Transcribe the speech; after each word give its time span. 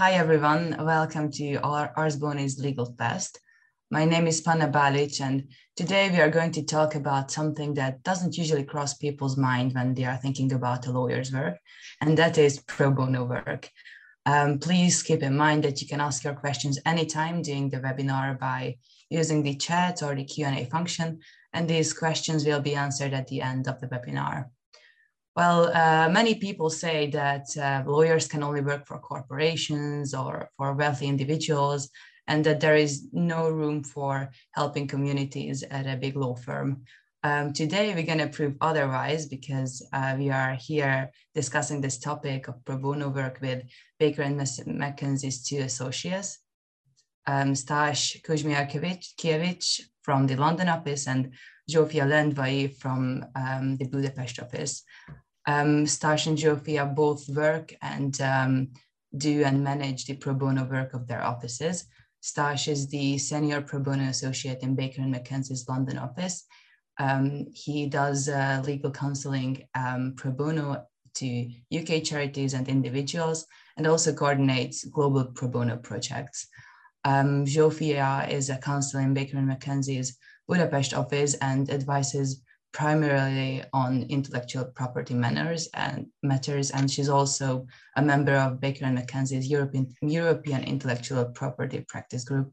Hi 0.00 0.12
everyone, 0.12 0.76
welcome 0.80 1.30
to 1.32 1.56
our 1.56 1.92
Ars 1.94 2.18
Bonis 2.18 2.58
Legal 2.58 2.94
Fest. 2.96 3.38
My 3.90 4.06
name 4.06 4.26
is 4.26 4.40
Panna 4.40 4.66
Balic 4.66 5.20
and 5.20 5.48
today 5.76 6.08
we 6.08 6.22
are 6.22 6.30
going 6.30 6.52
to 6.52 6.64
talk 6.64 6.94
about 6.94 7.30
something 7.30 7.74
that 7.74 8.02
doesn't 8.02 8.38
usually 8.38 8.64
cross 8.64 8.94
people's 8.94 9.36
mind 9.36 9.74
when 9.74 9.92
they 9.92 10.04
are 10.04 10.16
thinking 10.16 10.54
about 10.54 10.86
a 10.86 10.90
lawyer's 10.90 11.34
work, 11.34 11.58
and 12.00 12.16
that 12.16 12.38
is 12.38 12.60
pro 12.60 12.90
bono 12.90 13.24
work. 13.24 13.68
Um, 14.24 14.58
please 14.58 15.02
keep 15.02 15.22
in 15.22 15.36
mind 15.36 15.64
that 15.64 15.82
you 15.82 15.86
can 15.86 16.00
ask 16.00 16.24
your 16.24 16.32
questions 16.32 16.78
anytime 16.86 17.42
during 17.42 17.68
the 17.68 17.80
webinar 17.80 18.38
by 18.38 18.78
using 19.10 19.42
the 19.42 19.56
chat 19.56 20.02
or 20.02 20.14
the 20.14 20.24
Q&A 20.24 20.64
function, 20.64 21.20
and 21.52 21.68
these 21.68 21.92
questions 21.92 22.46
will 22.46 22.62
be 22.62 22.74
answered 22.74 23.12
at 23.12 23.28
the 23.28 23.42
end 23.42 23.68
of 23.68 23.78
the 23.82 23.88
webinar. 23.88 24.46
Well, 25.36 25.70
uh, 25.72 26.08
many 26.10 26.34
people 26.34 26.70
say 26.70 27.08
that 27.10 27.46
uh, 27.56 27.84
lawyers 27.86 28.26
can 28.26 28.42
only 28.42 28.62
work 28.62 28.86
for 28.86 28.98
corporations 28.98 30.12
or 30.12 30.50
for 30.56 30.74
wealthy 30.74 31.06
individuals, 31.06 31.88
and 32.26 32.44
that 32.44 32.60
there 32.60 32.76
is 32.76 33.08
no 33.12 33.48
room 33.48 33.84
for 33.84 34.30
helping 34.52 34.88
communities 34.88 35.62
at 35.62 35.86
a 35.86 35.96
big 35.96 36.16
law 36.16 36.34
firm. 36.34 36.82
Um, 37.22 37.52
today, 37.52 37.94
we're 37.94 38.06
going 38.06 38.18
to 38.18 38.28
prove 38.28 38.56
otherwise 38.60 39.26
because 39.26 39.86
uh, 39.92 40.14
we 40.18 40.30
are 40.30 40.54
here 40.54 41.10
discussing 41.34 41.80
this 41.80 41.98
topic 41.98 42.48
of 42.48 42.64
pro 42.64 42.78
bono 42.78 43.08
work 43.08 43.38
with 43.40 43.62
Baker 43.98 44.22
and 44.22 44.40
McKenzie's 44.40 45.44
two 45.44 45.58
associates, 45.58 46.38
um, 47.26 47.54
Stas 47.54 48.16
Kuzmiarkiewicz 48.26 49.80
from 50.02 50.26
the 50.26 50.36
London 50.36 50.68
office 50.68 51.06
and 51.06 51.32
Zsófia 51.70 52.06
Lendvai 52.06 52.74
from 52.76 53.24
um, 53.34 53.76
the 53.76 53.86
Budapest 53.86 54.40
office. 54.40 54.82
Um, 55.46 55.86
Stas 55.86 56.26
and 56.26 56.38
Zsófia 56.38 56.94
both 56.94 57.28
work 57.28 57.74
and 57.82 58.20
um, 58.20 58.68
do 59.16 59.42
and 59.44 59.64
manage 59.64 60.04
the 60.04 60.16
pro 60.16 60.34
bono 60.34 60.64
work 60.64 60.94
of 60.94 61.06
their 61.06 61.22
offices. 61.22 61.86
Stas 62.20 62.68
is 62.68 62.88
the 62.88 63.18
senior 63.18 63.62
pro 63.62 63.80
bono 63.80 64.04
associate 64.04 64.62
in 64.62 64.74
Baker 64.74 65.02
and 65.02 65.14
McKenzie's 65.14 65.68
London 65.68 65.98
office. 65.98 66.44
Um, 66.98 67.46
he 67.54 67.86
does 67.86 68.28
uh, 68.28 68.62
legal 68.64 68.90
counseling 68.90 69.66
um, 69.74 70.14
pro 70.16 70.30
bono 70.30 70.84
to 71.14 71.50
UK 71.74 72.04
charities 72.04 72.54
and 72.54 72.68
individuals 72.68 73.46
and 73.76 73.86
also 73.86 74.12
coordinates 74.12 74.84
global 74.84 75.24
pro 75.24 75.48
bono 75.48 75.76
projects. 75.78 76.46
Um, 77.04 77.44
is 77.46 78.50
a 78.50 78.58
counselor 78.58 79.02
in 79.02 79.14
Baker 79.14 79.38
and 79.38 79.48
McKenzie's 79.48 80.18
Budapest 80.50 80.94
office 80.94 81.34
and 81.34 81.70
advises 81.70 82.42
primarily 82.72 83.62
on 83.72 84.02
intellectual 84.08 84.64
property 84.64 85.14
matters 85.14 85.68
and 85.74 86.08
matters, 86.24 86.72
and 86.72 86.90
she's 86.90 87.08
also 87.08 87.68
a 87.96 88.02
member 88.02 88.34
of 88.34 88.60
Baker 88.60 88.84
and 88.84 88.98
McKenzie's 88.98 89.48
European 89.48 89.94
European 90.02 90.64
Intellectual 90.64 91.24
Property 91.26 91.84
Practice 91.88 92.24
Group. 92.24 92.52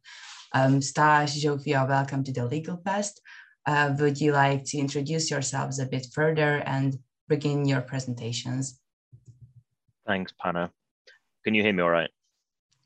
Um, 0.54 0.80
Stas, 0.80 1.44
Zsófia, 1.44 1.88
welcome 1.90 2.24
to 2.24 2.32
the 2.32 2.46
Legal 2.46 2.78
Fest. 2.86 3.20
Uh, 3.66 3.96
would 4.00 4.22
you 4.22 4.32
like 4.32 4.64
to 4.66 4.78
introduce 4.78 5.32
yourselves 5.32 5.80
a 5.80 5.88
bit 5.88 6.06
further 6.14 6.62
and 6.68 7.00
begin 7.28 7.66
your 7.66 7.82
presentations? 7.82 8.80
Thanks, 10.06 10.32
Panna. 10.40 10.72
Can 11.44 11.56
you 11.56 11.64
hear 11.64 11.74
me 11.74 11.82
all 11.82 11.90
right? 11.90 12.12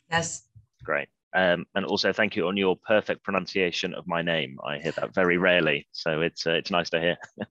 Yes. 0.09 0.47
Great. 0.85 1.09
Um, 1.33 1.65
and 1.75 1.85
also 1.85 2.11
thank 2.11 2.35
you 2.35 2.47
on 2.47 2.57
your 2.57 2.75
perfect 2.75 3.23
pronunciation 3.23 3.93
of 3.93 4.05
my 4.05 4.21
name. 4.21 4.57
I 4.65 4.79
hear 4.79 4.91
that 4.93 5.13
very 5.13 5.38
rarely, 5.38 5.88
so 5.91 6.21
it's 6.21 6.45
uh, 6.45 6.51
it's 6.51 6.71
nice 6.71 6.89
to 6.89 6.99
hear. 6.99 7.17
um, 7.39 7.47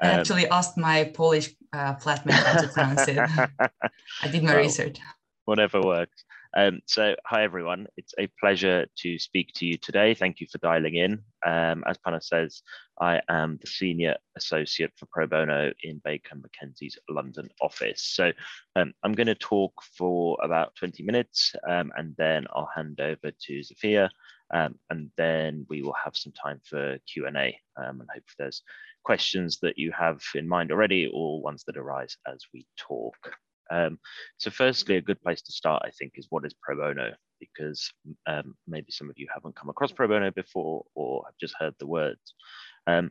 I 0.00 0.08
actually 0.08 0.48
asked 0.48 0.78
my 0.78 1.04
Polish 1.04 1.50
uh, 1.72 1.94
flatmate 1.96 2.32
how 2.32 2.60
to 2.60 2.68
pronounce 2.68 3.08
it. 3.08 3.18
I 4.22 4.28
did 4.28 4.42
my 4.42 4.54
well, 4.54 4.62
research. 4.62 4.98
Whatever 5.44 5.82
works. 5.82 6.24
Um, 6.58 6.80
so, 6.86 7.14
hi 7.26 7.42
everyone. 7.42 7.86
It's 7.98 8.14
a 8.18 8.28
pleasure 8.40 8.86
to 9.00 9.18
speak 9.18 9.52
to 9.56 9.66
you 9.66 9.76
today. 9.76 10.14
Thank 10.14 10.40
you 10.40 10.46
for 10.50 10.56
dialing 10.56 10.94
in. 10.94 11.22
Um, 11.44 11.84
as 11.86 11.98
Panna 11.98 12.22
says, 12.22 12.62
I 12.98 13.20
am 13.28 13.58
the 13.60 13.66
senior 13.66 14.16
associate 14.38 14.90
for 14.96 15.04
pro 15.12 15.26
bono 15.26 15.74
in 15.82 16.00
Baker 16.02 16.34
McKenzie's 16.34 16.96
London 17.10 17.50
office. 17.60 18.02
So, 18.02 18.32
um, 18.74 18.94
I'm 19.02 19.12
going 19.12 19.26
to 19.26 19.34
talk 19.34 19.74
for 19.98 20.38
about 20.42 20.74
20 20.76 21.02
minutes, 21.02 21.52
um, 21.68 21.92
and 21.94 22.14
then 22.16 22.46
I'll 22.54 22.70
hand 22.74 23.02
over 23.02 23.30
to 23.30 23.60
Zsófia, 23.60 24.08
um, 24.54 24.76
and 24.88 25.10
then 25.18 25.66
we 25.68 25.82
will 25.82 25.96
have 26.02 26.16
some 26.16 26.32
time 26.32 26.62
for 26.64 26.96
Q 27.06 27.26
and 27.26 27.36
A. 27.36 27.60
Um, 27.76 28.00
and 28.00 28.08
hope 28.14 28.24
there's 28.38 28.62
questions 29.04 29.58
that 29.60 29.76
you 29.76 29.92
have 29.92 30.22
in 30.34 30.48
mind 30.48 30.72
already, 30.72 31.10
or 31.12 31.42
ones 31.42 31.64
that 31.66 31.76
arise 31.76 32.16
as 32.26 32.46
we 32.54 32.66
talk. 32.78 33.36
Um, 33.70 33.98
so 34.36 34.50
firstly, 34.50 34.96
a 34.96 35.02
good 35.02 35.20
place 35.22 35.42
to 35.42 35.52
start, 35.52 35.82
I 35.84 35.90
think, 35.90 36.12
is 36.16 36.26
what 36.30 36.44
is 36.44 36.54
pro 36.60 36.76
bono, 36.76 37.12
because 37.40 37.90
um, 38.26 38.54
maybe 38.66 38.90
some 38.90 39.10
of 39.10 39.18
you 39.18 39.26
haven't 39.32 39.56
come 39.56 39.68
across 39.68 39.92
pro 39.92 40.08
bono 40.08 40.30
before 40.30 40.84
or 40.94 41.24
have 41.26 41.36
just 41.40 41.54
heard 41.58 41.74
the 41.78 41.86
words. 41.86 42.34
Um, 42.86 43.10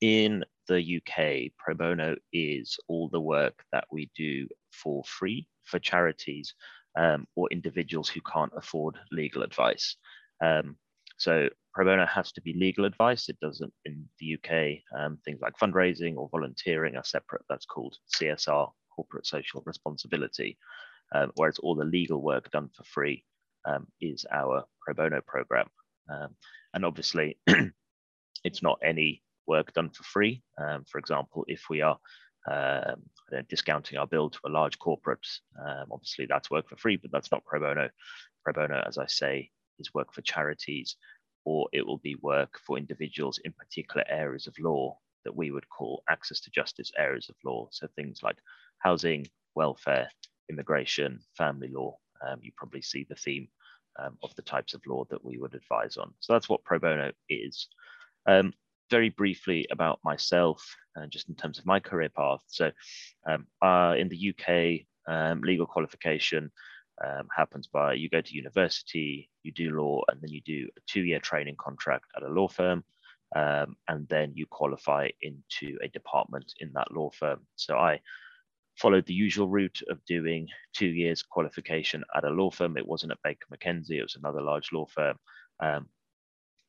in 0.00 0.44
the 0.68 1.00
UK, 1.00 1.52
pro 1.58 1.74
bono 1.74 2.16
is 2.32 2.78
all 2.88 3.08
the 3.08 3.20
work 3.20 3.64
that 3.72 3.84
we 3.90 4.10
do 4.16 4.46
for 4.72 5.02
free 5.04 5.48
for 5.64 5.78
charities 5.78 6.54
um, 6.96 7.26
or 7.36 7.48
individuals 7.50 8.08
who 8.08 8.20
can't 8.20 8.52
afford 8.56 8.96
legal 9.12 9.42
advice. 9.42 9.96
Um, 10.42 10.76
so 11.18 11.48
pro 11.74 11.84
bono 11.84 12.06
has 12.06 12.32
to 12.32 12.40
be 12.40 12.54
legal 12.54 12.84
advice. 12.84 13.28
It 13.28 13.40
doesn't 13.40 13.72
in 13.84 14.08
the 14.20 14.34
UK. 14.34 14.78
Um, 14.98 15.18
things 15.24 15.40
like 15.40 15.54
fundraising 15.60 16.16
or 16.16 16.28
volunteering 16.30 16.96
are 16.96 17.04
separate. 17.04 17.42
That's 17.48 17.66
called 17.66 17.96
CSR 18.14 18.70
corporate 18.98 19.26
social 19.26 19.62
responsibility, 19.64 20.58
um, 21.14 21.30
whereas 21.36 21.60
all 21.60 21.76
the 21.76 21.84
legal 21.84 22.20
work 22.20 22.50
done 22.50 22.68
for 22.74 22.82
free 22.82 23.24
um, 23.64 23.86
is 24.00 24.26
our 24.32 24.64
pro 24.80 24.92
bono 24.92 25.20
program. 25.24 25.68
Um, 26.10 26.34
and 26.74 26.84
obviously, 26.84 27.38
it's 28.44 28.60
not 28.60 28.80
any 28.82 29.22
work 29.46 29.72
done 29.72 29.90
for 29.90 30.02
free. 30.02 30.42
Um, 30.60 30.84
for 30.90 30.98
example, 30.98 31.44
if 31.46 31.62
we 31.70 31.80
are 31.80 31.96
um, 32.50 33.02
discounting 33.48 33.98
our 33.98 34.06
bill 34.08 34.30
to 34.30 34.38
a 34.46 34.50
large 34.50 34.80
corporate, 34.80 35.28
obviously 35.92 36.26
that's 36.26 36.50
work 36.50 36.68
for 36.68 36.76
free, 36.76 36.96
but 36.96 37.12
that's 37.12 37.30
not 37.30 37.44
pro 37.44 37.60
bono. 37.60 37.88
Pro 38.42 38.52
bono, 38.52 38.82
as 38.84 38.98
I 38.98 39.06
say, 39.06 39.50
is 39.78 39.94
work 39.94 40.12
for 40.12 40.22
charities, 40.22 40.96
or 41.44 41.68
it 41.72 41.86
will 41.86 41.98
be 41.98 42.16
work 42.16 42.58
for 42.66 42.78
individuals 42.78 43.38
in 43.44 43.52
particular 43.52 44.04
areas 44.08 44.48
of 44.48 44.58
law 44.58 44.98
that 45.24 45.36
we 45.36 45.50
would 45.50 45.68
call 45.68 46.02
access 46.08 46.40
to 46.40 46.50
justice 46.50 46.90
areas 46.96 47.28
of 47.28 47.36
law. 47.44 47.68
So 47.70 47.86
things 47.94 48.20
like 48.22 48.38
housing, 48.78 49.26
welfare, 49.54 50.08
immigration, 50.50 51.20
family 51.36 51.68
law. 51.68 51.96
Um, 52.26 52.38
you 52.42 52.52
probably 52.56 52.82
see 52.82 53.06
the 53.08 53.14
theme 53.14 53.48
um, 53.98 54.16
of 54.22 54.34
the 54.36 54.42
types 54.42 54.74
of 54.74 54.82
law 54.86 55.04
that 55.10 55.24
we 55.24 55.38
would 55.38 55.54
advise 55.54 55.96
on. 55.96 56.12
So 56.20 56.32
that's 56.32 56.48
what 56.48 56.64
pro 56.64 56.78
bono 56.78 57.12
is. 57.28 57.68
Um, 58.26 58.52
very 58.90 59.10
briefly 59.10 59.66
about 59.70 59.98
myself, 60.02 60.64
uh, 60.96 61.06
just 61.06 61.28
in 61.28 61.34
terms 61.34 61.58
of 61.58 61.66
my 61.66 61.78
career 61.78 62.08
path. 62.08 62.40
So 62.46 62.70
um, 63.28 63.46
uh, 63.60 63.94
in 63.98 64.08
the 64.08 64.32
UK, 64.32 64.86
um, 65.12 65.42
legal 65.42 65.66
qualification 65.66 66.50
um, 67.04 67.28
happens 67.36 67.66
by 67.66 67.94
you 67.94 68.08
go 68.08 68.20
to 68.20 68.34
university, 68.34 69.30
you 69.42 69.52
do 69.52 69.76
law, 69.78 70.02
and 70.08 70.20
then 70.20 70.30
you 70.30 70.40
do 70.40 70.68
a 70.76 70.80
two-year 70.86 71.20
training 71.20 71.56
contract 71.58 72.06
at 72.16 72.22
a 72.22 72.28
law 72.28 72.48
firm. 72.48 72.82
And 73.34 74.08
then 74.08 74.32
you 74.34 74.46
qualify 74.46 75.08
into 75.20 75.76
a 75.82 75.88
department 75.88 76.54
in 76.60 76.72
that 76.72 76.90
law 76.90 77.10
firm. 77.10 77.40
So 77.56 77.76
I 77.76 78.00
followed 78.78 79.06
the 79.06 79.14
usual 79.14 79.48
route 79.48 79.80
of 79.90 80.04
doing 80.04 80.48
two 80.72 80.86
years 80.86 81.22
qualification 81.22 82.04
at 82.14 82.24
a 82.24 82.30
law 82.30 82.50
firm. 82.50 82.76
It 82.76 82.86
wasn't 82.86 83.12
at 83.12 83.22
Baker 83.24 83.46
McKenzie, 83.52 83.98
it 83.98 84.02
was 84.02 84.16
another 84.16 84.40
large 84.40 84.70
law 84.72 84.86
firm. 84.86 85.16
Um, 85.60 85.88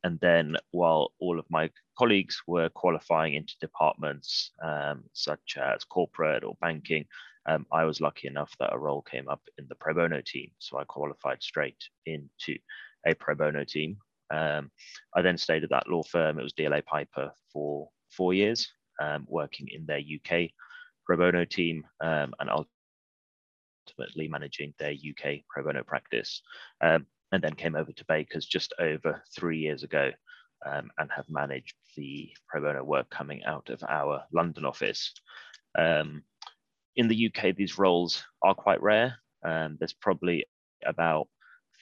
and 0.04 0.20
then 0.22 0.56
while 0.72 1.12
all 1.20 1.40
of 1.40 1.46
my 1.50 1.70
colleagues 1.98 2.42
were 2.48 2.70
qualifying 2.70 3.34
into 3.34 3.54
departments 3.60 4.52
um, 4.64 5.04
such 5.14 5.58
as 5.58 5.84
corporate 5.84 6.44
or 6.44 6.58
banking, 6.62 7.06
um, 7.46 7.66
I 7.72 7.84
was 7.84 8.02
lucky 8.02 8.28
enough 8.28 8.56
that 8.60 8.74
a 8.74 8.78
role 8.78 9.02
came 9.02 9.28
up 9.28 9.42
in 9.58 9.66
the 9.68 9.76
pro 9.76 9.94
bono 9.94 10.22
team. 10.22 10.52
So 10.60 10.78
I 10.78 10.84
qualified 10.86 11.44
straight 11.44 11.84
into 12.06 12.58
a 13.06 13.14
pro 13.14 13.36
bono 13.36 13.66
team. 13.66 13.98
Um, 14.32 14.72
I 15.16 15.22
then 15.22 15.38
stayed 15.38 15.64
at 15.64 15.70
that 15.72 15.90
law 15.90 16.04
firm. 16.04 16.40
It 16.40 16.44
was 16.44 16.54
DLA 16.54 16.86
Piper 16.86 17.32
for 17.52 17.90
four 18.10 18.34
years, 18.34 18.72
um, 19.02 19.26
working 19.28 19.68
in 19.72 19.86
their 19.86 20.00
UK 20.00 20.50
pro 21.10 21.18
bono 21.18 21.44
team 21.44 21.84
um, 22.02 22.36
and 22.40 22.52
ultimately 23.98 24.28
managing 24.28 24.76
their 24.78 24.92
UK 24.92 25.40
pro 25.50 25.64
bono 25.64 25.84
practice. 25.84 26.44
Um, 26.82 27.08
and 27.32 27.44
then 27.44 27.54
came 27.56 27.76
over 27.76 27.92
to 27.92 28.06
Baker's 28.08 28.46
just 28.46 28.74
over 28.80 29.24
three 29.36 29.58
years 29.58 29.82
ago 29.82 30.12
um, 30.68 30.92
and 31.00 31.10
have 31.12 31.26
managed 31.28 31.74
the 31.98 32.30
pro 32.48 32.62
bono 32.62 32.84
work 32.84 33.10
coming 33.10 33.44
out 33.44 33.70
of 33.72 33.84
our 33.90 34.24
London 34.32 34.66
office. 34.66 35.12
Um, 35.78 36.22
in 36.96 37.08
the 37.08 37.32
UK, 37.32 37.56
these 37.56 37.80
roles 37.80 38.24
are 38.44 38.54
quite 38.54 38.82
rare. 38.82 39.16
Um, 39.44 39.78
there's 39.80 39.94
probably 39.94 40.46
about 40.86 41.28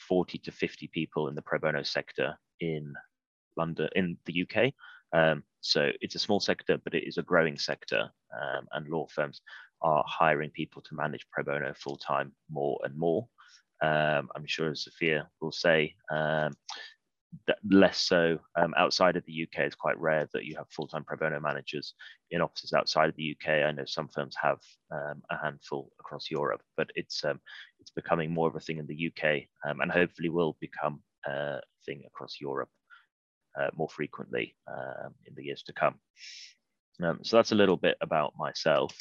40 0.07 0.37
to 0.37 0.51
50 0.51 0.89
people 0.93 1.27
in 1.27 1.35
the 1.35 1.41
pro 1.41 1.59
bono 1.59 1.83
sector 1.83 2.37
in 2.61 2.93
London, 3.57 3.89
in 3.93 4.17
the 4.25 4.43
UK. 4.43 4.73
Um, 5.13 5.43
so 5.61 5.91
it's 6.01 6.15
a 6.15 6.19
small 6.19 6.39
sector, 6.39 6.77
but 6.83 6.93
it 6.93 7.07
is 7.07 7.17
a 7.17 7.23
growing 7.23 7.57
sector, 7.57 8.09
um, 8.41 8.67
and 8.73 8.87
law 8.87 9.07
firms 9.07 9.41
are 9.81 10.03
hiring 10.07 10.49
people 10.51 10.81
to 10.81 10.95
manage 10.95 11.25
pro 11.31 11.43
bono 11.43 11.73
full 11.75 11.97
time 11.97 12.31
more 12.49 12.79
and 12.83 12.95
more. 12.97 13.27
Um, 13.81 14.29
I'm 14.35 14.45
sure 14.45 14.71
Zsófia 14.71 15.27
will 15.39 15.51
say 15.51 15.95
um, 16.11 16.53
less 17.69 17.99
so 17.99 18.39
um, 18.55 18.73
outside 18.77 19.15
of 19.15 19.25
the 19.25 19.43
UK. 19.43 19.65
It's 19.65 19.75
quite 19.75 19.99
rare 19.99 20.27
that 20.33 20.45
you 20.45 20.55
have 20.55 20.69
full-time 20.69 21.03
pro 21.03 21.17
bono 21.17 21.39
managers 21.39 21.93
in 22.31 22.41
offices 22.41 22.73
outside 22.73 23.09
of 23.09 23.15
the 23.15 23.35
UK. 23.35 23.65
I 23.65 23.71
know 23.71 23.85
some 23.85 24.07
firms 24.07 24.35
have 24.41 24.59
um, 24.91 25.21
a 25.29 25.37
handful 25.37 25.91
across 25.99 26.31
Europe, 26.31 26.61
but 26.75 26.89
it's 26.95 27.23
it's 27.79 27.91
becoming 27.91 28.33
more 28.33 28.47
of 28.47 28.55
a 28.55 28.59
thing 28.59 28.77
in 28.77 28.87
the 28.87 29.11
UK, 29.11 29.43
and 29.63 29.91
hopefully 29.91 30.29
will 30.29 30.57
become 30.59 31.01
a 31.25 31.59
thing 31.85 32.03
across 32.07 32.37
Europe 32.41 32.69
uh, 33.59 33.69
more 33.75 33.89
frequently 33.89 34.55
um, 34.67 35.13
in 35.25 35.33
the 35.35 35.43
years 35.43 35.63
to 35.63 35.73
come. 35.73 35.95
Um, 37.03 37.19
so 37.23 37.37
that's 37.37 37.51
a 37.51 37.55
little 37.55 37.77
bit 37.77 37.97
about 38.01 38.33
myself. 38.37 38.95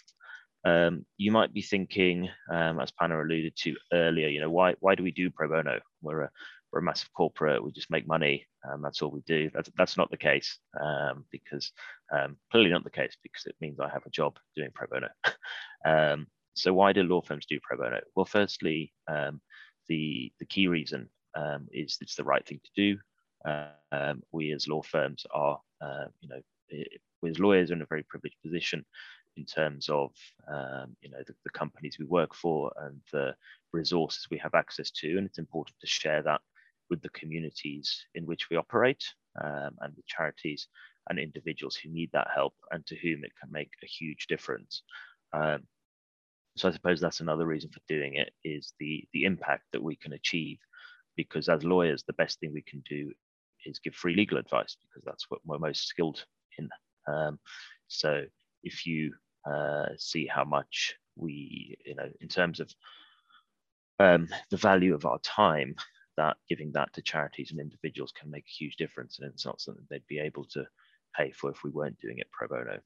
you 1.16 1.32
might 1.32 1.54
be 1.54 1.62
thinking, 1.62 2.28
as 2.52 2.90
Panna 2.92 3.22
alluded 3.22 3.56
to 3.56 3.74
earlier, 3.92 4.28
you 4.28 4.40
know, 4.40 4.50
why 4.50 4.74
why 4.80 4.94
do 4.94 5.02
we 5.02 5.12
do 5.12 5.30
pro 5.30 5.48
bono? 5.48 5.80
We're 6.02 6.22
a 6.22 6.30
we're 6.72 6.80
a 6.80 6.82
massive 6.82 7.12
corporate, 7.14 7.64
we 7.64 7.72
just 7.72 7.90
make 7.90 8.06
money, 8.06 8.46
and 8.64 8.84
that's 8.84 9.00
all 9.00 9.10
we 9.10 9.22
do. 9.26 9.50
That's 9.54 9.70
that's 9.78 9.96
not 9.96 10.10
the 10.10 10.16
case 10.16 10.58
um, 10.80 11.24
because 11.30 11.72
um, 12.12 12.36
clearly 12.50 12.70
not 12.70 12.84
the 12.84 12.90
case 12.90 13.16
because 13.22 13.46
it 13.46 13.56
means 13.60 13.80
I 13.80 13.88
have 13.88 14.04
a 14.06 14.10
job 14.10 14.36
doing 14.54 14.70
pro 14.74 14.86
bono. 14.86 15.08
um, 15.86 16.26
so 16.54 16.72
why 16.72 16.92
do 16.92 17.02
law 17.02 17.22
firms 17.22 17.46
do 17.46 17.58
pro 17.62 17.78
bono? 17.78 18.00
Well, 18.14 18.26
firstly, 18.26 18.92
um, 19.08 19.40
the 19.88 20.32
the 20.38 20.46
key 20.46 20.68
reason 20.68 21.08
um, 21.34 21.66
is 21.72 21.98
it's 22.00 22.16
the 22.16 22.24
right 22.24 22.46
thing 22.46 22.60
to 22.62 22.70
do. 22.76 22.98
Um, 23.46 24.22
we 24.32 24.52
as 24.52 24.66
law 24.66 24.82
firms 24.82 25.25
are, 25.32 25.60
uh, 25.81 26.06
you 26.20 26.28
know, 26.28 26.40
we 27.22 27.31
as 27.31 27.38
lawyers 27.38 27.70
are 27.70 27.75
in 27.75 27.82
a 27.82 27.87
very 27.87 28.02
privileged 28.02 28.37
position 28.43 28.84
in 29.37 29.44
terms 29.44 29.88
of 29.88 30.12
um, 30.48 30.96
you 31.02 31.10
know 31.10 31.22
the, 31.26 31.34
the, 31.44 31.50
companies 31.50 31.98
we 31.98 32.06
work 32.06 32.34
for 32.34 32.72
and 32.81 33.00
the 33.12 33.34
resources 33.72 34.26
we 34.31 34.38
have 34.38 34.54
access 34.54 34.90
to 34.90 35.19
and 35.19 35.26
it's 35.26 35.38
important 35.38 35.76
to 35.81 35.87
share 35.87 36.22
that 36.22 36.40
with 36.90 37.02
the 37.02 37.08
communities 37.10 38.06
in 38.14 38.25
which 38.26 38.48
we 38.50 38.56
operate 38.56 39.04
um, 39.43 39.70
and 39.81 39.94
with 39.94 40.06
charities 40.06 40.69
and 41.08 41.19
individuals 41.19 41.76
who 41.76 41.88
need 41.90 42.10
that 42.12 42.28
help 42.34 42.54
and 42.70 42.84
to 42.87 42.96
whom 42.96 43.25
it 43.25 43.32
can 43.40 43.50
make 43.52 43.70
a 43.82 43.87
huge 43.87 44.26
difference. 44.26 44.82
Um, 45.32 45.62
so 46.56 46.69
I 46.69 46.72
suppose 46.72 47.00
that's 47.00 47.20
another 47.20 47.46
reason 47.46 47.70
for 47.70 47.81
doing 47.87 48.14
it 48.14 48.32
is 48.42 48.72
the 48.81 49.04
the 49.12 49.25
impact 49.25 49.64
that 49.72 49.82
we 49.82 49.96
can 49.96 50.14
achieve 50.14 50.58
because 51.14 51.49
as 51.49 51.64
lawyers 51.64 52.02
the 52.02 52.14
best 52.14 52.40
thing 52.40 52.52
we 52.52 52.62
can 52.62 52.82
do 52.88 53.12
is 53.66 53.78
give 53.78 53.94
free 53.94 54.14
legal 54.14 54.38
advice 54.38 54.76
because 54.80 55.04
that's 55.04 55.26
what 55.30 55.40
we're 55.44 55.58
most 55.58 55.86
skilled 55.86 56.24
in. 56.58 56.68
Um, 57.06 57.38
so 57.88 58.24
if 58.62 58.86
you 58.86 59.12
uh, 59.50 59.86
see 59.98 60.26
how 60.26 60.44
much 60.44 60.94
we, 61.16 61.76
you 61.84 61.94
know, 61.94 62.08
in 62.20 62.28
terms 62.28 62.60
of 62.60 62.72
um, 63.98 64.28
the 64.50 64.56
value 64.56 64.94
of 64.94 65.06
our 65.06 65.18
time, 65.20 65.74
that 66.16 66.36
giving 66.48 66.72
that 66.72 66.92
to 66.94 67.02
charities 67.02 67.50
and 67.50 67.60
individuals 67.60 68.12
can 68.18 68.30
make 68.30 68.44
a 68.44 68.58
huge 68.58 68.76
difference, 68.76 69.18
and 69.18 69.30
it's 69.30 69.44
not 69.44 69.60
something 69.60 69.84
they'd 69.90 70.06
be 70.08 70.18
able 70.18 70.44
to 70.44 70.64
pay 71.16 71.30
for 71.30 71.50
if 71.50 71.62
we 71.62 71.70
weren't 71.70 71.98
doing 72.00 72.18
it 72.18 72.30
pro 72.32 72.48
bono. 72.48 72.78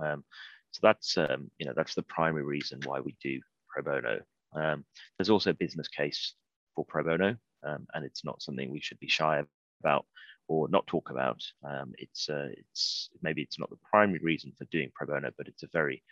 Um, 0.00 0.24
so 0.70 0.80
that's 0.82 1.16
um, 1.16 1.50
you 1.58 1.66
know 1.66 1.72
that's 1.76 1.94
the 1.94 2.02
primary 2.02 2.44
reason 2.44 2.80
why 2.84 3.00
we 3.00 3.16
do 3.22 3.40
pro 3.68 3.82
bono. 3.82 4.20
Um, 4.54 4.84
there's 5.18 5.30
also 5.30 5.50
a 5.50 5.54
business 5.54 5.88
case 5.88 6.34
for 6.74 6.84
pro 6.84 7.04
bono, 7.04 7.36
um, 7.66 7.86
and 7.94 8.04
it's 8.04 8.24
not 8.24 8.42
something 8.42 8.70
we 8.70 8.80
should 8.80 8.98
be 8.98 9.08
shy 9.08 9.38
about 9.80 10.06
or 10.48 10.68
not 10.68 10.86
talk 10.86 11.10
about. 11.10 11.42
Um, 11.68 11.92
it's 11.98 12.28
uh, 12.28 12.48
it's 12.52 13.10
maybe 13.22 13.42
it's 13.42 13.58
not 13.58 13.70
the 13.70 13.78
primary 13.90 14.20
reason 14.22 14.52
for 14.56 14.64
doing 14.66 14.90
pro 14.94 15.06
bono, 15.06 15.30
but 15.36 15.48
it's 15.48 15.62
a 15.62 15.68
very 15.72 16.02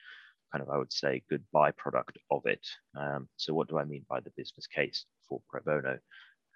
kind 0.53 0.63
of 0.63 0.71
I 0.71 0.79
would 0.79 0.93
say 0.93 1.23
good 1.31 1.45
byproduct 1.55 2.17
of 2.31 2.43
it. 2.45 2.65
Um, 2.99 3.29
so 3.37 3.55
what 3.55 3.69
do 3.69 3.79
I 3.79 3.85
mean 3.85 4.05
by 4.09 4.21
the 4.21 4.33
business 4.37 4.67
case 4.67 5.07
for 5.29 5.41
pro 5.49 5.61
bono? 5.63 5.99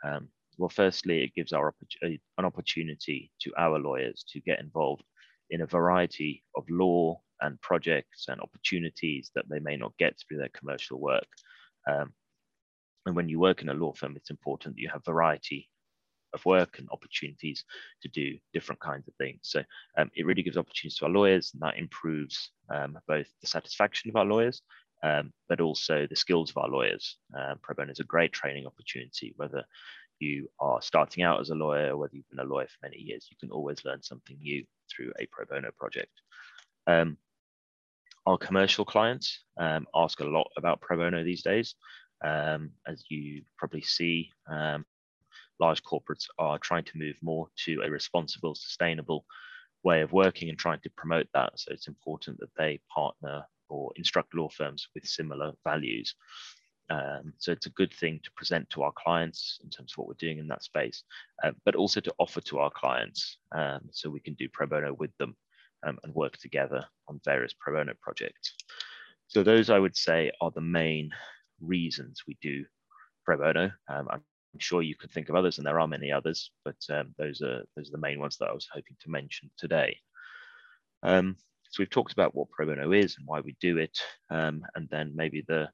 Um, 0.05 0.29
well, 0.59 0.69
firstly, 0.69 1.23
it 1.23 1.35
gives 1.35 1.53
our 1.53 1.75
an 2.03 2.45
opportunity 2.45 3.31
to 3.41 3.53
our 3.57 3.79
lawyers 3.79 4.25
to 4.33 4.41
get 4.41 4.61
involved 4.61 5.05
in 5.49 5.63
a 5.63 5.67
variety 5.67 6.45
of 6.55 6.65
law 6.69 7.21
and 7.41 7.61
projects 7.63 8.27
and 8.29 8.41
opportunities 8.41 9.31
that 9.35 9.47
they 9.49 9.59
may 9.59 9.77
not 9.77 9.97
get 9.99 10.15
through 10.19 10.39
their 10.39 10.51
commercial 10.55 11.01
work. 11.01 11.27
Um, 11.91 12.13
and 13.07 13.17
when 13.17 13.29
you 13.29 13.41
work 13.41 13.63
in 13.63 13.71
a 13.71 13.75
law 13.75 13.95
firm, 13.95 14.17
it's 14.17 14.31
important 14.31 14.75
that 14.75 14.83
you 14.83 14.91
have 14.93 15.05
variety 15.05 15.69
of 16.33 16.45
work 16.45 16.79
and 16.79 16.89
opportunities 16.91 17.65
to 18.03 18.09
do 18.09 18.39
different 18.53 18.81
kinds 18.81 19.09
of 19.09 19.15
things. 19.15 19.41
So 19.43 19.63
um, 19.99 20.11
it 20.15 20.27
really 20.27 20.43
gives 20.43 20.57
opportunities 20.57 20.99
to 20.99 21.07
our 21.07 21.11
lawyers, 21.11 21.53
and 21.53 21.63
that 21.63 21.79
improves 21.79 22.51
um, 22.75 22.99
both 23.07 23.27
the 23.41 23.47
satisfaction 23.47 24.11
of 24.11 24.17
our 24.17 24.25
lawyers, 24.25 24.63
um, 25.03 25.33
but 25.49 25.61
also 25.61 26.07
the 26.07 26.17
skills 26.17 26.51
of 26.51 26.59
our 26.59 26.69
lawyers. 26.69 27.17
Um, 27.37 27.59
pro 27.63 27.75
bono 27.75 27.93
is 27.93 28.01
a 28.01 28.05
great 28.05 28.33
training 28.33 28.67
opportunity, 28.67 29.33
whether 29.37 29.65
you 30.19 30.49
are 30.61 30.83
starting 30.83 31.25
out 31.25 31.41
as 31.41 31.51
a 31.51 31.55
lawyer, 31.55 31.91
or 31.91 31.97
whether 31.97 32.15
you've 32.15 32.29
been 32.29 32.41
a 32.41 32.45
lawyer 32.45 32.67
for 32.67 32.87
many 32.87 32.99
years, 32.99 33.29
you 33.31 33.37
can 33.41 33.51
always 33.51 33.85
learn 33.85 34.03
something 34.03 34.37
new 34.41 34.65
through 34.91 35.13
a 35.19 35.27
pro 35.27 35.45
bono 35.47 35.71
project. 35.79 36.13
Um, 36.87 37.17
our 38.27 38.37
commercial 38.37 38.85
clients 38.85 39.41
um, 39.59 39.87
ask 39.95 40.21
a 40.21 40.25
lot 40.25 40.49
about 40.57 40.81
pro 40.81 40.99
bono 40.99 41.25
these 41.25 41.43
days. 41.43 41.75
Um, 42.23 42.73
as 42.87 43.03
you 43.09 43.43
probably 43.57 43.81
see, 43.81 44.31
um, 44.47 44.85
large 45.61 45.83
corporates 45.83 46.27
are 46.39 46.59
trying 46.59 46.85
to 46.85 46.99
move 46.99 47.17
more 47.23 47.49
to 47.65 47.83
a 47.83 47.91
responsible, 47.91 48.55
sustainable 48.55 49.25
way 49.83 50.03
of 50.03 50.13
working 50.13 50.49
and 50.49 50.59
trying 50.59 50.81
to 50.81 50.91
promote 50.97 51.27
that. 51.35 51.53
So 51.57 51.73
it's 51.73 51.89
important 51.89 52.39
that 52.41 52.55
they 52.57 52.81
partner 52.93 53.45
or 53.69 53.93
instruct 53.97 54.35
law 54.35 54.49
firms 54.49 54.89
with 54.95 55.07
similar 55.07 55.53
values. 55.65 56.15
Um, 56.91 57.33
so 57.39 57.53
it's 57.53 57.67
a 57.67 57.71
good 57.71 57.93
thing 57.95 58.19
to 58.25 58.33
present 58.33 58.69
to 58.71 58.83
our 58.83 58.93
clients 58.97 59.61
in 59.63 59.71
terms 59.71 59.93
of 59.93 59.99
what 59.99 60.09
we're 60.09 60.15
doing 60.19 60.39
in 60.39 60.49
that 60.49 60.65
space, 60.65 61.05
uh, 61.45 61.53
but 61.65 61.77
also 61.77 62.01
to 62.01 62.13
offer 62.19 62.41
to 62.41 62.59
our 62.59 62.71
clients 62.71 63.39
um, 63.53 63.83
so 63.93 64.11
we 64.11 64.21
can 64.21 64.35
do 64.35 64.49
pro 64.53 64.67
bono 64.67 64.95
with 64.95 65.17
them 65.19 65.37
um, 65.87 65.99
and 66.03 66.15
work 66.15 66.37
together 66.39 66.85
on 67.09 67.21
various 67.25 67.55
pro 67.59 67.75
bono 67.75 67.93
projects. 68.03 68.55
So 69.29 69.45
those 69.45 69.71
I 69.71 69.79
would 69.79 69.97
say 69.97 70.33
are 70.41 70.51
the 70.51 70.61
main 70.61 71.13
reasons 71.61 72.23
we 72.27 72.37
do 72.43 72.65
pro 73.25 73.37
bono. 73.39 73.71
Um, 73.89 74.09
I'm 74.11 74.25
I'm 74.53 74.61
sure 74.61 74.83
you 74.83 74.97
could 74.97 75.13
think 75.13 75.29
of 75.29 75.37
others, 75.37 75.59
and 75.59 75.67
there 75.67 75.81
are 75.81 75.89
many 75.89 76.11
others, 76.11 76.51
but 76.65 76.77
um, 76.91 77.15
those 77.19 77.41
are 77.43 77.63
those 77.77 77.89
are 77.89 77.93
the 77.93 77.99
main 77.99 78.19
ones 78.19 78.37
that 78.39 78.49
I 78.49 78.53
was 78.53 78.69
hoping 78.73 78.97
to 79.01 79.11
mention 79.11 79.51
today. 79.57 79.97
Um, 81.03 81.37
so 81.71 81.77
we've 81.81 81.91
talked 81.91 82.13
about 82.13 82.35
what 82.35 82.51
pro 82.51 82.67
bono 82.67 82.93
is 82.93 83.17
and 83.17 83.27
why 83.27 83.41
we 83.41 83.57
do 83.61 83.79
it, 83.79 83.99
um, 84.31 84.63
and 84.75 84.89
then 84.91 85.13
maybe 85.15 85.45
the 85.47 85.69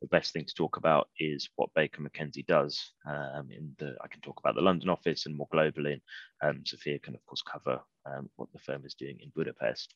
the 0.00 0.08
best 0.08 0.32
thing 0.32 0.44
to 0.44 0.54
talk 0.54 0.76
about 0.78 1.08
is 1.18 1.48
what 1.56 1.72
Baker 1.74 2.02
McKenzie 2.02 2.46
does. 2.46 2.92
Um, 3.06 3.48
in 3.50 3.72
the 3.78 3.94
I 4.02 4.08
can 4.08 4.20
talk 4.20 4.40
about 4.40 4.56
the 4.56 4.62
London 4.62 4.88
office 4.88 5.26
and 5.26 5.36
more 5.36 5.48
globally. 5.54 6.00
And 6.40 6.58
um, 6.58 6.64
Zsófia 6.64 7.00
can 7.00 7.14
of 7.14 7.24
course 7.24 7.42
cover 7.42 7.80
um, 8.04 8.28
what 8.36 8.52
the 8.52 8.58
firm 8.58 8.84
is 8.84 8.94
doing 8.94 9.18
in 9.20 9.30
Budapest. 9.34 9.94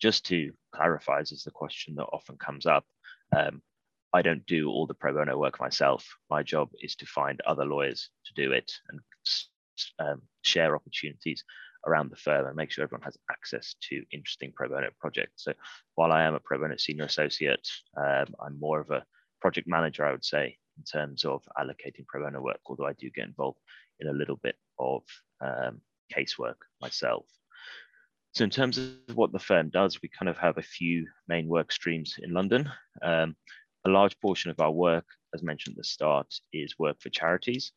just 0.00 0.26
to 0.26 0.52
clarify, 0.74 1.20
this 1.20 1.32
is 1.32 1.44
the 1.44 1.50
question 1.50 1.94
that 1.94 2.04
often 2.04 2.36
comes 2.36 2.66
up. 2.66 2.84
Um, 3.34 3.62
I 4.14 4.22
don't 4.22 4.46
do 4.46 4.68
all 4.68 4.86
the 4.86 4.94
pro 4.94 5.12
bono 5.12 5.36
work 5.36 5.58
myself. 5.60 6.06
My 6.30 6.44
job 6.44 6.70
is 6.80 6.94
to 6.96 7.06
find 7.06 7.40
other 7.40 7.64
lawyers 7.64 8.10
to 8.26 8.34
do 8.34 8.52
it 8.52 8.70
and 8.88 9.00
um, 9.98 10.22
share 10.42 10.76
opportunities 10.76 11.42
around 11.84 12.10
the 12.10 12.16
firm 12.16 12.46
and 12.46 12.54
make 12.54 12.70
sure 12.70 12.84
everyone 12.84 13.02
has 13.02 13.16
access 13.30 13.74
to 13.88 14.04
interesting 14.12 14.52
pro 14.54 14.68
bono 14.68 14.90
projects. 15.00 15.42
So 15.44 15.52
while 15.96 16.12
I 16.12 16.22
am 16.22 16.34
a 16.34 16.40
pro 16.40 16.58
bono 16.58 16.76
senior 16.76 17.06
associate, 17.06 17.68
um, 17.96 18.26
I'm 18.40 18.58
more 18.60 18.80
of 18.80 18.90
a 18.90 19.04
project 19.40 19.66
manager, 19.66 20.06
I 20.06 20.12
would 20.12 20.24
say, 20.24 20.56
in 20.78 20.84
terms 20.84 21.24
of 21.24 21.42
allocating 21.58 22.06
pro 22.06 22.22
bono 22.22 22.40
work, 22.40 22.60
although 22.66 22.86
I 22.86 22.92
do 22.94 23.10
get 23.10 23.26
involved 23.26 23.58
in 23.98 24.06
a 24.06 24.12
little 24.12 24.38
bit 24.44 24.54
of 24.78 25.02
um, 25.40 25.80
casework 26.16 26.56
myself. 26.80 27.26
So 28.34 28.44
in 28.44 28.50
terms 28.50 28.78
of 28.78 29.16
what 29.16 29.32
the 29.32 29.38
firm 29.38 29.70
does, 29.70 30.00
we 30.02 30.08
kind 30.08 30.28
of 30.28 30.38
have 30.38 30.58
a 30.58 30.62
few 30.62 31.06
main 31.28 31.46
work 31.48 31.70
streams 31.70 32.16
in 32.20 32.32
London. 32.32 32.70
Um, 33.02 33.36
a 33.84 33.90
large 33.90 34.18
portion 34.20 34.50
of 34.50 34.60
our 34.60 34.70
work, 34.70 35.04
as 35.34 35.42
mentioned 35.42 35.74
at 35.74 35.78
the 35.78 35.84
start, 35.84 36.34
is 36.52 36.78
work 36.78 37.00
for 37.00 37.10
charities. 37.10 37.72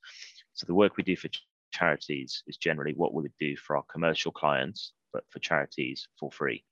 So 0.53 0.65
the 0.65 0.73
work 0.73 0.97
we 0.97 1.03
do 1.03 1.15
for 1.15 1.29
charities 1.71 2.43
is 2.47 2.57
generally 2.57 2.93
what 2.93 3.13
we 3.13 3.23
would 3.23 3.37
do 3.39 3.57
for 3.57 3.75
our 3.75 3.83
commercial 3.83 4.31
clients, 4.31 4.93
but 5.11 5.23
for 5.29 5.39
charities 5.39 6.07
for 6.19 6.31
free. 6.31 6.63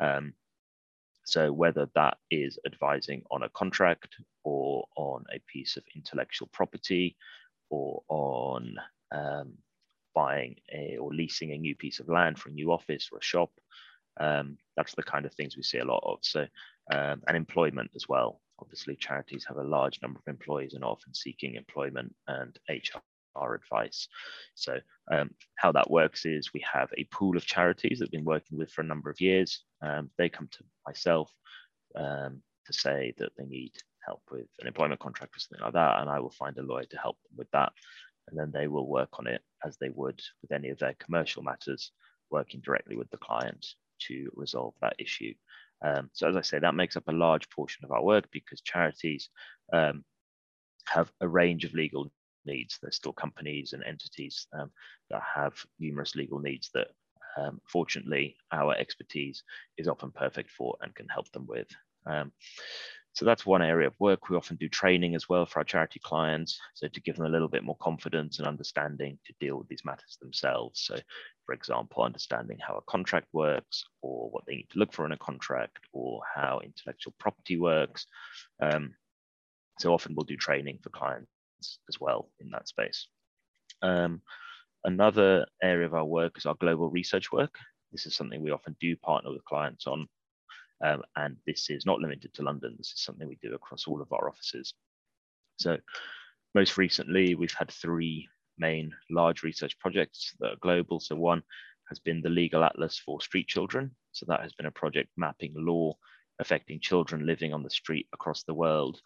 Um, 0.00 0.34
so 1.24 1.52
whether 1.52 1.88
that 1.96 2.18
is 2.30 2.58
advising 2.64 3.22
on 3.32 3.42
a 3.42 3.48
contract 3.48 4.14
or 4.44 4.86
on 4.96 5.24
a 5.34 5.40
piece 5.52 5.76
of 5.76 5.82
intellectual 5.96 6.48
property 6.52 7.16
or 7.70 8.02
on 8.08 8.76
um, 9.10 9.54
buying 10.14 10.54
a, 10.72 10.96
or 10.98 11.12
leasing 11.12 11.50
a 11.50 11.58
new 11.58 11.74
piece 11.74 11.98
of 11.98 12.08
land 12.08 12.38
for 12.38 12.50
a 12.50 12.52
new 12.52 12.70
office 12.70 13.08
or 13.10 13.18
a 13.18 13.22
shop, 13.22 13.50
um, 14.20 14.56
that's 14.76 14.94
the 14.94 15.02
kind 15.02 15.26
of 15.26 15.34
things 15.34 15.56
we 15.56 15.64
see 15.64 15.78
a 15.78 15.84
lot 15.84 16.02
of. 16.06 16.18
So, 16.22 16.46
um, 16.92 17.22
and 17.26 17.36
employment 17.36 17.90
as 17.96 18.08
well 18.08 18.40
obviously 18.60 18.96
charities 18.96 19.44
have 19.46 19.58
a 19.58 19.62
large 19.62 20.00
number 20.02 20.18
of 20.18 20.28
employees 20.30 20.74
and 20.74 20.84
often 20.84 21.14
seeking 21.14 21.54
employment 21.54 22.14
and 22.28 22.58
HR 22.68 23.54
advice. 23.54 24.08
So 24.54 24.78
um, 25.12 25.30
how 25.56 25.72
that 25.72 25.90
works 25.90 26.24
is 26.24 26.52
we 26.52 26.64
have 26.72 26.90
a 26.96 27.04
pool 27.12 27.36
of 27.36 27.44
charities 27.44 27.98
that 27.98 28.06
we've 28.06 28.20
been 28.20 28.24
working 28.24 28.58
with 28.58 28.70
for 28.70 28.80
a 28.80 28.86
number 28.86 29.10
of 29.10 29.20
years. 29.20 29.64
Um, 29.82 30.10
they 30.16 30.28
come 30.28 30.48
to 30.52 30.64
myself 30.86 31.30
um, 31.94 32.42
to 32.66 32.72
say 32.72 33.14
that 33.18 33.32
they 33.36 33.44
need 33.44 33.72
help 34.04 34.22
with 34.30 34.46
an 34.60 34.66
employment 34.66 35.00
contract 35.00 35.36
or 35.36 35.40
something 35.40 35.64
like 35.64 35.74
that, 35.74 36.00
and 36.00 36.08
I 36.08 36.20
will 36.20 36.30
find 36.30 36.56
a 36.58 36.62
lawyer 36.62 36.84
to 36.84 36.98
help 36.98 37.16
them 37.22 37.36
with 37.36 37.50
that. 37.52 37.72
And 38.28 38.38
then 38.38 38.50
they 38.52 38.66
will 38.66 38.88
work 38.88 39.18
on 39.18 39.26
it 39.26 39.42
as 39.64 39.76
they 39.76 39.90
would 39.90 40.20
with 40.42 40.52
any 40.52 40.70
of 40.70 40.78
their 40.78 40.94
commercial 40.98 41.42
matters, 41.42 41.92
working 42.30 42.60
directly 42.60 42.96
with 42.96 43.10
the 43.10 43.18
client 43.18 43.64
to 44.08 44.30
resolve 44.34 44.74
that 44.80 44.96
issue. 44.98 45.32
Um, 45.84 46.10
so 46.12 46.28
as 46.28 46.36
I 46.36 46.42
say, 46.42 46.58
that 46.58 46.74
makes 46.74 46.96
up 46.96 47.08
a 47.08 47.12
large 47.12 47.48
portion 47.50 47.84
of 47.84 47.92
our 47.92 48.02
work 48.02 48.28
because 48.32 48.60
charities 48.60 49.28
um, 49.72 50.04
have 50.86 51.10
a 51.20 51.28
range 51.28 51.64
of 51.64 51.74
legal 51.74 52.10
needs. 52.44 52.78
There's 52.80 52.96
still 52.96 53.12
companies 53.12 53.72
and 53.72 53.84
entities 53.84 54.46
um, 54.58 54.70
that 55.10 55.22
have 55.34 55.54
numerous 55.78 56.14
legal 56.14 56.38
needs 56.38 56.70
that 56.74 56.88
um, 57.36 57.60
fortunately 57.66 58.36
our 58.52 58.74
expertise 58.76 59.42
is 59.76 59.88
often 59.88 60.10
perfect 60.10 60.50
for 60.50 60.76
and 60.80 60.94
can 60.94 61.08
help 61.08 61.30
them 61.32 61.46
with. 61.46 61.68
So 63.16 63.24
that's 63.24 63.46
one 63.46 63.62
area 63.62 63.86
of 63.86 63.94
work. 63.98 64.28
We 64.28 64.36
often 64.36 64.58
do 64.58 64.68
training 64.68 65.14
as 65.14 65.26
well 65.26 65.46
for 65.46 65.60
our 65.60 65.64
charity 65.64 65.98
clients, 66.04 66.60
so 66.74 66.86
to 66.86 67.00
give 67.00 67.16
them 67.16 67.24
a 67.24 67.30
little 67.30 67.48
bit 67.48 67.64
more 67.64 67.78
confidence 67.80 68.38
and 68.38 68.46
understanding 68.46 69.18
to 69.24 69.32
deal 69.40 69.56
with 69.56 69.68
these 69.68 69.86
matters 69.86 70.18
themselves. 70.20 70.82
So, 70.82 70.96
for 71.46 71.54
example, 71.54 72.02
understanding 72.02 72.58
how 72.60 72.74
a 72.74 72.82
contract 72.82 73.28
works, 73.32 73.84
or 74.02 74.28
what 74.28 74.44
they 74.46 74.56
need 74.56 74.68
to 74.68 74.78
look 74.78 74.92
for 74.92 75.06
in 75.06 75.12
a 75.12 75.16
contract, 75.16 75.78
or 75.94 76.20
how 76.34 76.60
intellectual 76.62 77.14
property 77.18 77.56
works. 77.58 78.06
Um, 78.60 78.94
so 79.78 79.94
often 79.94 80.14
we'll 80.14 80.24
do 80.24 80.36
training 80.36 80.80
for 80.82 80.90
clients 80.90 81.30
as 81.88 81.98
well 81.98 82.28
in 82.38 82.50
that 82.50 82.68
space. 82.68 83.08
Um, 83.80 84.20
another 84.84 85.46
area 85.62 85.86
of 85.86 85.94
our 85.94 86.04
work 86.04 86.36
is 86.36 86.44
our 86.44 86.54
global 86.56 86.90
research 86.90 87.32
work. 87.32 87.54
This 87.92 88.04
is 88.04 88.14
something 88.14 88.42
we 88.42 88.50
often 88.50 88.76
do 88.78 88.94
partner 88.96 89.32
with 89.32 89.44
clients 89.46 89.86
on 89.86 90.06
um, 90.84 91.02
and 91.16 91.36
this 91.46 91.70
is 91.70 91.86
not 91.86 92.00
limited 92.00 92.34
to 92.34 92.42
London. 92.42 92.74
This 92.76 92.92
is 92.92 93.02
something 93.02 93.26
we 93.26 93.38
do 93.42 93.54
across 93.54 93.86
all 93.86 94.02
of 94.02 94.12
our 94.12 94.28
offices. 94.28 94.74
So 95.58 95.78
most 96.54 96.76
recently, 96.76 97.34
we've 97.34 97.52
had 97.52 97.70
three 97.70 98.28
main 98.58 98.92
large 99.10 99.42
research 99.42 99.78
projects 99.78 100.34
that 100.40 100.52
are 100.52 100.62
global. 100.62 101.00
So 101.00 101.16
one 101.16 101.42
has 101.88 101.98
been 101.98 102.20
the 102.20 102.28
Legal 102.28 102.64
Atlas 102.64 102.98
for 102.98 103.20
Street 103.20 103.48
Children. 103.48 103.94
So 104.12 104.26
that 104.28 104.40
has 104.40 104.52
been 104.52 104.66
a 104.66 104.70
project 104.70 105.10
mapping 105.16 105.52
law 105.54 105.94
affecting 106.38 106.80
children 106.80 107.26
living 107.26 107.54
on 107.54 107.62
the 107.62 107.70
street 107.70 108.06
across 108.12 108.42
the 108.42 108.54
world 108.54 109.00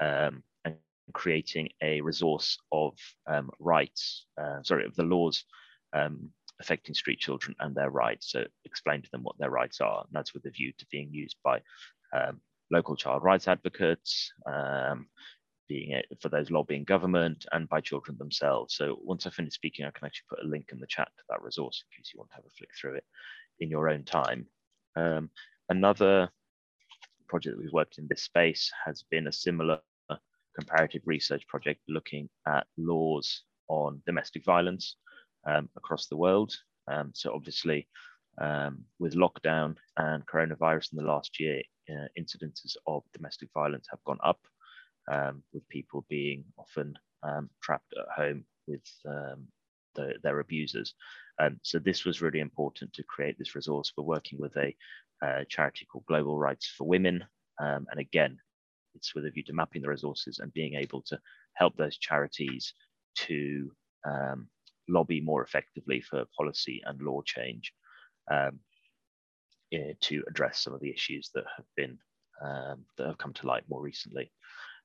um, 0.00 0.42
and 0.64 0.76
creating 1.12 1.68
a 1.82 2.00
resource 2.00 2.58
of 2.72 2.94
um, 3.26 3.50
rights, 3.58 4.26
uh, 4.40 4.62
sorry, 4.62 4.84
of 4.84 4.94
the 4.96 5.02
laws 5.02 5.44
um, 5.94 6.30
affecting 6.60 6.94
street 6.94 7.18
children 7.18 7.54
and 7.60 7.74
their 7.74 7.90
rights. 7.90 8.30
So 8.30 8.44
explain 8.64 9.02
to 9.02 9.10
them 9.10 9.22
what 9.22 9.36
their 9.38 9.50
rights 9.50 9.80
are. 9.80 10.00
And 10.00 10.10
that's 10.12 10.34
with 10.34 10.44
a 10.46 10.50
view 10.50 10.72
to 10.78 10.86
being 10.90 11.08
used 11.12 11.36
by 11.44 11.60
um, 12.12 12.40
local 12.70 12.96
child 12.96 13.22
rights 13.22 13.48
advocates, 13.48 14.32
um, 14.46 15.06
being 15.68 16.00
for 16.20 16.28
those 16.28 16.50
lobbying 16.50 16.84
government 16.84 17.46
and 17.52 17.68
by 17.68 17.80
children 17.80 18.16
themselves. 18.18 18.76
So 18.76 18.98
once 19.02 19.26
I 19.26 19.30
finish 19.30 19.54
speaking, 19.54 19.84
I 19.84 19.90
can 19.90 20.06
actually 20.06 20.26
put 20.28 20.44
a 20.44 20.48
link 20.48 20.66
in 20.72 20.78
the 20.78 20.86
chat 20.86 21.08
to 21.16 21.24
that 21.30 21.42
resource 21.42 21.82
in 21.82 21.96
case 21.96 22.10
you 22.12 22.18
want 22.18 22.30
to 22.30 22.36
have 22.36 22.44
a 22.46 22.50
flick 22.50 22.70
through 22.78 22.96
it 22.96 23.04
in 23.60 23.70
your 23.70 23.88
own 23.88 24.04
time. 24.04 24.46
Um, 24.96 25.30
another 25.68 26.28
project 27.28 27.56
that 27.56 27.62
we've 27.62 27.72
worked 27.72 27.98
in 27.98 28.06
this 28.08 28.22
space 28.22 28.70
has 28.84 29.04
been 29.10 29.26
a 29.26 29.32
similar 29.32 29.80
comparative 30.54 31.02
research 31.04 31.46
project 31.48 31.80
looking 31.88 32.28
at 32.46 32.66
laws 32.76 33.42
on 33.68 34.00
domestic 34.06 34.44
violence 34.44 34.96
um, 35.46 35.68
across 35.76 36.06
the 36.06 36.16
world. 36.16 36.54
Um, 36.88 37.12
so 37.14 37.32
obviously, 37.34 37.88
um, 38.40 38.84
with 38.98 39.14
lockdown 39.14 39.76
and 39.96 40.26
coronavirus 40.26 40.92
in 40.92 40.98
the 40.98 41.04
last 41.04 41.38
year, 41.40 41.62
uh, 41.90 42.08
incidences 42.18 42.76
of 42.86 43.02
domestic 43.12 43.48
violence 43.54 43.86
have 43.90 44.02
gone 44.04 44.18
up, 44.24 44.40
um, 45.10 45.42
with 45.52 45.68
people 45.68 46.04
being 46.08 46.44
often 46.58 46.94
um, 47.22 47.50
trapped 47.62 47.92
at 47.98 48.06
home 48.14 48.44
with 48.66 48.86
um, 49.06 49.46
the, 49.94 50.14
their 50.22 50.40
abusers. 50.40 50.94
so 51.62 51.78
this 51.78 52.04
was 52.04 52.22
really 52.22 52.40
important 52.40 52.92
to 52.92 53.02
create 53.04 53.38
this 53.38 53.54
resource. 53.54 53.92
We're 53.96 54.04
working 54.04 54.38
with 54.40 54.56
a, 54.56 54.74
a 55.22 55.44
charity 55.44 55.86
called 55.86 56.06
Global 56.06 56.38
Rights 56.38 56.66
for 56.66 56.86
Women, 56.86 57.24
and 57.58 58.00
again, 58.00 58.38
it's 58.94 59.14
with 59.14 59.26
a 59.26 59.30
view 59.30 59.42
to 59.44 59.52
mapping 59.52 59.82
the 59.82 59.88
resources 59.88 60.38
and 60.38 60.52
being 60.52 60.74
able 60.74 61.02
to 61.02 61.18
help 61.54 61.76
those 61.76 61.98
charities 61.98 62.72
to 63.16 63.70
um, 64.06 64.48
lobby 64.88 65.20
more 65.20 65.42
effectively 65.42 66.00
for 66.00 66.24
policy 66.36 66.82
and 66.84 67.00
law 67.00 67.22
change 67.22 67.72
um, 68.30 68.58
eh, 69.72 69.92
to 70.00 70.22
address 70.28 70.60
some 70.60 70.74
of 70.74 70.80
the 70.80 70.90
issues 70.90 71.30
that 71.34 71.44
have 71.56 71.66
been 71.76 71.98
um, 72.42 72.84
that 72.96 73.06
have 73.06 73.18
come 73.18 73.32
to 73.32 73.46
light 73.46 73.64
more 73.68 73.82
recently. 73.82 74.30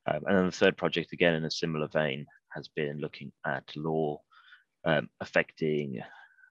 Um, 0.07 0.21
and 0.27 0.37
then 0.37 0.45
the 0.45 0.51
third 0.51 0.77
project, 0.77 1.13
again 1.13 1.35
in 1.35 1.45
a 1.45 1.51
similar 1.51 1.87
vein, 1.87 2.25
has 2.53 2.67
been 2.67 2.99
looking 2.99 3.31
at 3.45 3.63
law 3.75 4.21
um, 4.85 5.09
affecting 5.19 6.01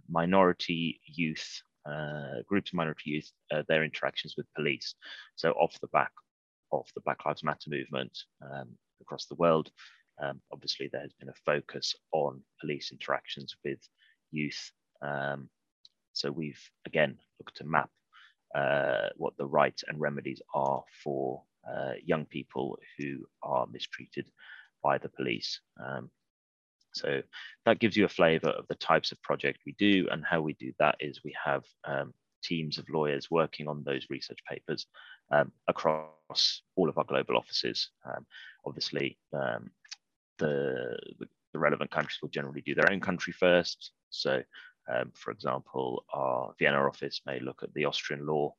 minority 0.09 1.00
youth, 1.07 1.62
uh, 1.90 2.43
groups 2.47 2.71
of 2.71 2.75
minority 2.75 3.11
youth, 3.11 3.31
uh, 3.52 3.62
their 3.69 3.85
interactions 3.85 4.35
with 4.37 4.47
police. 4.55 4.95
So 5.37 5.52
off 5.52 5.78
the 5.81 5.88
back 5.88 6.12
of 6.73 6.87
the 6.95 7.00
Black 7.02 7.25
Lives 7.25 7.43
Matter 7.43 7.71
movement 7.71 8.17
um, 8.43 8.69
across 9.00 9.26
the 9.26 9.37
world, 9.37 9.71
um, 10.23 10.41
obviously, 10.53 10.89
there 10.91 11.03
has 11.03 11.13
been 11.13 11.29
a 11.29 11.45
focus 11.45 11.95
on 12.13 12.43
police 12.61 12.91
interactions 12.93 13.55
with 13.65 13.79
youth. 14.31 14.73
Um, 15.03 15.49
so 16.13 16.31
we've 16.33 16.61
again 16.87 17.17
looked 17.39 17.57
to 17.59 17.65
map 17.65 17.91
uh, 18.55 19.09
what 19.17 19.37
the 19.37 19.47
rights 19.47 19.85
and 19.87 20.01
remedies 20.01 20.43
are 20.55 20.83
for 21.05 21.43
uh, 21.69 21.93
young 22.05 22.25
people 22.25 22.79
who 22.97 23.27
are 23.43 23.67
mistreated 23.71 24.29
by 24.83 24.99
the 24.99 25.09
police. 25.09 25.61
Um, 25.79 26.11
so 26.95 27.23
that 27.67 27.79
gives 27.79 27.97
you 27.97 28.07
a 28.07 28.09
flavor 28.09 28.49
of 28.49 28.67
the 28.69 28.75
types 28.75 29.13
of 29.13 29.23
project 29.23 29.61
we 29.67 29.75
do 29.79 30.09
and 30.11 30.25
how 30.25 30.41
we 30.41 30.55
do 30.55 30.73
that 30.79 30.97
is 31.01 31.23
we 31.23 31.35
have 31.45 31.65
um, 31.85 32.15
teams 32.43 32.79
of 32.79 32.89
lawyers 32.89 33.31
working 33.31 33.69
on 33.69 33.85
those 33.85 34.07
research 34.11 34.39
papers 34.49 34.87
um, 35.31 35.53
across 35.69 36.63
all 36.77 36.89
of 36.89 36.97
our 36.99 37.05
global 37.05 37.37
offices. 37.37 37.91
Um, 38.07 38.27
obviously, 38.67 39.19
um, 39.33 39.71
the, 40.38 40.97
the 41.52 41.59
relevant 41.59 41.90
countries 41.90 42.18
will 42.23 42.30
generally 42.30 42.62
do 42.62 42.75
their 42.75 42.90
own 42.90 43.00
country 43.00 43.33
first. 43.33 43.92
So, 44.11 44.42
um, 44.92 45.12
for 45.14 45.30
example, 45.30 46.04
our 46.12 46.52
Vienna 46.59 46.87
office 46.87 47.21
may 47.26 47.40
look 47.40 47.62
at 47.62 47.73
the 47.75 47.85
Austrian 47.85 48.26
law 48.26 48.54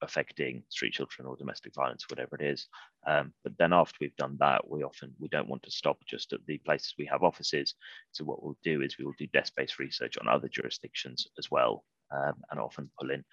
affecting 0.00 0.62
street 0.68 0.92
children 0.92 1.26
or 1.26 1.36
domestic 1.36 1.74
violence, 1.74 2.06
whatever 2.08 2.36
it 2.36 2.42
is. 2.42 2.68
Um, 3.06 3.32
but 3.42 3.52
then 3.58 3.72
after 3.72 3.96
we've 4.00 4.16
done 4.16 4.36
that, 4.40 4.68
we 4.68 4.82
often 4.82 5.12
we 5.18 5.28
don't 5.28 5.48
want 5.48 5.62
to 5.64 5.70
stop 5.70 5.98
just 6.06 6.32
at 6.32 6.40
the 6.46 6.58
places 6.58 6.94
we 6.98 7.06
have 7.06 7.22
offices. 7.22 7.74
So 8.12 8.24
what 8.24 8.42
we'll 8.42 8.56
do 8.62 8.82
is 8.82 8.96
we 8.98 9.04
will 9.04 9.14
do 9.18 9.26
desk-based 9.28 9.78
research 9.78 10.16
on 10.18 10.28
other 10.28 10.48
jurisdictions 10.48 11.26
as 11.38 11.50
well, 11.50 11.84
um, 12.14 12.34
and 12.50 12.60
often 12.60 12.90
pull 12.98 13.10
in 13.10 13.24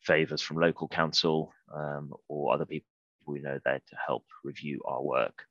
favors 0.00 0.42
from 0.42 0.58
local 0.58 0.88
counsel 0.88 1.52
um, 1.74 2.12
or 2.28 2.52
other 2.52 2.66
people 2.66 2.86
we 3.26 3.40
know 3.40 3.58
there 3.64 3.80
to 3.88 3.96
help 4.04 4.24
review 4.42 4.80
our 4.86 5.02
work. 5.02 5.44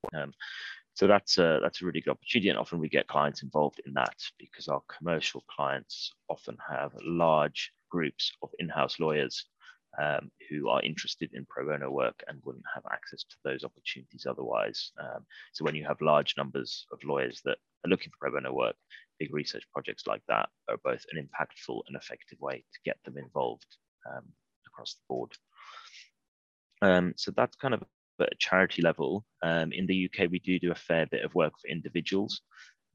So 0.97 1.05
that's 1.05 1.37
a, 1.37 1.59
that's 1.61 1.83
a 1.83 1.85
really 1.85 2.01
good 2.01 2.09
opportunity. 2.09 2.49
And 2.49 2.57
often 2.57 2.79
we 2.79 2.89
get 2.89 3.05
clients 3.05 3.43
involved 3.43 3.79
in 3.85 3.93
that 3.93 4.15
because 4.39 4.67
our 4.67 4.81
commercial 4.87 5.43
clients 5.47 6.11
often 6.27 6.57
have 6.67 6.91
large 7.03 7.71
groups 7.91 8.31
of 8.41 8.49
in-house 8.57 8.99
lawyers 8.99 9.45
um, 10.01 10.31
who 10.49 10.69
are 10.69 10.81
interested 10.81 11.29
in 11.33 11.45
pro 11.45 11.67
bono 11.67 11.91
work 11.91 12.23
and 12.27 12.41
wouldn't 12.43 12.65
have 12.73 12.83
access 12.91 13.23
to 13.29 13.35
those 13.43 13.63
opportunities 13.63 14.25
otherwise. 14.27 14.91
Um, 14.99 15.23
so 15.53 15.63
when 15.63 15.75
you 15.75 15.85
have 15.85 16.01
large 16.01 16.33
numbers 16.35 16.87
of 16.91 17.03
lawyers 17.03 17.41
that 17.45 17.59
are 17.85 17.89
looking 17.89 18.09
for 18.09 18.31
pro 18.31 18.31
bono 18.31 18.51
work, 18.51 18.75
big 19.19 19.31
research 19.31 19.65
projects 19.71 20.07
like 20.07 20.23
that 20.27 20.49
are 20.67 20.79
both 20.83 21.05
an 21.11 21.21
impactful 21.23 21.79
and 21.87 21.95
effective 21.95 22.39
way 22.41 22.55
to 22.73 22.79
get 22.83 22.97
them 23.05 23.19
involved 23.19 23.77
um, 24.09 24.23
across 24.65 24.95
the 24.95 25.03
board. 25.07 25.31
Um, 26.81 27.13
so 27.17 27.31
that's 27.37 27.55
kind 27.55 27.75
of 27.75 27.83
but 28.17 28.31
at 28.31 28.39
charity 28.39 28.81
level, 28.81 29.25
um, 29.43 29.71
in 29.71 29.85
the 29.85 30.09
UK, 30.09 30.29
we 30.29 30.39
do 30.39 30.59
do 30.59 30.71
a 30.71 30.75
fair 30.75 31.05
bit 31.05 31.23
of 31.23 31.35
work 31.35 31.53
for 31.59 31.67
individuals. 31.67 32.41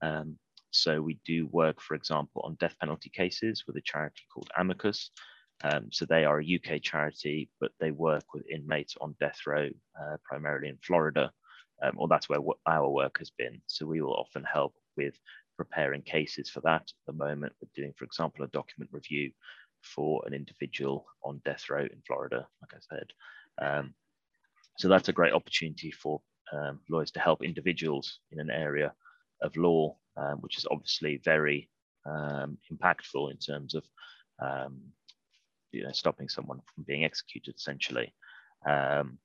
Um, 0.02 0.38
so 0.70 1.00
we 1.00 1.18
do 1.24 1.46
work, 1.48 1.80
for 1.80 1.94
example, 1.94 2.42
on 2.44 2.56
death 2.58 2.74
penalty 2.80 3.10
cases 3.10 3.64
with 3.66 3.76
a 3.76 3.82
charity 3.82 4.22
called 4.32 4.50
Amicus. 4.56 5.10
Um, 5.62 5.88
so 5.92 6.04
they 6.04 6.24
are 6.24 6.40
a 6.40 6.54
UK 6.56 6.82
charity, 6.82 7.50
but 7.60 7.72
they 7.78 7.90
work 7.90 8.24
with 8.34 8.48
inmates 8.50 8.96
on 9.00 9.14
death 9.20 9.38
row, 9.46 9.68
uh, 10.00 10.16
primarily 10.24 10.68
in 10.68 10.78
Florida, 10.82 11.30
um, 11.82 11.92
or 11.96 12.08
that's 12.08 12.28
where 12.28 12.40
our 12.66 12.88
work 12.88 13.18
has 13.18 13.30
been. 13.30 13.60
So 13.66 13.86
we 13.86 14.00
will 14.00 14.14
often 14.14 14.44
help 14.44 14.74
with 14.96 15.14
preparing 15.56 16.02
cases 16.02 16.50
for 16.50 16.60
that. 16.62 16.82
At 16.82 17.06
the 17.06 17.12
moment, 17.12 17.52
we're 17.60 17.68
doing, 17.74 17.92
for 17.96 18.04
example, 18.04 18.44
a 18.44 18.48
document 18.48 18.90
review 18.92 19.30
for 19.82 20.22
an 20.26 20.34
individual 20.34 21.06
on 21.22 21.42
death 21.44 21.68
row 21.68 21.82
in 21.82 22.02
Florida, 22.06 22.46
like 22.60 22.72
I 22.74 22.96
said. 22.96 23.06
Um, 23.60 23.94
so 24.78 24.88
that's 24.88 25.08
a 25.08 25.12
great 25.12 25.32
opportunity 25.32 25.90
for 25.90 26.20
um, 26.52 26.80
lawyers 26.88 27.10
to 27.12 27.20
help 27.20 27.42
individuals 27.42 28.20
in 28.30 28.40
an 28.40 28.50
area 28.50 28.92
of 29.42 29.56
law, 29.56 29.96
um, 30.16 30.38
which 30.40 30.58
is 30.58 30.66
obviously 30.70 31.20
very 31.24 31.68
um, 32.06 32.58
impactful 32.72 33.30
in 33.30 33.38
terms 33.38 33.74
of 33.74 33.84
um, 34.40 34.80
you 35.72 35.82
know, 35.82 35.92
stopping 35.92 36.28
someone 36.28 36.60
from 36.74 36.84
being 36.84 37.04
executed 37.04 37.54
essentially 37.56 38.14
um, 38.66 39.18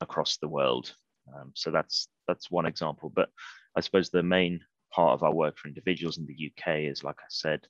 across 0.00 0.36
the 0.38 0.48
world. 0.48 0.94
Um, 1.34 1.52
so 1.54 1.70
that's 1.70 2.08
that's 2.28 2.50
one 2.50 2.66
example. 2.66 3.12
But 3.14 3.30
I 3.76 3.80
suppose 3.80 4.10
the 4.10 4.22
main 4.22 4.60
part 4.92 5.14
of 5.14 5.22
our 5.22 5.34
work 5.34 5.56
for 5.58 5.68
individuals 5.68 6.18
in 6.18 6.26
the 6.26 6.50
UK 6.50 6.90
is, 6.90 7.04
like 7.04 7.18
I 7.20 7.28
said, 7.28 7.60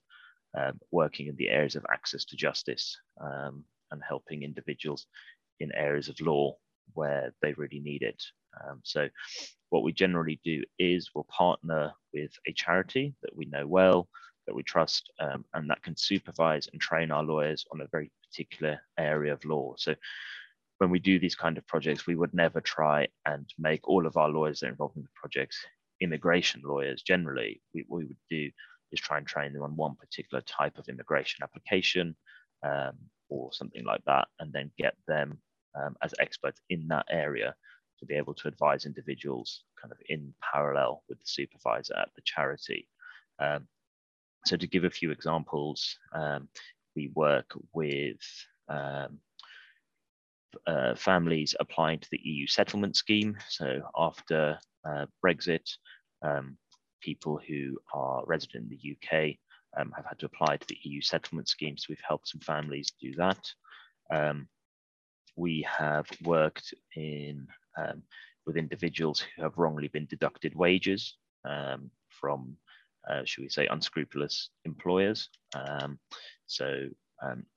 working 0.92 1.26
in 1.26 1.36
the 1.36 1.48
areas 1.48 1.74
of 1.74 1.84
access 1.92 2.24
to 2.26 2.36
justice 2.36 2.96
and 3.18 4.02
helping 4.06 4.42
individuals 4.42 5.06
in 5.60 5.72
areas 5.72 6.08
of 6.08 6.20
law 6.20 6.56
where 6.92 7.32
they 7.42 7.52
really 7.54 7.80
need 7.80 8.02
it. 8.02 8.22
Um, 8.62 8.80
so, 8.84 9.08
what 9.70 9.82
we 9.82 9.92
generally 9.92 10.40
do 10.44 10.62
is 10.78 11.10
we'll 11.14 11.24
partner 11.24 11.92
with 12.12 12.30
a 12.46 12.52
charity 12.52 13.14
that 13.22 13.34
we 13.34 13.46
know 13.46 13.66
well, 13.66 14.08
that 14.46 14.54
we 14.54 14.62
trust, 14.62 15.10
um, 15.20 15.44
and 15.54 15.68
that 15.70 15.82
can 15.82 15.96
supervise 15.96 16.68
and 16.72 16.80
train 16.80 17.10
our 17.10 17.24
lawyers 17.24 17.64
on 17.72 17.80
a 17.80 17.88
very 17.90 18.10
particular 18.30 18.78
area 18.98 19.32
of 19.32 19.44
law. 19.44 19.74
So, 19.76 19.94
when 20.78 20.90
we 20.90 20.98
do 20.98 21.18
these 21.18 21.34
kind 21.36 21.58
of 21.58 21.66
projects, 21.66 22.06
we 22.06 22.16
would 22.16 22.34
never 22.34 22.60
try 22.60 23.08
and 23.26 23.48
make 23.58 23.88
all 23.88 24.06
of 24.06 24.16
our 24.16 24.28
lawyers 24.28 24.60
that 24.60 24.66
are 24.66 24.70
involved 24.70 24.96
in 24.96 25.02
the 25.02 25.08
projects 25.14 25.58
immigration 26.00 26.62
lawyers 26.64 27.02
generally. 27.02 27.62
We, 27.72 27.84
we 27.88 28.04
would 28.04 28.16
do 28.30 28.50
is 28.92 29.00
try 29.00 29.18
and 29.18 29.26
train 29.26 29.52
them 29.52 29.62
on 29.62 29.76
one 29.76 29.96
particular 29.96 30.42
type 30.42 30.78
of 30.78 30.88
immigration 30.88 31.42
application 31.42 32.16
um, 32.64 32.92
or 33.28 33.52
something 33.52 33.84
like 33.84 34.02
that, 34.06 34.28
and 34.38 34.52
then 34.52 34.70
get 34.78 34.94
them 35.08 35.38
um, 35.74 35.96
as 36.02 36.14
experts 36.20 36.60
in 36.70 36.86
that 36.88 37.06
area 37.10 37.54
to 38.00 38.06
be 38.06 38.14
able 38.14 38.34
to 38.34 38.48
advise 38.48 38.86
individuals 38.86 39.62
kind 39.80 39.92
of 39.92 39.98
in 40.08 40.34
parallel 40.52 41.02
with 41.08 41.18
the 41.18 41.26
supervisor 41.26 41.94
at 41.96 42.08
the 42.16 42.22
charity. 42.24 42.88
Um, 43.38 43.66
so 44.46 44.56
to 44.56 44.66
give 44.66 44.84
a 44.84 44.90
few 44.90 45.10
examples, 45.10 45.96
um, 46.12 46.48
we 46.94 47.10
work 47.14 47.46
with 47.72 48.20
um, 48.68 49.18
uh, 50.66 50.94
families 50.94 51.54
applying 51.58 51.98
to 51.98 52.08
the 52.10 52.20
EU 52.22 52.46
settlement 52.46 52.96
scheme. 52.96 53.36
So 53.48 53.82
after 53.96 54.58
uh, 54.84 55.06
Brexit, 55.24 55.68
um, 56.22 56.56
people 57.00 57.40
who 57.46 57.78
are 57.92 58.22
resident 58.26 58.70
in 58.70 58.78
the 58.78 58.96
UK 58.96 59.36
um, 59.76 59.92
have 59.96 60.06
had 60.06 60.18
to 60.20 60.26
apply 60.26 60.56
to 60.56 60.66
the 60.68 60.78
EU 60.82 61.00
settlement 61.00 61.48
scheme. 61.48 61.76
So 61.76 61.86
we've 61.88 61.98
helped 62.06 62.28
some 62.28 62.40
families 62.40 62.92
do 63.00 63.14
that. 63.16 63.40
Um, 64.10 64.48
we 65.36 65.66
have 65.68 66.06
worked 66.22 66.74
in 66.96 67.46
um, 67.76 68.02
with 68.46 68.56
individuals 68.56 69.20
who 69.20 69.42
have 69.42 69.56
wrongly 69.56 69.88
been 69.88 70.06
deducted 70.06 70.54
wages 70.54 71.16
um, 71.44 71.90
from, 72.08 72.56
uh, 73.08 73.22
should 73.24 73.42
we 73.42 73.48
say, 73.48 73.66
unscrupulous 73.66 74.50
employers. 74.64 75.28
Um, 75.54 75.98
so 76.46 76.88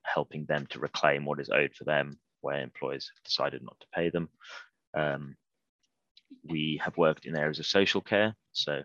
helping 0.04 0.46
them 0.46 0.66
to 0.70 0.78
reclaim 0.78 1.24
what 1.24 1.40
is 1.40 1.50
owed 1.50 1.74
for 1.74 1.84
them 1.84 2.18
where 2.40 2.60
employers 2.60 3.10
have 3.14 3.24
decided 3.24 3.62
not 3.62 3.78
to 3.80 3.86
pay 3.94 4.10
them. 4.10 4.28
Um, 4.94 5.36
we 6.44 6.80
have 6.82 6.96
worked 6.96 7.26
in 7.26 7.36
areas 7.36 7.58
of 7.58 7.66
social 7.66 8.00
care, 8.00 8.34
so 8.52 8.82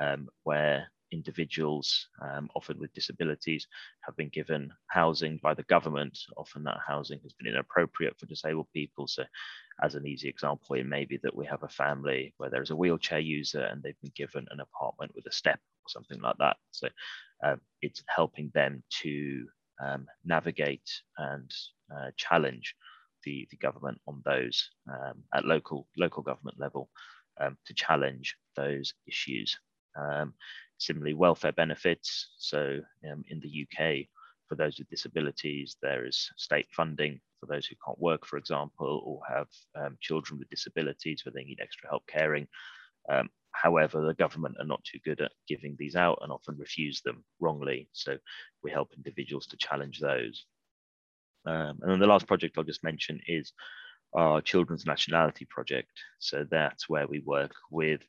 um, 0.00 0.28
where 0.44 0.90
individuals 1.12 2.08
um, 2.22 2.48
often 2.54 2.78
with 2.78 2.92
disabilities 2.92 3.66
have 4.02 4.16
been 4.16 4.28
given 4.28 4.72
housing 4.88 5.38
by 5.42 5.54
the 5.54 5.62
government. 5.64 6.18
Often 6.36 6.64
that 6.64 6.78
housing 6.86 7.20
has 7.22 7.32
been 7.32 7.48
inappropriate 7.48 8.18
for 8.18 8.26
disabled 8.26 8.68
people. 8.72 9.06
So, 9.06 9.24
as 9.82 9.94
an 9.94 10.06
easy 10.06 10.28
example, 10.28 10.76
it 10.76 10.86
may 10.86 11.04
be 11.04 11.18
that 11.22 11.36
we 11.36 11.46
have 11.46 11.62
a 11.62 11.68
family 11.68 12.34
where 12.38 12.50
there's 12.50 12.70
a 12.70 12.76
wheelchair 12.76 13.20
user 13.20 13.62
and 13.62 13.82
they've 13.82 14.00
been 14.02 14.12
given 14.16 14.46
an 14.50 14.60
apartment 14.60 15.12
with 15.14 15.26
a 15.26 15.32
step 15.32 15.58
or 15.58 15.88
something 15.88 16.20
like 16.20 16.36
that. 16.38 16.56
So, 16.70 16.88
uh, 17.44 17.56
it's 17.82 18.02
helping 18.08 18.50
them 18.54 18.82
to 19.02 19.46
um, 19.84 20.06
navigate 20.24 20.90
and 21.18 21.50
uh, 21.94 22.10
challenge 22.16 22.74
the, 23.24 23.46
the 23.50 23.56
government 23.56 24.00
on 24.06 24.22
those 24.24 24.70
um, 24.88 25.22
at 25.34 25.44
local 25.44 25.86
local 25.96 26.22
government 26.22 26.58
level 26.58 26.88
um, 27.40 27.56
to 27.66 27.74
challenge 27.74 28.36
those 28.56 28.94
issues. 29.06 29.58
Um, 29.98 30.34
similarly, 30.78 31.14
welfare 31.14 31.52
benefits. 31.52 32.28
So 32.38 32.80
um, 33.10 33.24
in 33.28 33.40
the 33.40 33.66
UK, 33.66 34.06
for 34.48 34.54
those 34.54 34.78
with 34.78 34.88
disabilities, 34.88 35.76
there 35.82 36.06
is 36.06 36.30
state 36.36 36.66
funding 36.70 37.20
for 37.40 37.46
those 37.46 37.66
who 37.66 37.76
can't 37.84 37.98
work, 37.98 38.26
for 38.26 38.36
example, 38.36 39.02
or 39.04 39.20
have 39.28 39.48
um, 39.74 39.96
children 40.00 40.38
with 40.38 40.50
disabilities 40.50 41.24
where 41.24 41.32
they 41.32 41.44
need 41.44 41.60
extra 41.60 41.88
help 41.88 42.06
caring. 42.06 42.46
Um, 43.08 43.28
however, 43.52 44.00
the 44.00 44.14
government 44.14 44.56
are 44.58 44.66
not 44.66 44.84
too 44.84 44.98
good 45.04 45.20
at 45.20 45.32
giving 45.48 45.76
these 45.78 45.96
out 45.96 46.18
and 46.22 46.32
often 46.32 46.56
refuse 46.58 47.00
them 47.02 47.24
wrongly. 47.40 47.88
So 47.92 48.16
we 48.62 48.70
help 48.70 48.92
individuals 48.96 49.46
to 49.48 49.56
challenge 49.56 50.00
those. 50.00 50.46
Um, 51.46 51.78
and 51.82 51.90
then 51.92 52.00
the 52.00 52.06
last 52.06 52.26
project 52.26 52.58
I'll 52.58 52.64
just 52.64 52.84
mention 52.84 53.20
is 53.26 53.52
our 54.14 54.40
Children's 54.40 54.86
Nationality 54.86 55.46
Project. 55.48 55.92
So 56.18 56.46
that's 56.50 56.88
where 56.88 57.06
we 57.06 57.20
work 57.20 57.54
with 57.70 58.00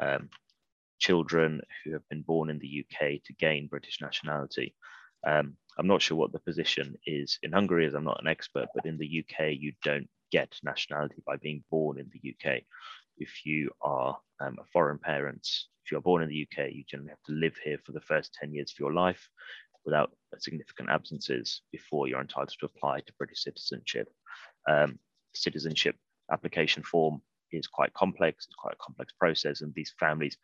um, 0.00 0.28
children 1.02 1.60
who 1.84 1.92
have 1.92 2.08
been 2.08 2.22
born 2.22 2.48
in 2.48 2.60
the 2.60 2.84
UK 2.84 3.22
to 3.24 3.32
gain 3.34 3.66
British 3.66 4.00
nationality. 4.00 4.74
Um, 5.26 5.56
I'm 5.76 5.88
not 5.88 6.00
sure 6.00 6.16
what 6.16 6.32
the 6.32 6.38
position 6.38 6.94
is 7.06 7.38
in 7.42 7.52
Hungary, 7.52 7.86
as 7.86 7.94
I'm 7.94 8.04
not 8.04 8.20
an 8.20 8.28
expert, 8.28 8.68
but 8.74 8.86
in 8.86 8.98
the 8.98 9.24
UK, 9.24 9.54
you 9.58 9.72
don't 9.82 10.08
get 10.30 10.56
nationality 10.62 11.22
by 11.26 11.36
being 11.36 11.64
born 11.70 11.98
in 11.98 12.08
the 12.12 12.22
UK. 12.32 12.62
If 13.18 13.44
you 13.44 13.70
are 13.80 14.16
um, 14.40 14.56
a 14.60 14.64
foreign 14.72 14.98
parent, 14.98 15.46
if 15.84 15.90
you're 15.90 16.00
born 16.00 16.22
in 16.22 16.28
the 16.28 16.46
UK, 16.46 16.70
you 16.70 16.84
generally 16.88 17.10
have 17.10 17.22
to 17.26 17.32
live 17.32 17.56
here 17.64 17.78
for 17.84 17.92
the 17.92 18.00
first 18.00 18.34
10 18.40 18.54
years 18.54 18.72
of 18.72 18.78
your 18.78 18.92
life 18.92 19.28
without 19.84 20.12
significant 20.38 20.88
absences 20.88 21.62
before 21.72 22.06
you're 22.06 22.20
entitled 22.20 22.54
to 22.60 22.66
apply 22.66 23.00
to 23.00 23.12
British 23.18 23.42
citizenship. 23.42 24.08
Um, 24.68 25.00
citizenship 25.34 25.96
application 26.30 26.84
form 26.84 27.22
is 27.50 27.66
quite 27.66 27.92
complex, 27.94 28.46
it's 28.46 28.54
quite 28.54 28.74
a 28.74 28.84
complex 28.84 29.12
process, 29.18 29.60
and 29.60 29.74
these 29.74 29.94
families 29.98 30.36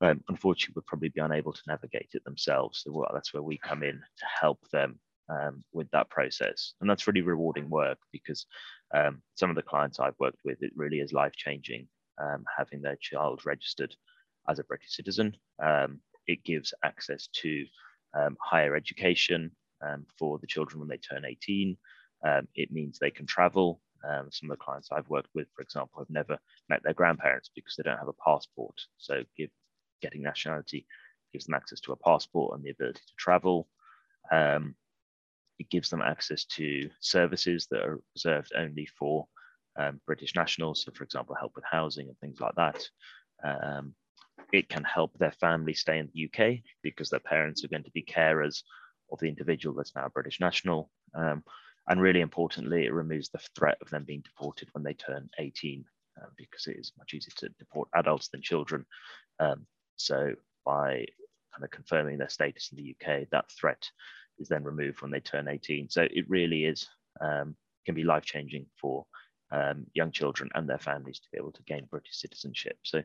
um, 0.00 0.22
unfortunately 0.28 0.74
would 0.76 0.86
probably 0.86 1.10
be 1.10 1.20
unable 1.20 1.52
to 1.52 1.62
navigate 1.66 2.10
it 2.12 2.24
themselves. 2.24 2.82
So 2.82 3.06
that's 3.12 3.34
where 3.34 3.42
we 3.42 3.58
come 3.58 3.82
in 3.82 3.96
to 3.96 4.26
help 4.40 4.58
them 4.70 4.98
um, 5.28 5.62
with 5.72 5.90
that 5.90 6.10
process. 6.10 6.74
And 6.80 6.88
that's 6.88 7.06
really 7.06 7.22
rewarding 7.22 7.68
work 7.68 7.98
because 8.12 8.46
um, 8.94 9.22
some 9.36 9.50
of 9.50 9.56
the 9.56 9.62
clients 9.62 10.00
I've 10.00 10.18
worked 10.18 10.40
with, 10.44 10.62
it 10.62 10.72
really 10.74 11.00
is 11.00 11.12
life 11.12 11.34
changing 11.34 11.86
um, 12.20 12.44
having 12.56 12.82
their 12.82 12.96
child 13.00 13.42
registered 13.44 13.94
as 14.48 14.58
a 14.58 14.64
British 14.64 14.94
citizen. 14.94 15.36
Um, 15.62 16.00
it 16.26 16.44
gives 16.44 16.74
access 16.84 17.28
to 17.34 17.64
um, 18.14 18.36
higher 18.42 18.76
education 18.76 19.50
um, 19.86 20.06
for 20.18 20.38
the 20.38 20.46
children 20.46 20.80
when 20.80 20.88
they 20.88 20.98
turn 20.98 21.24
18. 21.24 21.76
Um, 22.26 22.48
it 22.54 22.70
means 22.70 22.98
they 22.98 23.10
can 23.10 23.26
travel. 23.26 23.80
Some 24.30 24.50
of 24.50 24.58
the 24.58 24.64
clients 24.64 24.88
I've 24.90 25.08
worked 25.10 25.28
with, 25.34 25.46
for 25.54 25.60
example, 25.60 26.00
have 26.00 26.08
never 26.08 26.38
met 26.70 26.82
their 26.82 26.94
grandparents 26.94 27.50
because 27.54 27.74
they 27.76 27.82
don't 27.82 27.98
have 27.98 28.08
a 28.08 28.24
passport. 28.24 28.74
So 28.96 29.24
give, 29.36 29.50
getting 30.00 30.22
nationality 30.22 30.86
gives 31.32 31.46
them 31.46 31.54
access 31.54 31.80
to 31.80 31.92
a 31.92 31.96
passport 31.96 32.54
and 32.54 32.64
the 32.64 32.70
ability 32.70 33.00
to 33.06 33.14
travel. 33.16 33.68
Um, 34.30 34.74
it 35.58 35.70
gives 35.70 35.90
them 35.90 36.02
access 36.02 36.44
to 36.46 36.88
services 37.00 37.68
that 37.70 37.82
are 37.82 38.00
reserved 38.14 38.52
only 38.56 38.86
for 38.86 39.26
um, 39.78 40.00
British 40.06 40.34
nationals. 40.34 40.82
So, 40.82 40.92
for 40.92 41.04
example, 41.04 41.36
help 41.38 41.52
with 41.54 41.64
housing 41.70 42.08
and 42.08 42.18
things 42.18 42.40
like 42.40 42.54
that. 42.56 42.88
Um, 43.44 43.94
it 44.52 44.68
can 44.68 44.84
help 44.84 45.16
their 45.18 45.32
family 45.32 45.74
stay 45.74 45.98
in 45.98 46.10
the 46.12 46.24
UK 46.24 46.60
because 46.82 47.10
their 47.10 47.20
parents 47.20 47.64
are 47.64 47.68
going 47.68 47.84
to 47.84 47.90
be 47.92 48.02
carers 48.02 48.62
of 49.12 49.20
the 49.20 49.28
individual 49.28 49.74
that's 49.74 49.94
now 49.94 50.06
a 50.06 50.10
British 50.10 50.40
national. 50.40 50.90
Um, 51.14 51.44
and 51.88 52.00
really 52.00 52.20
importantly, 52.20 52.86
it 52.86 52.92
removes 52.92 53.28
the 53.28 53.40
threat 53.56 53.78
of 53.80 53.90
them 53.90 54.04
being 54.04 54.22
deported 54.22 54.68
when 54.72 54.84
they 54.84 54.94
turn 54.94 55.28
18 55.38 55.84
uh, 56.20 56.26
because 56.36 56.66
it 56.66 56.76
is 56.76 56.92
much 56.98 57.14
easier 57.14 57.32
to 57.36 57.48
deport 57.58 57.88
adults 57.94 58.28
than 58.28 58.42
children. 58.42 58.86
Um, 59.38 59.66
so 60.00 60.34
by 60.64 61.06
kind 61.54 61.64
of 61.64 61.70
confirming 61.70 62.18
their 62.18 62.28
status 62.28 62.70
in 62.72 62.78
the 62.78 62.94
UK, 62.94 63.28
that 63.30 63.50
threat 63.50 63.88
is 64.38 64.48
then 64.48 64.64
removed 64.64 65.02
when 65.02 65.10
they 65.10 65.20
turn 65.20 65.48
18. 65.48 65.90
So 65.90 66.02
it 66.02 66.28
really 66.28 66.64
is 66.64 66.86
um, 67.20 67.56
can 67.86 67.94
be 67.94 68.04
life 68.04 68.24
changing 68.24 68.66
for 68.80 69.06
um, 69.52 69.86
young 69.94 70.12
children 70.12 70.50
and 70.54 70.68
their 70.68 70.78
families 70.78 71.18
to 71.20 71.28
be 71.32 71.38
able 71.38 71.52
to 71.52 71.62
gain 71.64 71.86
British 71.90 72.20
citizenship. 72.20 72.78
So 72.82 73.02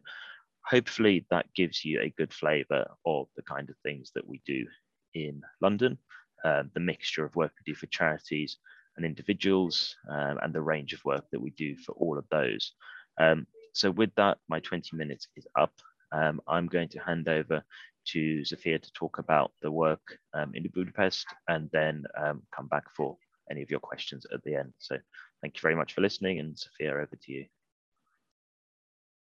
hopefully 0.64 1.26
that 1.30 1.48
gives 1.56 1.84
you 1.84 2.02
a 2.02 2.14
good 2.18 2.34
flavor 2.34 2.86
of 3.06 3.28
the 3.36 3.44
kind 3.44 3.70
of 3.70 3.76
things 3.84 4.12
that 4.16 4.28
we 4.28 4.42
do 4.46 4.66
in 5.14 5.42
London, 5.62 5.98
uh, 6.44 6.64
the 6.74 6.80
mixture 6.80 7.26
of 7.26 7.36
work 7.36 7.52
we 7.60 7.72
do 7.72 7.76
for 7.76 7.88
charities 7.88 8.58
and 8.98 9.06
individuals, 9.06 9.96
um, 10.10 10.38
and 10.42 10.54
the 10.54 10.62
range 10.62 10.94
of 10.94 11.04
work 11.04 11.26
that 11.32 11.42
we 11.42 11.50
do 11.52 11.76
for 11.78 11.94
all 11.94 12.18
of 12.18 12.26
those. 12.30 12.74
Um, 13.20 13.48
so 13.74 13.92
with 13.92 14.14
that, 14.16 14.38
my 14.48 14.60
20 14.60 14.96
minutes 14.96 15.28
is 15.36 15.48
up. 15.60 15.74
Um, 16.12 16.42
I'm 16.48 16.68
going 16.68 16.90
to 16.90 17.00
hand 17.00 17.28
over 17.28 17.64
to 18.08 18.42
Zsófia 18.42 18.82
to 18.82 18.94
talk 18.94 19.18
about 19.18 19.52
the 19.62 19.72
work 19.72 20.20
um, 20.34 20.52
in 20.54 20.68
Budapest 20.74 21.26
and 21.48 21.70
then 21.72 22.04
um, 22.18 22.44
come 22.56 22.68
back 22.68 22.84
for 22.96 23.18
any 23.50 23.62
of 23.62 23.70
your 23.70 23.80
questions 23.80 24.26
at 24.34 24.44
the 24.44 24.56
end. 24.56 24.74
So 24.80 24.98
thank 25.42 25.56
you 25.56 25.62
very 25.62 25.76
much 25.76 25.94
for 25.94 26.02
listening 26.02 26.40
and 26.40 26.56
Zsófia, 26.56 26.92
over 26.94 27.16
to 27.22 27.32
you. 27.32 27.46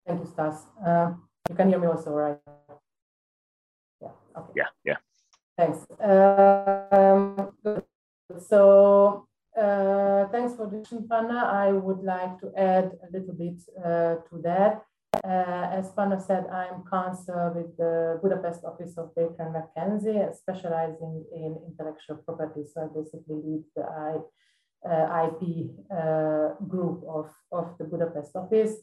Thank 0.08 0.22
you, 0.22 0.28
Stas. 0.28 0.66
Uh, 0.86 1.14
you 1.50 1.56
can 1.56 1.70
hear 1.70 1.80
me 1.80 1.88
also, 1.88 2.12
right? 2.12 2.38
Yeah. 4.02 4.10
Okay. 4.38 4.52
Yeah. 4.56 4.68
Yeah. 4.84 4.98
Thanks. 5.58 5.86
Um, 6.02 7.54
so 8.40 9.28
uh, 9.56 10.28
thanks 10.28 10.54
for 10.56 10.64
introduction, 10.66 11.08
Panna, 11.10 11.50
I 11.52 11.72
would 11.72 12.04
like 12.04 12.40
to 12.42 12.52
add 12.58 12.92
a 13.08 13.12
little 13.12 13.34
bit 13.34 13.62
uh, 13.80 14.16
to 14.28 14.42
that. 14.44 14.84
Uh, 15.26 15.70
as 15.80 15.92
Panna 15.94 16.22
said, 16.22 16.46
I'm 16.52 16.84
counsel 16.88 17.52
with 17.56 17.76
the 17.78 18.20
Budapest 18.22 18.64
office 18.64 18.96
of 18.98 19.16
Baker 19.16 19.36
and 19.40 19.56
McKenzie, 19.56 20.36
specializing 20.36 21.26
in 21.34 21.58
intellectual 21.68 22.18
property. 22.18 22.62
So 22.72 22.84
I 22.84 22.88
basically 22.96 23.42
lead 23.44 23.64
the 23.76 23.84
I, 23.84 24.18
uh, 24.88 25.28
IP 25.28 25.72
uh, 25.90 26.64
group 26.68 27.04
of, 27.10 27.32
of 27.52 27.76
the 27.80 27.86
Budapest 27.86 28.36
office. 28.36 28.76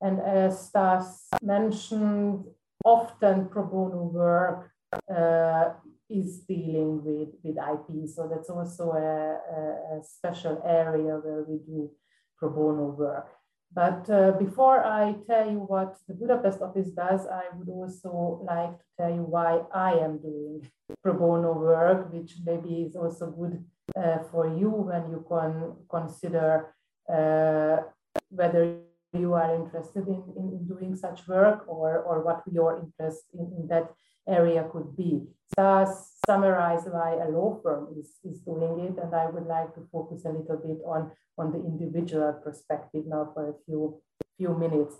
And 0.00 0.20
as 0.20 0.66
Stas 0.66 1.28
mentioned, 1.40 2.44
often 2.84 3.48
pro 3.48 3.64
bono 3.64 4.02
work 4.02 4.72
uh, 5.08 5.74
is 6.10 6.40
dealing 6.40 7.04
with, 7.04 7.28
with 7.44 7.56
IP. 7.56 8.08
So 8.08 8.28
that's 8.28 8.50
also 8.50 8.92
a, 8.92 9.98
a, 9.98 10.02
special 10.02 10.60
area 10.66 11.20
where 11.22 11.44
we 11.48 11.58
do 11.58 11.90
pro 12.36 12.50
bono 12.50 12.90
work. 12.90 13.28
But 13.74 14.08
uh, 14.08 14.32
before 14.38 14.84
I 14.84 15.16
tell 15.26 15.50
you 15.50 15.58
what 15.58 15.96
the 16.06 16.14
Budapest 16.14 16.62
office 16.62 16.90
does, 16.90 17.26
I 17.26 17.42
would 17.54 17.68
also 17.68 18.40
like 18.46 18.78
to 18.78 18.84
tell 18.98 19.10
you 19.10 19.22
why 19.22 19.62
I 19.74 19.92
am 19.94 20.18
doing 20.18 20.70
pro 21.02 21.14
bono 21.14 21.52
work, 21.54 22.12
which 22.12 22.36
maybe 22.46 22.82
is 22.82 22.94
also 22.94 23.30
good 23.30 23.64
uh, 23.96 24.18
for 24.30 24.46
you 24.46 24.70
when 24.70 25.10
you 25.10 25.24
can 25.28 25.74
consider 25.90 26.72
uh, 27.12 27.82
whether 28.30 28.78
you 29.12 29.34
are 29.34 29.54
interested 29.54 30.06
in, 30.06 30.22
in 30.36 30.66
doing 30.66 30.94
such 30.96 31.26
work 31.26 31.64
or, 31.66 31.98
or 31.98 32.22
what 32.22 32.42
your 32.50 32.78
interest 32.78 33.24
in, 33.34 33.52
in 33.58 33.68
that 33.68 33.92
area 34.28 34.68
could 34.72 34.96
be. 34.96 35.22
Thus, 35.56 36.13
summarize 36.26 36.84
why 36.84 37.14
a 37.14 37.28
law 37.28 37.58
firm 37.62 37.88
is, 37.98 38.10
is 38.24 38.40
doing 38.40 38.80
it, 38.80 39.02
and 39.02 39.14
I 39.14 39.26
would 39.26 39.46
like 39.46 39.74
to 39.74 39.82
focus 39.92 40.24
a 40.24 40.30
little 40.30 40.56
bit 40.56 40.78
on, 40.86 41.12
on 41.38 41.52
the 41.52 41.58
individual 41.58 42.32
perspective 42.44 43.04
now 43.06 43.30
for 43.34 43.50
a 43.50 43.54
few, 43.64 44.00
few 44.36 44.54
minutes. 44.54 44.96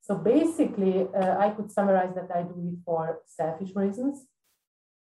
So 0.00 0.14
basically, 0.14 1.06
uh, 1.14 1.38
I 1.38 1.50
could 1.50 1.70
summarize 1.70 2.14
that 2.14 2.30
I 2.34 2.42
do 2.42 2.54
it 2.72 2.78
for 2.84 3.20
selfish 3.26 3.70
reasons. 3.74 4.26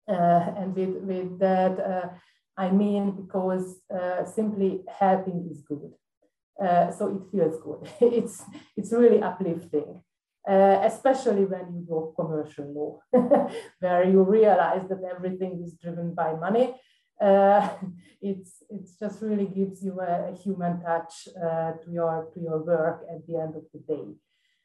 Uh, 0.09 0.55
and 0.59 0.75
with, 0.75 0.97
with 1.03 1.39
that, 1.39 1.79
uh, 1.81 2.09
I 2.57 2.71
mean 2.71 3.13
because 3.13 3.81
uh, 3.93 4.25
simply 4.25 4.83
helping 4.99 5.49
is 5.51 5.63
good. 5.63 5.93
Uh, 6.63 6.93
so 6.93 7.09
it 7.09 7.23
feels 7.33 7.61
good. 7.63 7.89
it's, 8.15 8.43
it's 8.77 8.93
really 8.93 9.23
uplifting. 9.23 10.03
Uh, 10.48 10.81
especially 10.83 11.44
when 11.44 11.72
you 11.72 11.87
do 11.87 12.12
commercial 12.16 12.66
law, 12.74 13.48
where 13.78 14.05
you 14.05 14.24
realize 14.24 14.83
that 14.88 15.00
everything 15.09 15.62
is 15.64 15.74
driven 15.74 16.12
by 16.14 16.35
money. 16.35 16.74
Uh, 17.20 17.68
it's 18.20 18.64
it's 18.68 18.98
just 18.98 19.22
really 19.22 19.46
gives 19.46 19.85
you 19.85 20.00
a, 20.00 20.33
a 20.33 20.37
human 20.37 20.83
touch 20.83 21.28
uh, 21.37 21.72
to 21.81 21.92
your 21.92 22.28
to 22.35 22.40
your 22.40 22.59
work 22.59 23.07
at 23.09 23.24
the 23.28 23.38
end 23.38 23.55
of 23.55 23.62
the 23.72 23.78
day. 23.87 24.09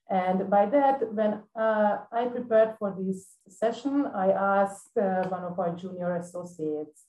And 0.09 0.49
by 0.49 0.65
that, 0.65 1.13
when 1.13 1.43
uh, 1.55 1.97
I 2.11 2.25
prepared 2.25 2.73
for 2.79 2.95
this 2.97 3.35
session, 3.47 4.07
I 4.07 4.31
asked 4.31 4.97
uh, 4.97 5.27
one 5.27 5.43
of 5.43 5.59
our 5.59 5.75
junior 5.75 6.15
associates 6.15 7.03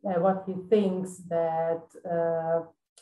what 0.00 0.44
he 0.46 0.54
thinks 0.70 1.18
that 1.28 1.84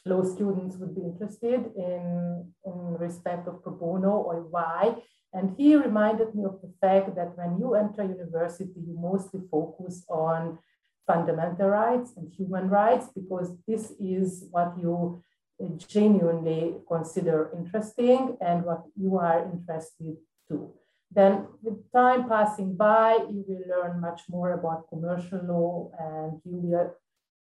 law 0.07 0.23
students 0.23 0.77
would 0.77 0.95
be 0.95 1.03
interested 1.03 1.61
in, 1.77 2.53
in 2.65 2.95
respect 2.99 3.47
of 3.49 3.63
pro 3.63 3.73
bono 3.73 4.11
or 4.11 4.43
why. 4.43 4.97
And 5.33 5.55
he 5.59 5.77
reminded 5.77 6.35
me 6.35 6.45
of 6.45 6.61
the 6.63 6.73
fact 6.81 7.15
that 7.17 7.37
when 7.37 7.59
you 7.59 7.75
enter 7.75 8.03
university, 8.05 8.81
you 8.87 8.97
mostly 8.99 9.41
focus 9.51 10.05
on 10.09 10.59
fundamental 11.07 11.69
rights 11.69 12.13
and 12.17 12.33
human 12.33 12.69
rights 12.69 13.07
because 13.15 13.55
this 13.67 13.93
is 14.01 14.47
what 14.51 14.75
you 14.79 15.23
genuinely 15.77 16.75
consider 16.89 17.51
interesting 17.57 18.37
and 18.41 18.65
what 18.65 18.83
you 18.97 19.19
are 19.19 19.45
interested 19.53 20.17
to. 20.49 20.73
Then 21.11 21.47
with 21.63 21.91
time 21.93 22.29
passing 22.29 22.77
by, 22.77 23.19
you 23.31 23.45
will 23.47 23.65
learn 23.69 24.01
much 24.01 24.23
more 24.29 24.53
about 24.53 24.89
commercial 24.89 25.41
law 25.45 25.91
and 25.99 26.41
you 26.45 26.57
will 26.59 26.95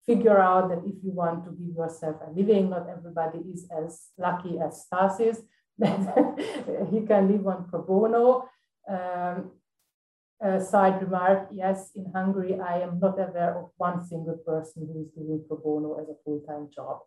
figure 0.06 0.40
out 0.40 0.70
that 0.70 0.82
if 0.86 0.96
you 1.04 1.12
want 1.12 1.46
to 1.46 1.52
give 1.52 1.76
yourself 1.76 2.18
a 2.26 2.32
living, 2.32 2.70
not 2.70 2.88
everybody 2.90 3.40
is 3.54 3.68
as 3.76 4.08
lucky 4.18 4.60
as 4.60 4.84
Stas 4.86 5.20
is, 5.20 5.42
that 5.78 6.88
he 6.92 7.06
can 7.06 7.32
live 7.32 7.48
on 7.48 7.68
pro 7.70 7.82
bono. 7.82 8.50
Um, 8.90 9.52
side 10.60 11.02
remark, 11.02 11.50
yes, 11.54 11.92
in 11.96 12.06
Hungary, 12.16 12.60
I 12.60 12.80
am 12.80 13.00
not 13.00 13.20
aware 13.20 13.60
of 13.60 13.70
one 13.78 14.04
single 14.04 14.38
person 14.38 14.88
who 14.88 15.02
is 15.02 15.10
doing 15.12 15.44
pro 15.48 15.58
bono 15.58 16.00
as 16.02 16.10
a 16.10 16.16
full-time 16.26 16.68
job. 16.74 17.00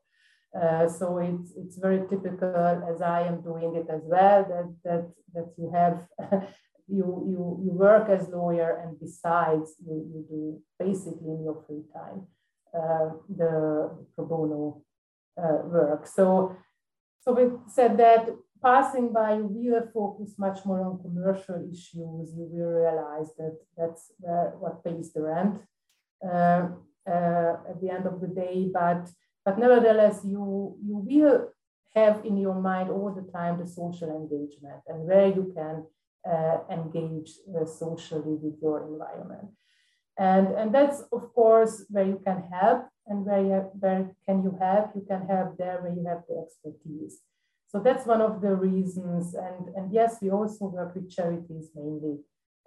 Uh, 0.54 0.88
so 0.88 1.18
it's, 1.18 1.52
it's 1.56 1.76
very 1.78 2.06
typical, 2.08 2.84
as 2.88 3.02
I 3.02 3.22
am 3.22 3.42
doing 3.42 3.74
it 3.74 3.92
as 3.92 4.02
well, 4.04 4.44
that, 4.44 4.72
that, 4.84 5.10
that 5.34 5.52
you 5.58 5.72
have, 5.74 6.06
you, 6.86 7.26
you, 7.26 7.60
you 7.64 7.72
work 7.72 8.08
as 8.08 8.28
lawyer 8.28 8.80
and 8.84 9.00
besides 9.00 9.74
you, 9.84 9.94
you 10.12 10.24
do 10.28 10.60
basically 10.78 11.30
in 11.30 11.42
your 11.42 11.64
free 11.66 11.82
time 11.92 12.28
the 13.28 13.90
pro 14.14 14.24
bono 14.26 14.82
uh, 15.36 15.58
work. 15.64 16.06
So, 16.06 16.56
so 17.20 17.32
we 17.32 17.44
said 17.68 17.96
that 17.98 18.28
passing 18.62 19.12
by, 19.12 19.34
you 19.34 19.48
will 19.50 19.88
focus 19.92 20.34
much 20.38 20.64
more 20.64 20.80
on 20.80 21.02
commercial 21.02 21.56
issues. 21.70 22.34
You 22.36 22.48
will 22.50 22.72
realize 22.82 23.30
that 23.38 23.56
that's 23.76 24.12
where, 24.18 24.52
what 24.58 24.84
pays 24.84 25.12
the 25.12 25.22
rent 25.22 25.56
uh, 26.24 26.68
uh, 27.06 27.54
at 27.70 27.80
the 27.80 27.90
end 27.90 28.06
of 28.06 28.20
the 28.20 28.28
day. 28.28 28.70
But 28.72 29.08
but 29.44 29.58
nevertheless, 29.58 30.20
you 30.24 30.76
you 30.88 30.96
will 31.10 31.48
have 31.94 32.24
in 32.24 32.36
your 32.38 32.60
mind 32.70 32.90
all 32.90 33.12
the 33.14 33.30
time 33.30 33.58
the 33.58 33.66
social 33.66 34.10
engagement 34.10 34.80
and 34.88 35.06
where 35.06 35.28
you 35.28 35.52
can 35.54 35.84
uh, 36.28 36.58
engage 36.70 37.30
uh, 37.54 37.66
socially 37.66 38.36
with 38.42 38.56
your 38.62 38.86
environment. 38.86 39.50
And, 40.18 40.48
and 40.48 40.74
that's, 40.74 41.02
of 41.12 41.32
course, 41.34 41.84
where 41.90 42.06
you 42.06 42.20
can 42.24 42.44
help 42.52 42.86
and 43.06 43.26
where, 43.26 43.42
you, 43.42 43.70
where 43.80 44.10
can 44.26 44.42
you 44.42 44.56
help? 44.60 44.92
You 44.94 45.04
can 45.08 45.26
help 45.26 45.58
there 45.58 45.78
where 45.82 45.92
you 45.92 46.04
have 46.06 46.22
the 46.28 46.42
expertise. 46.42 47.20
So 47.66 47.80
that's 47.80 48.06
one 48.06 48.20
of 48.20 48.40
the 48.40 48.54
reasons. 48.54 49.34
And, 49.34 49.74
and 49.74 49.92
yes, 49.92 50.18
we 50.22 50.30
also 50.30 50.66
work 50.66 50.94
with 50.94 51.10
charities 51.10 51.70
mainly 51.74 52.18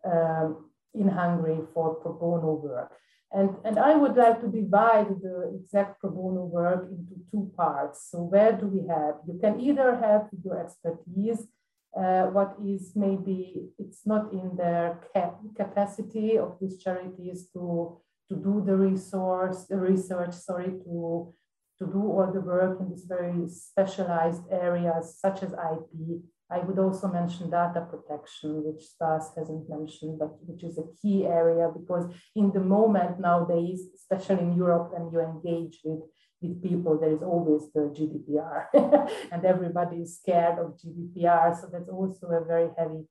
um, 0.04 0.70
in 0.94 1.08
Hungary 1.08 1.60
for 1.74 1.96
pro 1.96 2.14
bono 2.14 2.54
work. 2.56 2.92
And, 3.32 3.56
and 3.66 3.78
I 3.78 3.96
would 3.96 4.16
like 4.16 4.42
to 4.42 4.48
divide 4.48 5.08
the 5.22 5.54
exact 5.56 6.00
pro 6.00 6.10
bono 6.10 6.46
work 6.46 6.90
into 6.90 7.16
two 7.32 7.52
parts. 7.56 8.08
So 8.12 8.20
where 8.20 8.52
do 8.52 8.68
we 8.68 8.88
have? 8.88 9.16
You 9.28 9.40
can 9.40 9.60
either 9.60 9.96
have 9.96 10.28
your 10.44 10.60
expertise 10.60 11.48
uh, 11.96 12.24
what 12.28 12.56
is 12.66 12.94
maybe 12.96 13.70
it's 13.80 14.06
not 14.06 14.32
in 14.34 14.56
their 14.56 15.00
cap 15.14 15.40
capacity 15.56 16.38
of 16.38 16.58
these 16.60 16.82
charities 16.82 17.50
to 17.54 17.98
to 18.30 18.36
do 18.36 18.62
the 18.66 18.76
resource 18.76 19.66
the 19.70 19.78
research 19.78 20.34
sorry 20.34 20.72
to 20.84 21.34
to 21.80 21.86
do 21.86 22.02
all 22.02 22.32
the 22.34 22.42
work 22.42 22.80
in 22.80 22.90
these 22.90 23.06
very 23.06 23.48
specialized 23.48 24.44
areas 24.52 25.18
such 25.20 25.44
as 25.44 25.52
IP. 25.54 26.22
I 26.50 26.60
would 26.60 26.80
also 26.80 27.08
mention 27.08 27.50
data 27.50 27.82
protection, 27.82 28.64
which 28.64 28.84
Stas 28.86 29.32
hasn't 29.38 29.70
mentioned, 29.70 30.18
but 30.18 30.32
which 30.48 30.64
is 30.64 30.78
a 30.78 30.88
key 31.02 31.26
area 31.26 31.70
because 31.70 32.06
in 32.36 32.52
the 32.52 32.62
moment 32.62 33.20
nowadays, 33.20 33.82
especially 33.94 34.44
in 34.44 34.56
Europe, 34.56 34.92
when 34.94 35.12
you 35.12 35.20
engage 35.20 35.80
with 35.84 36.00
with 36.42 36.62
people, 36.62 37.00
there 37.00 37.14
is 37.14 37.24
always 37.24 37.72
the 37.74 37.92
GDPR, 37.96 38.68
and 39.32 39.46
everybody 39.46 39.98
is 39.98 40.18
scared 40.18 40.60
of 40.60 40.78
GDPR. 40.78 41.60
So 41.60 41.70
that's 41.72 41.90
also 41.90 42.28
a 42.28 42.46
very 42.46 42.70
heavy 42.78 43.06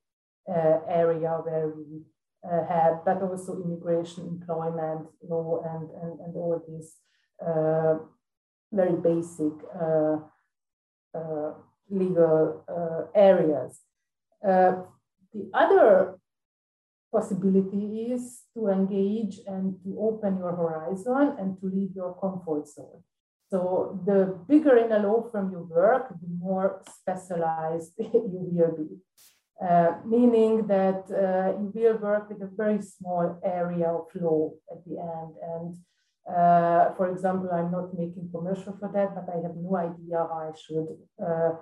uh, 0.49 0.79
area 0.89 1.31
where 1.45 1.69
we 1.69 2.03
uh, 2.49 2.65
have, 2.67 3.05
but 3.05 3.23
also 3.23 3.61
immigration, 3.63 4.27
employment 4.27 5.09
law, 5.29 5.63
and, 5.65 5.91
and, 6.03 6.21
and 6.21 6.37
all 6.37 6.63
these 6.69 6.97
uh, 7.45 7.99
very 8.73 8.95
basic 8.95 9.53
uh, 9.75 10.19
uh, 11.15 11.53
legal 11.91 12.65
uh, 12.69 13.19
areas. 13.19 13.81
the 14.43 15.51
other 15.53 16.19
possibility 17.13 18.13
is 18.13 18.43
to 18.55 18.69
engage 18.69 19.41
and 19.47 19.77
to 19.83 19.97
open 19.99 20.39
your 20.39 20.55
horizon 20.55 21.37
and 21.39 21.59
to 21.61 21.67
leave 21.67 21.93
your 21.95 22.15
comfort 22.21 22.67
zone. 22.69 23.03
So 23.49 24.01
the 24.05 24.39
bigger 24.49 24.77
in 24.77 24.91
a 24.93 24.99
law 24.99 25.29
firm 25.31 25.51
you 25.53 25.61
work, 25.71 26.09
the 26.09 26.29
more 26.39 26.83
specialized 26.99 27.93
you 27.99 28.49
will 28.53 28.77
be. 28.77 28.89
Uh, 29.59 29.93
meaning 30.05 30.67
that 30.67 31.05
uh, 31.11 31.59
you 31.59 31.73
will 31.75 31.97
work 31.97 32.29
with 32.29 32.43
a 32.43 32.51
very 32.57 32.83
small 32.83 33.41
area 33.43 33.89
of 33.89 34.07
law 34.15 34.51
at 34.71 34.85
the 34.85 34.99
end. 34.99 35.33
And 35.55 35.77
uh, 36.29 36.93
for 36.97 37.11
example, 37.11 37.51
I'm 37.51 37.71
not 37.71 37.97
making 37.97 38.29
commercial 38.31 38.77
for 38.79 38.91
that, 38.93 39.15
but 39.15 39.33
I 39.33 39.41
have 39.41 39.57
no 39.57 39.77
idea 39.77 40.19
how 40.19 40.51
I 40.51 40.59
should 40.59 40.89
uh, 41.25 41.53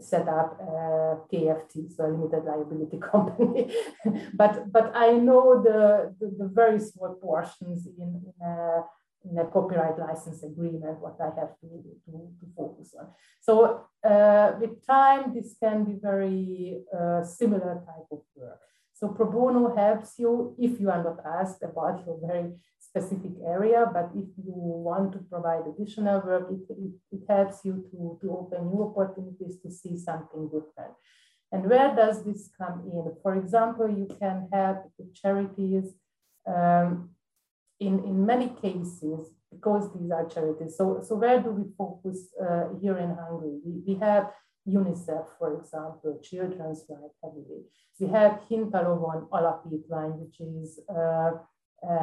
set 0.00 0.28
up 0.28 0.60
a 0.60 1.18
KFT, 1.32 1.94
so 1.94 2.04
a 2.04 2.08
limited 2.08 2.44
liability 2.44 2.98
company. 3.12 3.74
but 4.34 4.70
but 4.70 4.92
I 4.94 5.12
know 5.12 5.62
the, 5.62 6.14
the, 6.20 6.36
the 6.38 6.48
very 6.52 6.80
small 6.80 7.14
portions 7.14 7.86
in, 7.86 8.22
in 8.26 8.46
a 8.46 8.82
in 9.24 9.38
a 9.38 9.46
copyright 9.46 9.98
license 9.98 10.42
agreement 10.42 11.00
what 11.00 11.16
I 11.20 11.30
have 11.40 11.58
to, 11.60 11.68
to, 12.06 12.12
to 12.38 12.46
focus 12.56 12.94
on. 12.98 13.08
So 13.40 13.84
uh, 14.04 14.52
with 14.60 14.86
time, 14.86 15.34
this 15.34 15.56
can 15.62 15.84
be 15.84 15.98
very 16.00 16.82
uh, 16.96 17.24
similar 17.24 17.82
type 17.86 18.08
of 18.10 18.20
work. 18.36 18.60
So 18.94 19.08
pro 19.08 19.30
bono 19.30 19.76
helps 19.76 20.18
you 20.18 20.56
if 20.58 20.80
you 20.80 20.90
are 20.90 21.02
not 21.02 21.18
asked 21.24 21.62
about 21.62 22.04
your 22.04 22.18
very 22.20 22.52
specific 22.80 23.32
area, 23.46 23.88
but 23.92 24.10
if 24.14 24.28
you 24.36 24.52
want 24.88 25.12
to 25.12 25.18
provide 25.18 25.62
additional 25.68 26.20
work, 26.20 26.48
it, 26.50 26.74
it, 26.84 26.92
it 27.12 27.22
helps 27.28 27.64
you 27.64 27.84
to, 27.90 28.18
to 28.20 28.32
open 28.38 28.70
new 28.70 28.82
opportunities 28.82 29.60
to 29.62 29.70
see 29.70 29.96
something 29.96 30.46
different. 30.46 30.94
And 31.52 31.70
where 31.70 31.94
does 31.94 32.24
this 32.24 32.50
come 32.58 32.82
in? 32.92 33.14
For 33.22 33.36
example, 33.36 33.88
you 33.88 34.08
can 34.20 34.48
help 34.52 34.90
charities 35.14 35.94
um, 36.46 37.10
in, 37.80 38.04
in 38.04 38.26
many 38.26 38.48
cases, 38.60 39.32
because 39.50 39.84
these 39.94 40.10
are 40.10 40.26
charities. 40.26 40.76
So, 40.76 41.00
so 41.02 41.16
where 41.16 41.40
do 41.40 41.50
we 41.50 41.64
focus 41.76 42.28
uh, 42.40 42.64
here 42.80 42.98
in 42.98 43.16
Hungary? 43.16 43.58
We, 43.64 43.72
we 43.86 44.00
have 44.00 44.30
UNICEF, 44.68 45.24
for 45.38 45.58
example, 45.58 46.20
Children's 46.22 46.84
Right 46.88 47.10
Heavily. 47.22 47.62
We 47.98 48.08
have 48.08 48.40
Hintalovon 48.50 49.28
Alapítvány, 49.30 50.18
which 50.18 50.40
is 50.40 50.78
uh, 50.90 51.32
a, 51.82 51.94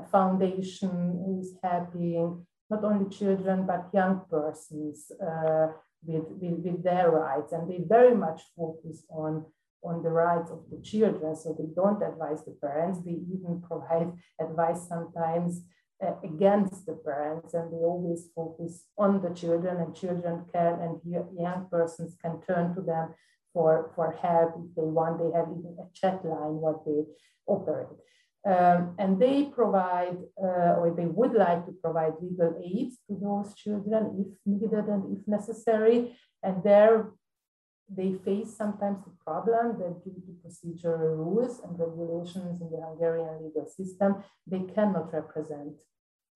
a 0.00 0.04
foundation 0.10 0.90
who's 1.24 1.54
helping 1.62 2.44
not 2.68 2.82
only 2.82 3.08
children, 3.08 3.64
but 3.66 3.90
young 3.94 4.22
persons 4.28 5.12
uh, 5.22 5.68
with, 6.04 6.24
with, 6.40 6.58
with 6.64 6.82
their 6.82 7.10
rights. 7.10 7.52
And 7.52 7.70
they 7.70 7.80
very 7.86 8.14
much 8.14 8.42
focus 8.56 9.04
on, 9.08 9.44
on 9.82 10.02
the 10.02 10.10
rights 10.10 10.50
of 10.50 10.60
the 10.70 10.80
children. 10.82 11.36
So 11.36 11.54
they 11.58 11.68
don't 11.74 12.02
advise 12.02 12.44
the 12.44 12.56
parents, 12.60 13.00
they 13.04 13.18
even 13.34 13.62
provide 13.66 14.12
advice 14.40 14.88
sometimes 14.88 15.62
uh, 16.04 16.12
against 16.22 16.84
the 16.86 16.92
parents 16.92 17.54
and 17.54 17.72
they 17.72 17.78
always 17.78 18.28
focus 18.34 18.84
on 18.98 19.22
the 19.22 19.30
children 19.30 19.78
and 19.78 19.94
children 19.94 20.44
can 20.52 20.74
and 20.80 21.00
young 21.04 21.66
persons 21.70 22.16
can 22.20 22.40
turn 22.42 22.74
to 22.74 22.82
them 22.82 23.14
for, 23.54 23.90
for 23.94 24.12
help 24.20 24.50
if 24.62 24.74
they 24.76 24.82
want. 24.82 25.18
They 25.18 25.36
have 25.36 25.48
even 25.48 25.76
a 25.80 25.88
chat 25.94 26.22
line 26.24 26.60
what 26.60 26.84
they 26.84 27.04
operate. 27.46 27.96
Um, 28.46 28.94
and 28.98 29.18
they 29.18 29.44
provide, 29.44 30.18
uh, 30.40 30.78
or 30.78 30.94
they 30.96 31.06
would 31.06 31.32
like 31.32 31.66
to 31.66 31.72
provide 31.72 32.12
legal 32.20 32.54
aid 32.62 32.92
to 33.08 33.18
those 33.20 33.54
children 33.56 34.24
if 34.24 34.38
needed 34.44 34.72
and 34.72 35.18
if 35.18 35.26
necessary. 35.26 36.16
And 36.42 36.62
there 36.62 37.06
they 37.88 38.14
face 38.24 38.56
sometimes 38.56 38.98
the 39.04 39.12
problem 39.24 39.78
that 39.78 40.02
due 40.04 40.20
to 40.26 40.32
procedural 40.42 41.16
rules 41.16 41.60
and 41.60 41.78
regulations 41.78 42.60
in 42.60 42.70
the 42.70 42.80
Hungarian 42.84 43.44
legal 43.44 43.66
system, 43.66 44.24
they 44.46 44.60
cannot 44.74 45.12
represent 45.12 45.74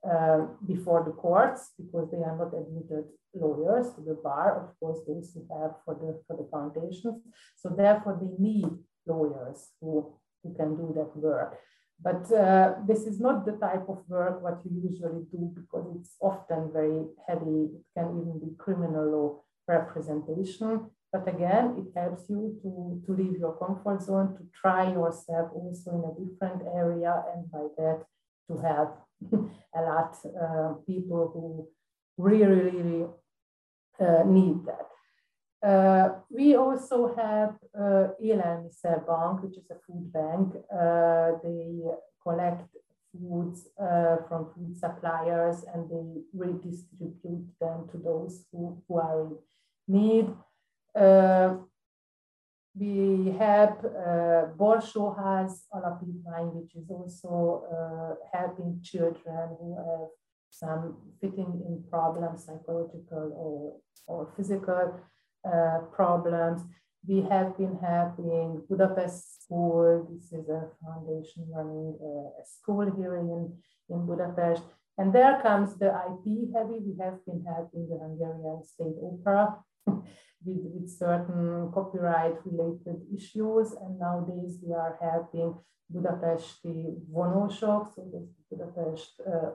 uh, 0.08 0.46
before 0.66 1.04
the 1.04 1.12
courts 1.12 1.72
because 1.76 2.10
they 2.10 2.18
are 2.18 2.36
not 2.36 2.54
admitted 2.54 3.04
lawyers 3.34 3.92
to 3.94 4.00
the 4.00 4.14
bar, 4.14 4.64
of 4.64 4.78
course, 4.78 5.00
those 5.06 5.32
who 5.34 5.46
have 5.54 5.72
for 5.84 5.94
the, 5.94 6.20
for 6.26 6.36
the 6.36 6.48
foundations. 6.50 7.20
So 7.56 7.68
therefore 7.68 8.18
they 8.20 8.42
need 8.42 8.66
lawyers 9.06 9.70
who, 9.80 10.12
who 10.42 10.54
can 10.54 10.76
do 10.76 10.92
that 10.96 11.16
work. 11.16 11.58
But 12.02 12.32
uh, 12.32 12.76
this 12.86 13.00
is 13.00 13.20
not 13.20 13.44
the 13.44 13.52
type 13.52 13.86
of 13.88 13.98
work 14.08 14.42
what 14.42 14.60
you 14.64 14.90
usually 14.90 15.24
do 15.30 15.52
because 15.54 15.86
it's 15.96 16.16
often 16.20 16.70
very 16.72 17.04
heavy. 17.28 17.68
It 17.76 17.84
can 17.94 18.08
even 18.20 18.40
be 18.40 18.56
criminal 18.56 19.10
law 19.10 19.42
representation. 19.68 20.90
But 21.12 21.26
again, 21.26 21.74
it 21.78 21.98
helps 21.98 22.24
you 22.28 22.56
to, 22.62 23.02
to 23.04 23.20
leave 23.20 23.38
your 23.38 23.56
comfort 23.56 24.02
zone, 24.02 24.36
to 24.36 24.44
try 24.54 24.92
yourself 24.92 25.50
also 25.54 25.90
in 25.90 26.04
a 26.04 26.14
different 26.24 26.62
area, 26.74 27.24
and 27.34 27.50
by 27.50 27.66
that 27.78 28.04
to 28.48 28.60
help 28.60 28.98
a 29.74 29.82
lot 29.82 30.16
uh, 30.24 30.74
people 30.86 31.30
who 31.34 31.68
really, 32.16 32.70
really 32.70 33.06
uh, 34.00 34.22
need 34.24 34.64
that. 34.66 34.86
Uh, 35.62 36.14
we 36.30 36.56
also 36.56 37.14
have 37.14 37.54
uh, 37.78 38.08
Élelmiszer 38.22 39.04
Bank, 39.06 39.42
which 39.42 39.58
is 39.58 39.70
a 39.70 39.76
food 39.86 40.10
bank. 40.12 40.54
Uh, 40.72 41.32
they 41.44 41.82
collect 42.22 42.66
foods 43.12 43.68
uh, 43.78 44.16
from 44.28 44.46
food 44.54 44.76
suppliers 44.78 45.64
and 45.74 45.90
they 45.90 46.22
redistribute 46.32 47.46
them 47.60 47.88
to 47.90 47.98
those 47.98 48.46
who, 48.52 48.82
who 48.88 48.98
are 48.98 49.26
in 49.26 49.36
need. 49.88 50.28
Uh, 50.94 51.57
we 52.74 53.35
have 53.38 53.85
uh, 53.85 54.46
Borsóház 54.57 55.66
Alapítvány, 55.72 56.53
which 56.55 56.76
is 56.76 56.90
also 56.90 57.64
uh, 57.70 58.14
helping 58.33 58.81
children 58.83 59.57
who 59.59 59.76
have 59.76 60.09
some 60.50 60.96
fitting 61.20 61.62
in 61.66 61.85
problems, 61.90 62.44
psychological 62.44 63.33
or, 63.37 63.76
or 64.07 64.33
physical 64.37 65.00
uh, 65.44 65.79
problems. 65.92 66.62
We 67.07 67.22
have 67.22 67.57
been 67.57 67.79
helping 67.81 68.62
Budapest 68.68 69.44
School. 69.44 70.07
This 70.11 70.33
is 70.33 70.48
a 70.48 70.68
foundation 70.85 71.46
running 71.55 71.96
a, 72.03 72.44
school 72.44 72.90
here 72.96 73.16
in, 73.16 73.57
in 73.88 74.07
Budapest. 74.07 74.62
And 74.98 75.12
there 75.12 75.40
comes 75.42 75.76
the 75.76 75.88
IP 75.88 76.55
heavy. 76.55 76.79
We 76.85 76.96
have 77.00 77.24
been 77.24 77.42
helping 77.46 77.88
the 77.88 77.98
Hungarian 77.98 78.62
State 78.64 78.96
Opera 79.03 79.57
with, 80.44 80.62
with 80.74 80.90
certain 80.90 81.70
copyright 81.72 82.37
related 82.44 83.03
issues. 83.14 83.72
And 83.72 83.98
nowadays 83.98 84.59
we 84.62 84.74
are 84.74 84.98
helping 85.00 85.55
Budapesti 85.92 86.96
Vonósok, 87.12 87.94
so 87.94 88.07
the 88.12 88.26
Budapest 88.50 89.20
uh, 89.26 89.50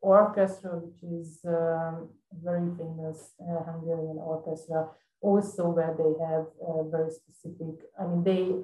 orchestra, 0.00 0.70
which 0.82 1.02
is 1.02 1.40
um, 1.44 2.10
very 2.32 2.70
famous 2.76 3.32
uh, 3.40 3.64
Hungarian 3.64 4.18
orchestra, 4.18 4.88
also 5.20 5.70
where 5.70 5.94
they 5.96 6.12
have 6.24 6.46
very 6.90 7.10
specific, 7.10 7.86
I 7.98 8.06
mean, 8.06 8.22
they 8.22 8.54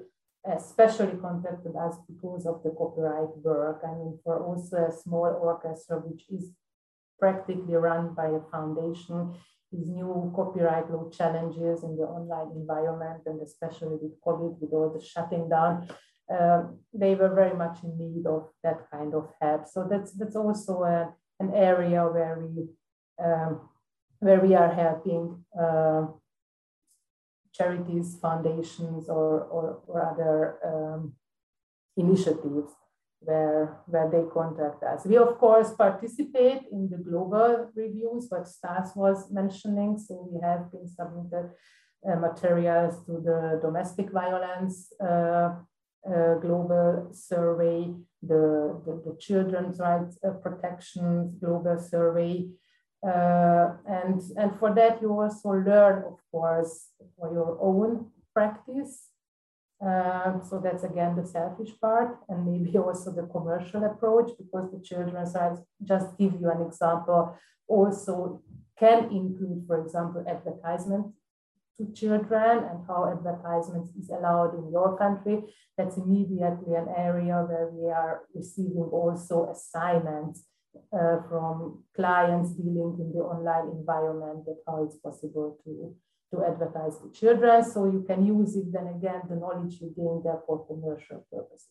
especially 0.44 1.16
contacted 1.20 1.74
us 1.76 1.96
because 2.08 2.46
of 2.46 2.62
the 2.62 2.70
copyright 2.70 3.36
work. 3.38 3.82
I 3.86 3.92
mean, 3.94 4.18
for 4.24 4.42
also 4.42 4.76
a 4.76 4.92
small 4.92 5.38
orchestra, 5.42 5.98
which 5.98 6.24
is 6.30 6.52
practically 7.18 7.74
run 7.74 8.14
by 8.14 8.26
a 8.26 8.40
foundation, 8.50 9.34
these 9.72 9.88
new 9.88 10.32
copyright 10.34 10.90
law 10.90 11.08
challenges 11.10 11.84
in 11.84 11.96
the 11.96 12.02
online 12.02 12.56
environment, 12.56 13.22
and 13.26 13.40
especially 13.42 13.98
with 14.02 14.20
COVID, 14.20 14.58
with 14.60 14.72
all 14.72 14.90
the 14.90 15.04
shutting 15.04 15.48
down, 15.48 15.88
uh, 16.32 16.62
they 16.92 17.14
were 17.14 17.34
very 17.34 17.56
much 17.56 17.78
in 17.82 17.96
need 17.98 18.26
of 18.26 18.48
that 18.62 18.90
kind 18.90 19.14
of 19.14 19.28
help. 19.40 19.66
So 19.66 19.86
that's 19.90 20.12
that's 20.12 20.36
also 20.36 20.82
a, 20.82 21.12
an 21.38 21.52
area 21.54 22.02
where 22.04 22.38
we 22.38 22.68
um, 23.24 23.68
where 24.18 24.40
we 24.40 24.54
are 24.54 24.72
helping 24.72 25.44
uh, 25.58 26.06
charities, 27.52 28.16
foundations, 28.20 29.08
or, 29.08 29.42
or, 29.42 29.80
or 29.86 30.10
other 30.10 30.58
um, 30.64 31.14
initiatives 31.96 32.72
where, 33.20 33.78
where 33.86 34.10
they 34.10 34.24
contact 34.32 34.82
us. 34.82 35.06
We, 35.06 35.16
of 35.16 35.38
course, 35.38 35.72
participate 35.74 36.62
in 36.72 36.88
the 36.90 36.98
global 36.98 37.70
reviews, 37.74 38.26
what 38.28 38.48
Stas 38.48 38.92
was 38.96 39.30
mentioning. 39.30 39.98
So 39.98 40.28
we 40.30 40.40
have 40.40 40.70
been 40.72 40.88
submitted 40.88 41.50
uh, 42.08 42.16
materials 42.16 43.04
to 43.06 43.12
the 43.12 43.58
domestic 43.60 44.10
violence 44.10 44.92
uh, 45.02 45.50
uh, 46.10 46.34
global 46.40 47.10
survey, 47.12 47.92
the, 48.22 48.80
the, 48.86 49.02
the 49.04 49.16
children's 49.20 49.78
rights 49.78 50.18
uh, 50.26 50.30
protections 50.30 51.34
global 51.38 51.78
survey, 51.78 52.48
uh, 53.06 53.76
and, 53.86 54.20
and 54.36 54.58
for 54.58 54.74
that, 54.74 55.00
you 55.00 55.10
also 55.10 55.50
learn, 55.50 56.04
of 56.04 56.18
course, 56.30 56.88
for 57.16 57.32
your 57.32 57.58
own 57.60 58.10
practice. 58.34 59.08
Uh, 59.84 60.38
so 60.40 60.60
that's 60.62 60.84
again 60.84 61.16
the 61.16 61.24
selfish 61.24 61.72
part, 61.80 62.18
and 62.28 62.46
maybe 62.46 62.76
also 62.86 63.12
the 63.12 63.26
commercial 63.32 63.84
approach, 63.84 64.30
because 64.38 64.70
the 64.70 64.80
children's 64.82 65.34
rights, 65.34 65.60
just 65.82 66.16
give 66.18 66.34
you 66.40 66.50
an 66.50 66.62
example, 66.66 67.34
also 67.66 68.42
can 68.78 69.04
include, 69.04 69.64
for 69.66 69.82
example, 69.82 70.24
advertisement 70.28 71.06
to 71.78 71.92
children 71.92 72.64
and 72.64 72.80
how 72.86 73.10
advertisements 73.10 73.90
is 73.96 74.10
allowed 74.10 74.54
in 74.54 74.70
your 74.70 74.98
country. 74.98 75.42
That's 75.76 75.96
immediately 75.96 76.74
an 76.74 76.88
area 76.96 77.44
where 77.48 77.70
we 77.72 77.90
are 77.90 78.22
receiving 78.34 78.88
also 78.92 79.50
assignments 79.50 80.44
uh, 80.92 81.22
from 81.28 81.84
clients 81.96 82.50
dealing 82.52 82.96
in 83.00 83.12
the 83.12 83.20
online 83.20 83.68
environment 83.78 84.44
that 84.46 84.58
how 84.66 84.84
it's 84.84 84.96
possible 84.96 85.58
to, 85.64 85.94
to 86.30 86.44
advertise 86.44 86.98
to 86.98 87.10
children. 87.12 87.64
So 87.64 87.86
you 87.86 88.04
can 88.06 88.24
use 88.24 88.56
it 88.56 88.72
then 88.72 88.88
again, 88.88 89.22
the 89.28 89.36
knowledge 89.36 89.80
you 89.80 89.92
gain 89.96 90.22
there 90.24 90.40
for 90.46 90.66
commercial 90.66 91.26
purposes. 91.32 91.68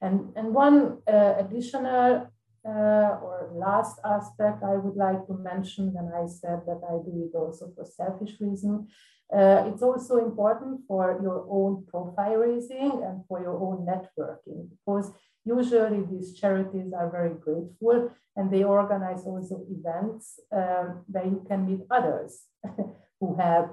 And, 0.00 0.32
and 0.36 0.54
one 0.54 0.98
uh, 1.06 1.34
additional 1.38 2.28
uh, 2.64 3.18
or 3.22 3.50
last 3.54 3.98
aspect 4.04 4.62
I 4.62 4.76
would 4.76 4.96
like 4.96 5.26
to 5.26 5.34
mention, 5.34 5.94
and 5.96 6.12
I 6.14 6.26
said 6.26 6.60
that 6.66 6.80
I 6.88 6.94
do 7.04 7.28
it 7.28 7.36
also 7.36 7.72
for 7.74 7.84
selfish 7.84 8.40
reason. 8.40 8.88
Uh, 9.34 9.64
it's 9.66 9.82
also 9.82 10.18
important 10.18 10.82
for 10.86 11.18
your 11.22 11.46
own 11.48 11.84
profile 11.86 12.36
raising 12.36 13.02
and 13.04 13.24
for 13.26 13.40
your 13.40 13.58
own 13.58 13.86
networking 13.86 14.68
because 14.68 15.10
Usually 15.44 16.02
these 16.10 16.34
charities 16.34 16.92
are 16.92 17.10
very 17.10 17.34
grateful 17.34 18.10
and 18.36 18.50
they 18.50 18.64
organize 18.64 19.24
also 19.24 19.64
events 19.68 20.40
um, 20.52 21.04
where 21.06 21.24
you 21.24 21.44
can 21.48 21.66
meet 21.66 21.80
others 21.90 22.44
who 23.20 23.36
have 23.36 23.70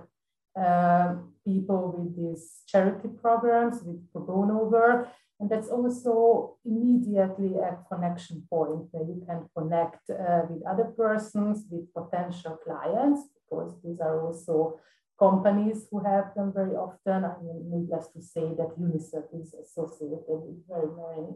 uh, 0.60 1.16
people 1.46 1.94
with 1.96 2.16
these 2.18 2.62
charity 2.68 3.08
programs, 3.22 3.82
with 3.84 4.12
pro 4.12 4.22
bono 4.22 4.66
work. 4.66 5.08
And 5.40 5.50
that's 5.50 5.70
also 5.70 6.58
immediately 6.66 7.56
a 7.56 7.78
connection 7.90 8.44
point 8.50 8.88
where 8.92 9.04
you 9.04 9.24
can 9.26 9.48
connect 9.56 10.10
uh, 10.10 10.42
with 10.50 10.62
other 10.68 10.86
persons, 10.98 11.64
with 11.72 11.94
potential 11.94 12.58
clients, 12.66 13.22
because 13.36 13.74
these 13.82 14.02
are 14.02 14.20
also 14.22 14.80
companies 15.20 15.86
who 15.92 16.00
have 16.04 16.34
them 16.36 16.52
very 16.54 16.76
often. 16.76 17.26
I 17.26 17.36
mean, 17.44 17.70
needless 17.74 18.08
to 18.14 18.22
say 18.22 18.48
that 18.58 18.80
UNICEF 18.80 19.26
is 19.40 19.54
associated 19.54 20.24
with 20.28 20.68
very 20.68 20.90
many 21.04 21.32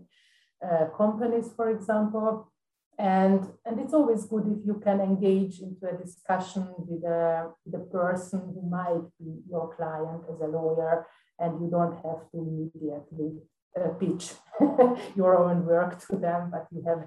uh, 0.67 0.85
companies, 0.97 1.51
for 1.55 1.69
example. 1.69 2.51
And, 2.97 3.41
and 3.65 3.79
it's 3.79 3.93
always 3.93 4.25
good 4.25 4.45
if 4.47 4.65
you 4.65 4.79
can 4.83 5.01
engage 5.01 5.59
into 5.59 5.87
a 5.87 5.97
discussion 5.97 6.67
with 6.77 7.03
a, 7.03 7.51
the 7.65 7.79
person 7.79 8.39
who 8.53 8.69
might 8.69 9.07
be 9.19 9.41
your 9.49 9.73
client 9.75 10.21
as 10.31 10.39
a 10.41 10.47
lawyer, 10.47 11.07
and 11.39 11.59
you 11.59 11.69
don't 11.69 11.95
have 11.95 12.29
to 12.31 12.37
immediately 12.37 13.39
uh, 13.75 13.89
pitch 13.99 14.33
your 15.15 15.37
own 15.37 15.65
work 15.65 15.99
to 16.07 16.15
them, 16.15 16.51
but 16.51 16.67
you 16.71 16.83
have 16.85 17.03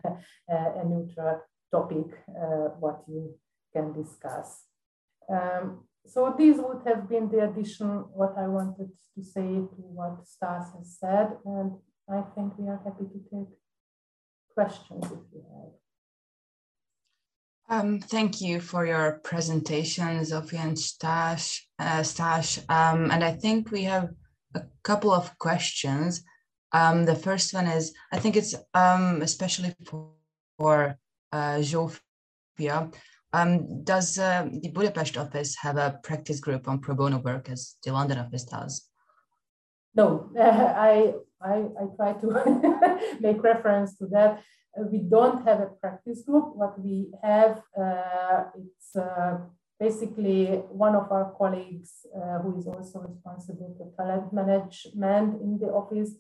a, 0.50 0.80
a 0.80 0.84
neutral 0.84 1.40
topic 1.70 2.08
uh, 2.30 2.68
what 2.80 3.02
you 3.08 3.34
can 3.72 3.92
discuss. 3.92 4.64
Um, 5.28 5.86
so 6.06 6.34
these 6.38 6.56
would 6.58 6.82
have 6.86 7.08
been 7.08 7.28
the 7.28 7.44
addition 7.44 7.88
what 8.14 8.34
I 8.38 8.46
wanted 8.46 8.90
to 9.14 9.22
say 9.22 9.40
to 9.42 9.82
what 9.98 10.26
Stas 10.26 10.66
has 10.76 10.96
said, 11.00 11.28
and 11.44 11.72
I 12.08 12.22
think 12.34 12.58
we 12.58 12.68
are 12.68 12.80
happy 12.84 13.04
to 13.04 13.20
take 13.30 13.52
questions 14.54 15.04
if 15.04 15.24
you 15.32 15.44
have. 15.54 15.72
Um, 17.68 17.98
thank 17.98 18.40
you 18.40 18.60
for 18.60 18.86
your 18.86 19.20
presentation, 19.24 20.20
Zsófia 20.20 20.60
and 20.60 20.78
Stas. 20.78 21.62
Uh, 21.78 22.02
Stas. 22.02 22.64
Um, 22.68 23.10
and 23.10 23.24
I 23.24 23.32
think 23.32 23.72
we 23.72 23.82
have 23.84 24.10
a 24.54 24.62
couple 24.84 25.12
of 25.12 25.36
questions. 25.38 26.22
Um, 26.72 27.04
the 27.04 27.16
first 27.16 27.52
one 27.52 27.66
is, 27.66 27.92
I 28.12 28.18
think 28.20 28.36
it's 28.36 28.54
um, 28.72 29.20
especially 29.22 29.74
for, 29.84 30.12
for 30.58 30.96
uh, 31.32 31.58
Zsófia. 31.58 32.94
Um, 33.32 33.82
does 33.84 34.18
uh, 34.18 34.48
the 34.62 34.70
Budapest 34.70 35.16
office 35.18 35.56
have 35.56 35.76
a 35.76 35.98
practice 36.02 36.40
group 36.40 36.68
on 36.68 36.78
pro 36.78 36.94
bono 36.94 37.18
work 37.18 37.50
as 37.50 37.76
the 37.84 37.92
London 37.92 38.18
office 38.18 38.44
does? 38.44 38.88
No, 39.94 40.30
uh, 40.38 40.42
I, 40.42 41.14
I, 41.40 41.54
I 41.80 41.84
try 41.96 42.12
to 42.14 43.08
make 43.20 43.42
reference 43.42 43.96
to 43.98 44.06
that. 44.08 44.42
Uh, 44.78 44.84
we 44.90 44.98
don't 44.98 45.46
have 45.46 45.60
a 45.60 45.70
practice 45.80 46.22
group. 46.22 46.54
What 46.54 46.80
we 46.80 47.10
have, 47.22 47.62
uh, 47.78 48.44
it's 48.54 48.94
uh, 48.94 49.38
basically 49.80 50.62
one 50.70 50.94
of 50.94 51.10
our 51.10 51.34
colleagues 51.36 52.06
uh, 52.14 52.38
who 52.38 52.58
is 52.58 52.66
also 52.66 53.00
responsible 53.00 53.74
for 53.76 53.92
talent 53.96 54.32
management 54.32 55.40
in 55.42 55.58
the 55.58 55.68
office 55.68 56.12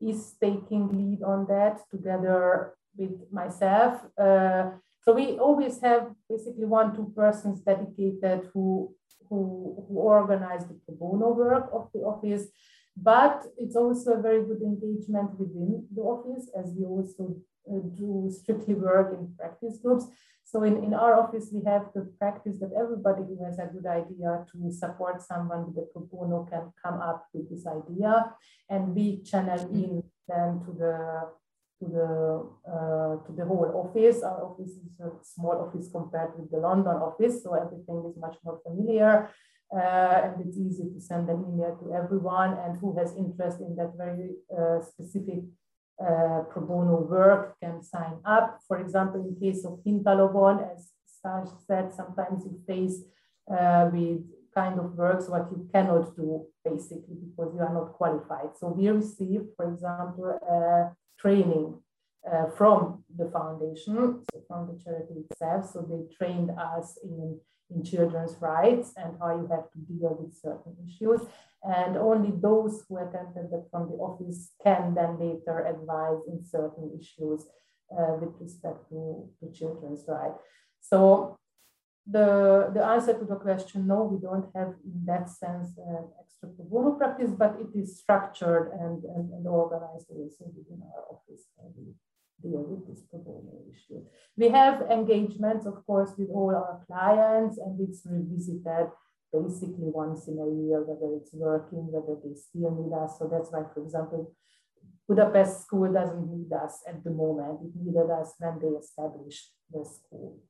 is 0.00 0.34
taking 0.40 0.88
lead 0.88 1.22
on 1.22 1.46
that 1.46 1.80
together 1.90 2.74
with 2.96 3.30
myself. 3.30 4.00
So 5.02 5.12
we 5.12 5.38
always 5.38 5.80
have 5.82 6.12
basically 6.28 6.64
one, 6.64 6.94
two 6.94 7.12
persons 7.14 7.60
dedicated 7.60 8.48
who, 8.54 8.94
who, 9.28 9.84
who 9.88 9.94
organize 9.98 10.64
the 10.66 10.78
pro 10.84 10.94
bono 10.94 11.32
work 11.34 11.68
of 11.72 11.88
the 11.92 12.00
office. 12.00 12.46
But 12.96 13.44
it's 13.56 13.74
also 13.74 14.12
a 14.12 14.22
very 14.22 14.44
good 14.44 14.62
engagement 14.62 15.38
within 15.38 15.86
the 15.94 16.02
office 16.02 16.48
as 16.56 16.72
we 16.76 16.84
also 16.84 17.36
uh, 17.68 17.80
do 17.96 18.30
strictly 18.30 18.74
work 18.74 19.12
in 19.12 19.34
practice 19.36 19.78
groups. 19.82 20.06
So 20.44 20.62
in, 20.62 20.84
in 20.84 20.94
our 20.94 21.18
office, 21.18 21.48
we 21.52 21.62
have 21.64 21.86
the 21.94 22.12
practice 22.18 22.56
that 22.60 22.72
everybody 22.78 23.22
who 23.22 23.42
has 23.44 23.58
a 23.58 23.70
good 23.72 23.86
idea 23.86 24.44
to 24.52 24.70
support 24.70 25.22
someone 25.22 25.66
with 25.66 25.84
a 25.84 25.86
pro 25.92 26.02
bono 26.02 26.46
can 26.50 26.72
come 26.84 27.00
up 27.00 27.26
with 27.32 27.48
this 27.50 27.66
idea 27.66 28.32
and 28.68 28.94
we 28.94 29.22
channel 29.22 29.60
in 29.72 30.02
then 30.28 30.60
to 30.64 30.72
the 30.78 31.30
to 31.82 31.88
the 31.98 32.10
uh, 32.74 33.12
to 33.26 33.30
the 33.36 33.44
whole 33.44 33.70
office. 33.82 34.22
Our 34.22 34.40
office 34.48 34.70
is 34.70 34.94
a 35.00 35.10
small 35.22 35.56
office 35.66 35.88
compared 35.90 36.38
with 36.38 36.50
the 36.50 36.58
London 36.58 36.96
office, 37.08 37.42
so 37.42 37.54
everything 37.54 37.98
is 38.08 38.16
much 38.16 38.36
more 38.44 38.60
familiar. 38.66 39.30
Uh, 39.74 40.20
and 40.24 40.34
it's 40.46 40.58
easy 40.58 40.84
to 40.94 41.00
send 41.00 41.30
an 41.30 41.40
email 41.48 41.74
to 41.82 41.94
everyone 41.94 42.58
and 42.62 42.78
who 42.78 42.94
has 42.98 43.16
interest 43.16 43.58
in 43.60 43.74
that 43.74 43.92
very 43.96 44.28
uh, 44.52 44.78
specific 44.82 45.40
uh, 45.98 46.40
pro 46.50 46.60
bono 46.68 47.00
work 47.00 47.58
can 47.58 47.82
sign 47.82 48.16
up. 48.26 48.60
For 48.68 48.78
example, 48.80 49.20
in 49.26 49.34
case 49.40 49.64
of 49.64 49.80
Hintalovon, 49.86 50.56
as 50.74 50.90
Stas 51.06 51.48
said, 51.66 51.92
sometimes 51.94 52.44
you 52.44 52.60
face 52.66 53.00
uh, 53.50 53.88
with 53.92 54.20
kind 54.54 54.78
of 54.78 54.94
works 54.94 55.28
what 55.28 55.48
you 55.50 55.68
cannot 55.72 56.14
do 56.16 56.46
basically 56.64 57.16
because 57.26 57.54
you 57.54 57.60
are 57.60 57.72
not 57.72 57.92
qualified. 57.94 58.50
So 58.58 58.68
we 58.68 58.88
receive, 58.88 59.42
for 59.56 59.72
example, 59.72 60.38
training 61.18 61.78
uh, 62.30 62.46
from 62.56 63.04
the 63.16 63.28
foundation, 63.30 64.22
so 64.30 64.42
from 64.46 64.68
the 64.68 64.82
charity 64.82 65.24
itself. 65.30 65.70
So 65.72 65.80
they 65.82 66.14
trained 66.14 66.50
us 66.50 66.98
in, 67.02 67.40
in 67.70 67.82
children's 67.82 68.36
rights 68.40 68.92
and 68.96 69.16
how 69.18 69.30
you 69.40 69.48
have 69.50 69.70
to 69.72 69.78
deal 69.92 70.16
with 70.20 70.34
certain 70.34 70.76
issues. 70.86 71.20
And 71.64 71.96
only 71.96 72.32
those 72.32 72.84
who 72.88 72.98
attended 72.98 73.50
that 73.52 73.66
from 73.70 73.88
the 73.88 73.96
office 73.96 74.50
can 74.62 74.94
then 74.94 75.18
later 75.18 75.64
advise 75.66 76.18
in 76.26 76.44
certain 76.44 76.90
issues 77.00 77.46
uh, 77.96 78.14
with 78.20 78.34
respect 78.40 78.88
to, 78.90 79.28
to 79.40 79.52
children's 79.52 80.04
rights. 80.08 80.38
So 80.80 81.38
the, 82.06 82.70
the 82.74 82.84
answer 82.84 83.16
to 83.16 83.24
the 83.24 83.36
question, 83.36 83.86
no, 83.86 84.02
we 84.02 84.20
don't 84.20 84.46
have 84.56 84.74
in 84.84 85.04
that 85.06 85.28
sense 85.28 85.70
an 85.78 86.08
extra 86.20 86.48
pro 86.48 86.64
bono 86.64 86.92
practice, 86.92 87.30
but 87.30 87.56
it 87.60 87.78
is 87.78 88.00
structured 88.00 88.72
and, 88.72 89.04
and, 89.04 89.32
and 89.32 89.46
organized 89.46 90.06
also 90.10 90.50
within 90.56 90.82
our 90.82 91.04
office. 91.14 91.46
We 91.76 91.94
deal 92.42 92.62
with 92.62 92.88
this 92.88 93.04
pro 93.08 93.20
bono 93.20 93.52
issue. 93.70 94.02
We 94.36 94.48
have 94.48 94.82
engagements, 94.90 95.64
of 95.66 95.86
course, 95.86 96.12
with 96.18 96.30
all 96.30 96.50
our 96.50 96.82
clients, 96.86 97.58
and 97.58 97.78
it's 97.80 98.02
revisited 98.04 98.90
basically 99.32 99.88
once 99.94 100.26
in 100.26 100.38
a 100.38 100.50
year, 100.66 100.82
whether 100.82 101.14
it's 101.16 101.32
working, 101.32 101.86
whether 101.90 102.18
they 102.20 102.34
still 102.34 102.72
need 102.74 102.92
us. 102.92 103.18
So 103.18 103.28
that's 103.30 103.50
why, 103.52 103.62
for 103.72 103.82
example, 103.82 104.34
Budapest 105.08 105.62
School 105.62 105.92
doesn't 105.92 106.28
need 106.28 106.52
us 106.52 106.82
at 106.88 107.02
the 107.04 107.10
moment. 107.10 107.60
It 107.62 107.72
needed 107.76 108.10
us 108.10 108.34
when 108.38 108.58
they 108.60 108.76
established 108.76 109.52
the 109.70 109.84
school 109.84 110.42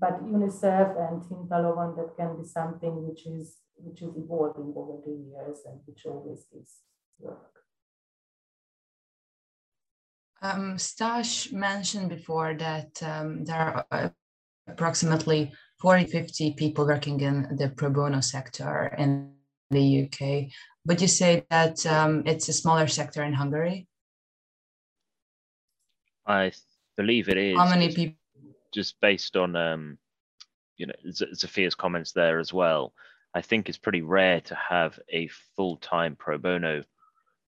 but 0.00 0.24
UNICEF 0.24 0.88
and 1.06 1.22
Hintalovon, 1.22 1.94
that 1.96 2.16
can 2.16 2.36
be 2.40 2.44
something 2.44 3.06
which 3.06 3.26
is 3.26 3.58
which 3.82 4.02
is 4.02 4.14
evolving 4.16 4.72
over 4.76 5.00
the 5.04 5.12
years 5.12 5.58
and 5.66 5.80
which 5.86 6.04
always 6.06 6.46
is 6.60 6.80
work. 7.18 7.50
Um, 10.42 10.78
Stas 10.78 11.52
mentioned 11.52 12.08
before 12.10 12.54
that 12.54 13.02
um, 13.02 13.44
there 13.44 13.84
are 13.90 14.14
approximately 14.68 15.52
40, 15.80 16.06
50 16.06 16.54
people 16.54 16.86
working 16.86 17.20
in 17.20 17.56
the 17.56 17.70
pro 17.70 17.90
bono 17.90 18.20
sector 18.20 18.94
in 18.98 19.32
the 19.70 20.04
UK, 20.04 20.50
but 20.84 21.00
you 21.00 21.08
say 21.08 21.44
that 21.50 21.84
um, 21.86 22.22
it's 22.26 22.48
a 22.48 22.52
smaller 22.52 22.86
sector 22.86 23.22
in 23.22 23.32
Hungary? 23.32 23.86
I 26.26 26.52
believe 26.96 27.28
it 27.28 27.38
is. 27.38 27.56
How 27.56 27.68
many 27.68 27.94
people? 27.94 28.19
Just 28.72 29.00
based 29.00 29.36
on 29.36 29.56
um, 29.56 29.98
you 30.76 30.86
know 30.86 30.94
Zsófia's 31.06 31.74
comments 31.74 32.12
there 32.12 32.38
as 32.38 32.52
well, 32.52 32.92
I 33.34 33.40
think 33.42 33.68
it's 33.68 33.78
pretty 33.78 34.02
rare 34.02 34.40
to 34.42 34.54
have 34.54 34.98
a 35.08 35.28
full-time 35.56 36.16
pro 36.16 36.38
bono 36.38 36.82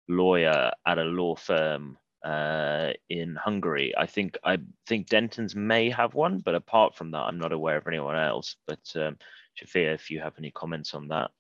lawyer 0.09 0.71
at 0.87 0.99
a 0.99 1.05
law 1.05 1.35
firm 1.35 1.99
uh, 2.25 2.93
in 3.09 3.37
Hungary. 3.37 3.93
I 3.97 4.07
think 4.07 4.39
I 4.45 4.59
think 4.87 5.09
Dentons 5.09 5.55
may 5.55 5.91
have 5.91 6.15
one, 6.15 6.39
but 6.39 6.55
apart 6.55 6.95
from 6.95 7.11
that, 7.13 7.25
I'm 7.25 7.39
not 7.39 7.53
aware 7.53 7.77
of 7.77 7.87
anyone 7.87 8.17
else. 8.17 8.57
But 8.67 8.81
um, 8.97 9.17
Zsófia, 9.59 9.95
if 9.95 10.11
you 10.11 10.21
have 10.21 10.35
any 10.39 10.51
comments 10.51 10.95
on 10.95 11.09
that. 11.09 11.31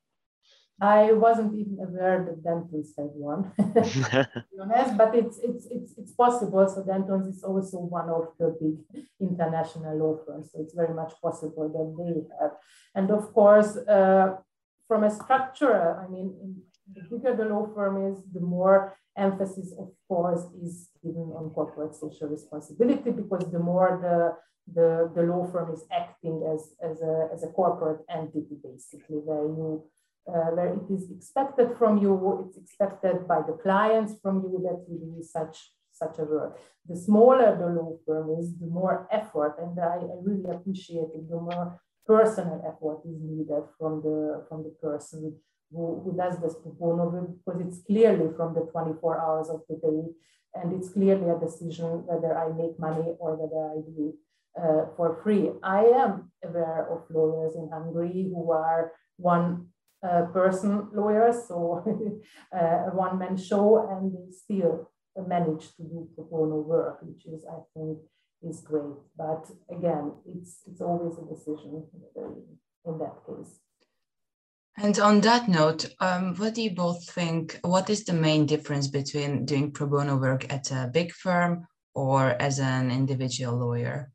I 0.81 1.13
wasn't 1.13 1.55
even 1.55 1.79
aware 1.81 2.25
that 2.27 2.43
Dentons 2.43 2.89
had 2.99 3.11
one, 3.15 3.53
honest, 4.61 4.97
but 4.97 5.15
it's, 5.15 5.39
it's, 5.39 5.67
it's, 5.71 5.95
it's 5.97 6.13
possible. 6.13 6.69
So 6.69 6.83
Dentons 6.83 7.29
is 7.29 7.45
also 7.45 7.79
one 7.79 8.09
of 8.09 8.29
the 8.39 8.57
big 8.61 9.05
international 9.21 9.97
law 9.97 10.19
firms. 10.27 10.51
So 10.53 10.61
it's 10.61 10.75
very 10.75 10.93
much 10.93 11.13
possible 11.23 11.69
that 11.69 11.95
they 11.97 12.23
have. 12.41 12.53
And 12.95 13.11
of 13.11 13.33
course, 13.33 13.77
uh, 13.77 14.37
from 14.89 15.05
a 15.05 15.11
structure, 15.11 16.05
I 16.05 16.09
mean, 16.09 16.57
the 16.93 17.03
bigger 17.09 17.37
the 17.37 17.45
law 17.45 17.69
firm 17.73 18.13
is, 18.13 18.19
the 18.33 18.41
more 18.41 18.99
emphasis, 19.17 19.73
of 19.79 19.91
course, 20.09 20.43
is 20.61 20.91
given 21.05 21.33
on 21.37 21.51
corporate 21.51 21.95
social 21.95 22.29
responsibility 22.29 23.11
because 23.11 23.51
the 23.53 23.61
more 23.61 24.01
the 24.03 24.37
the, 24.73 25.11
the 25.15 25.23
law 25.23 25.47
firm 25.53 25.73
is 25.73 25.85
acting 25.93 26.43
as, 26.51 26.73
as, 26.83 27.01
a, 27.03 27.29
as 27.33 27.43
a 27.43 27.49
corporate 27.49 28.01
entity, 28.09 28.57
basically, 28.63 29.17
where 29.17 29.45
you 29.45 29.85
where 30.25 30.75
it 30.75 30.93
is 30.93 31.11
expected 31.11 31.77
from 31.79 31.99
you, 31.99 32.45
it's 32.47 32.57
expected 32.57 33.29
by 33.29 33.41
the 33.43 33.59
clients 33.63 34.15
from 34.23 34.43
you 34.43 34.59
that 34.63 34.85
you 34.89 34.99
do 34.99 35.23
such 35.23 35.73
such 35.93 36.19
a 36.19 36.25
work. 36.25 36.59
The 36.89 36.97
smaller 36.97 37.57
the 37.57 37.69
law 37.69 37.97
firm 38.05 38.37
is, 38.41 38.59
the 38.59 38.67
more 38.67 39.07
effort, 39.13 39.55
and 39.63 39.79
I, 39.79 39.99
I 40.15 40.17
really 40.23 40.51
appreciate 40.51 41.11
it, 41.15 41.29
the 41.29 41.37
more 41.37 41.81
personal 42.07 42.61
effort 42.67 43.01
is 43.09 43.21
needed 43.23 43.65
from 43.79 44.03
the 44.03 44.45
from 44.49 44.65
the 44.65 44.75
person 44.83 45.37
who, 45.73 46.03
who 46.05 46.17
does 46.17 46.39
this 46.41 46.55
pro 46.63 46.73
bono 46.73 47.35
because 47.45 47.61
it's 47.61 47.83
clearly 47.87 48.29
from 48.37 48.55
the 48.55 48.61
24 48.61 49.21
hours 49.21 49.49
of 49.49 49.63
the 49.69 49.77
day 49.77 50.03
and 50.55 50.73
it's 50.73 50.91
clearly 50.91 51.29
a 51.31 51.39
decision 51.39 52.05
whether 52.07 52.37
I 52.37 52.49
make 52.53 52.79
money 52.79 53.15
or 53.19 53.35
whether 53.35 53.63
I 53.73 53.81
do 53.97 54.15
uh, 54.57 54.87
for 54.97 55.19
free. 55.23 55.51
I 55.63 55.85
am 55.85 56.31
aware 56.45 56.87
of 56.93 57.03
lawyers 57.11 57.57
in 57.57 57.71
Hungary 57.73 58.31
who 58.31 58.53
are 58.53 58.93
one 59.17 59.49
uh, 59.57 59.74
person 60.33 60.89
lawyers, 60.93 61.49
so 61.49 61.83
uh, 62.57 62.91
a 62.91 62.91
one 62.95 63.19
man 63.19 63.37
show, 63.37 63.89
and 63.91 64.13
they 64.13 64.31
still 64.33 64.91
manage 65.17 65.75
to 65.77 65.83
do 65.83 66.09
pro 66.15 66.25
bono 66.25 66.61
work, 66.61 66.99
which 67.03 67.27
is, 67.27 67.45
I 67.47 67.61
think, 67.75 67.99
is 68.43 68.61
great. 68.61 68.97
But 69.17 69.51
again, 69.71 70.13
it's 70.27 70.63
it's 70.67 70.81
always 70.81 71.19
a 71.19 71.35
decision 71.35 71.85
in 72.85 72.99
that 72.99 73.17
case. 73.27 73.61
And 74.77 74.99
on 74.99 75.21
that 75.21 75.49
note, 75.49 75.87
um, 76.01 76.35
what 76.35 76.55
do 76.55 76.63
you 76.63 76.75
both 76.75 77.09
think? 77.09 77.61
What 77.63 77.89
is 77.89 78.05
the 78.05 78.13
main 78.13 78.45
difference 78.45 78.89
between 78.89 79.45
doing 79.45 79.71
pro 79.71 79.87
bono 79.87 80.17
work 80.17 80.53
at 80.53 80.71
a 80.73 80.91
big 80.93 81.13
firm 81.13 81.67
or 81.95 82.31
as 82.43 82.59
an 82.59 82.91
individual 82.91 83.57
lawyer? 83.57 84.11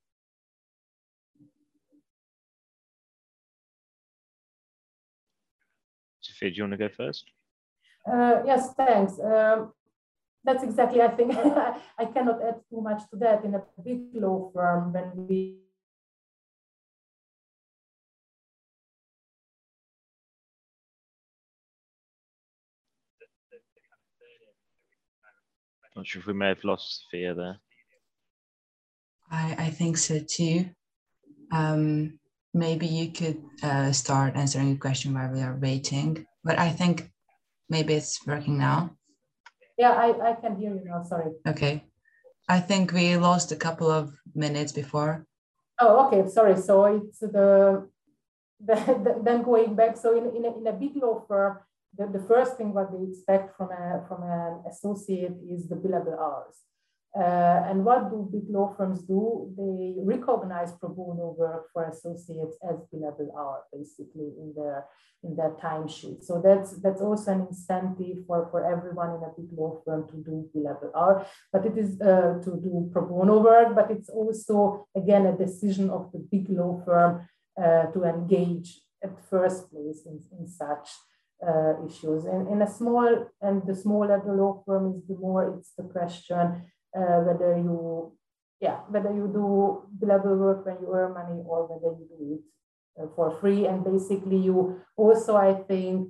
Zsófia, 6.40 6.50
do 6.50 6.58
you 6.58 6.64
want 6.64 6.74
to 6.74 6.78
go 6.78 6.90
first? 6.90 7.26
Uh, 8.06 8.42
yes, 8.46 8.74
thanks. 8.76 9.20
Um, 9.20 9.74
that's 10.44 10.64
exactly, 10.64 11.02
I 11.02 11.10
think, 11.10 11.36
I 11.98 12.06
cannot 12.06 12.42
add 12.42 12.62
too 12.70 12.82
much 12.82 13.02
to 13.12 13.18
that. 13.18 13.44
In 13.44 13.56
a 13.56 13.64
big 13.84 14.16
law 14.16 14.52
firm, 14.54 14.94
when 14.94 15.28
we 15.28 15.58
Not 25.96 26.08
sure 26.08 26.22
if 26.22 26.28
we 26.28 26.34
may 26.34 26.48
have 26.48 26.64
lost 26.64 27.08
Zsófia 27.14 27.36
there. 27.36 27.58
I, 29.30 29.66
I 29.66 29.70
think 29.70 29.98
so 29.98 30.20
too. 30.26 30.70
Um, 31.52 32.20
maybe 32.60 32.86
you 32.86 33.12
could 33.12 33.42
uh, 33.64 33.92
start 33.92 34.36
answering 34.36 34.74
the 34.74 34.80
question 34.80 35.14
while 35.14 35.32
we 35.32 35.42
are 35.42 35.58
waiting, 35.58 36.26
but 36.44 36.60
I 36.60 36.70
think 36.70 37.10
maybe 37.70 37.94
it's 37.94 38.20
working 38.28 38.58
now. 38.58 38.92
Yeah, 39.78 39.94
I, 39.94 40.32
I 40.32 40.34
can 40.34 40.58
hear 40.58 40.74
you 40.76 40.84
now. 40.84 41.04
Sorry. 41.04 41.32
Okay. 41.48 41.84
I 42.50 42.60
think 42.60 42.92
we 42.92 43.16
lost 43.16 43.52
a 43.52 43.56
couple 43.56 43.90
of 43.90 44.12
minutes 44.36 44.74
before. 44.74 45.26
Oh, 45.80 46.06
okay. 46.06 46.30
Sorry. 46.30 46.58
So 46.58 46.86
it's 46.86 47.20
the, 47.20 47.88
the, 48.60 48.76
the 48.76 49.22
then 49.24 49.44
going 49.44 49.76
back. 49.76 49.96
So 49.98 50.18
in, 50.18 50.36
in, 50.36 50.44
a, 50.46 50.58
in 50.58 50.68
a 50.68 50.74
big 50.74 50.96
law 50.98 51.24
firm, 51.28 51.60
the, 51.98 52.08
the 52.08 52.24
first 52.28 52.58
thing 52.58 52.74
what 52.74 52.92
they 52.92 53.04
expect 53.10 53.56
from 53.56 53.70
a 53.72 54.04
from 54.08 54.24
an 54.24 54.64
associate 54.70 55.38
is 55.50 55.70
the 55.70 55.76
billable 55.76 56.18
hours. 56.20 56.58
Uh, 57.18 57.66
and 57.68 57.84
what 57.84 58.12
do 58.12 58.30
big 58.32 58.48
law 58.50 58.72
firms 58.78 59.02
do? 59.02 59.52
They 59.58 59.96
recognize 60.04 60.72
pro 60.74 60.90
bono 60.90 61.36
work 61.38 61.66
for 61.74 61.86
associates 61.86 62.56
as 62.70 62.78
billable 62.94 63.36
hour, 63.36 63.64
basically 63.74 64.32
in 64.38 64.54
their 64.56 64.86
in 65.24 65.36
their 65.36 65.52
timesheet. 65.52 66.24
So 66.24 66.40
that's 66.40 66.80
that's 66.84 67.02
also 67.02 67.32
an 67.32 67.48
incentive 67.50 68.18
for, 68.28 68.48
for 68.52 68.64
everyone 68.64 69.10
in 69.16 69.24
a 69.24 69.32
big 69.36 69.52
law 69.58 69.82
firm 69.84 70.08
to 70.10 70.18
do 70.18 70.50
billable 70.56 70.92
hour. 70.96 71.26
But 71.52 71.66
it 71.66 71.78
is 71.80 72.00
uh, 72.00 72.42
to 72.44 72.52
do 72.62 72.90
pro 72.94 73.04
bono 73.08 73.40
work, 73.40 73.74
but 73.74 73.90
it's 73.90 74.10
also 74.10 74.88
again 74.96 75.26
a 75.26 75.36
decision 75.36 75.90
of 75.90 76.12
the 76.12 76.20
big 76.20 76.48
law 76.50 76.80
firm 76.86 77.28
uh, 77.60 77.88
to 77.88 78.04
engage 78.04 78.82
at 79.04 79.20
first 79.30 79.72
place 79.72 80.06
in, 80.06 80.22
in 80.38 80.48
such 80.48 80.90
uh, 81.46 81.74
issues. 81.88 82.26
In, 82.26 82.48
in 82.48 82.62
a 82.62 82.70
small 82.70 83.32
and 83.42 83.66
the 83.66 83.74
smaller 83.74 84.22
the 84.24 84.34
law 84.34 84.62
firm 84.64 84.94
is, 84.94 85.08
the 85.08 85.16
more 85.16 85.58
it's 85.58 85.72
the 85.76 85.84
question 85.84 86.62
uh, 86.96 87.22
whether 87.22 87.58
you, 87.58 88.14
yeah, 88.60 88.80
whether 88.90 89.14
you 89.14 89.30
do 89.32 89.84
billable 90.00 90.38
work 90.38 90.66
when 90.66 90.78
you 90.82 90.94
earn 90.94 91.14
money 91.14 91.42
or 91.46 91.68
whether 91.68 91.96
you 91.98 92.08
do 92.08 92.34
it 92.36 93.04
uh, 93.04 93.08
for 93.16 93.40
free. 93.40 93.66
And 93.66 93.84
basically, 93.84 94.38
you 94.38 94.82
also, 94.98 95.36
I 95.36 95.54
think, 95.54 96.10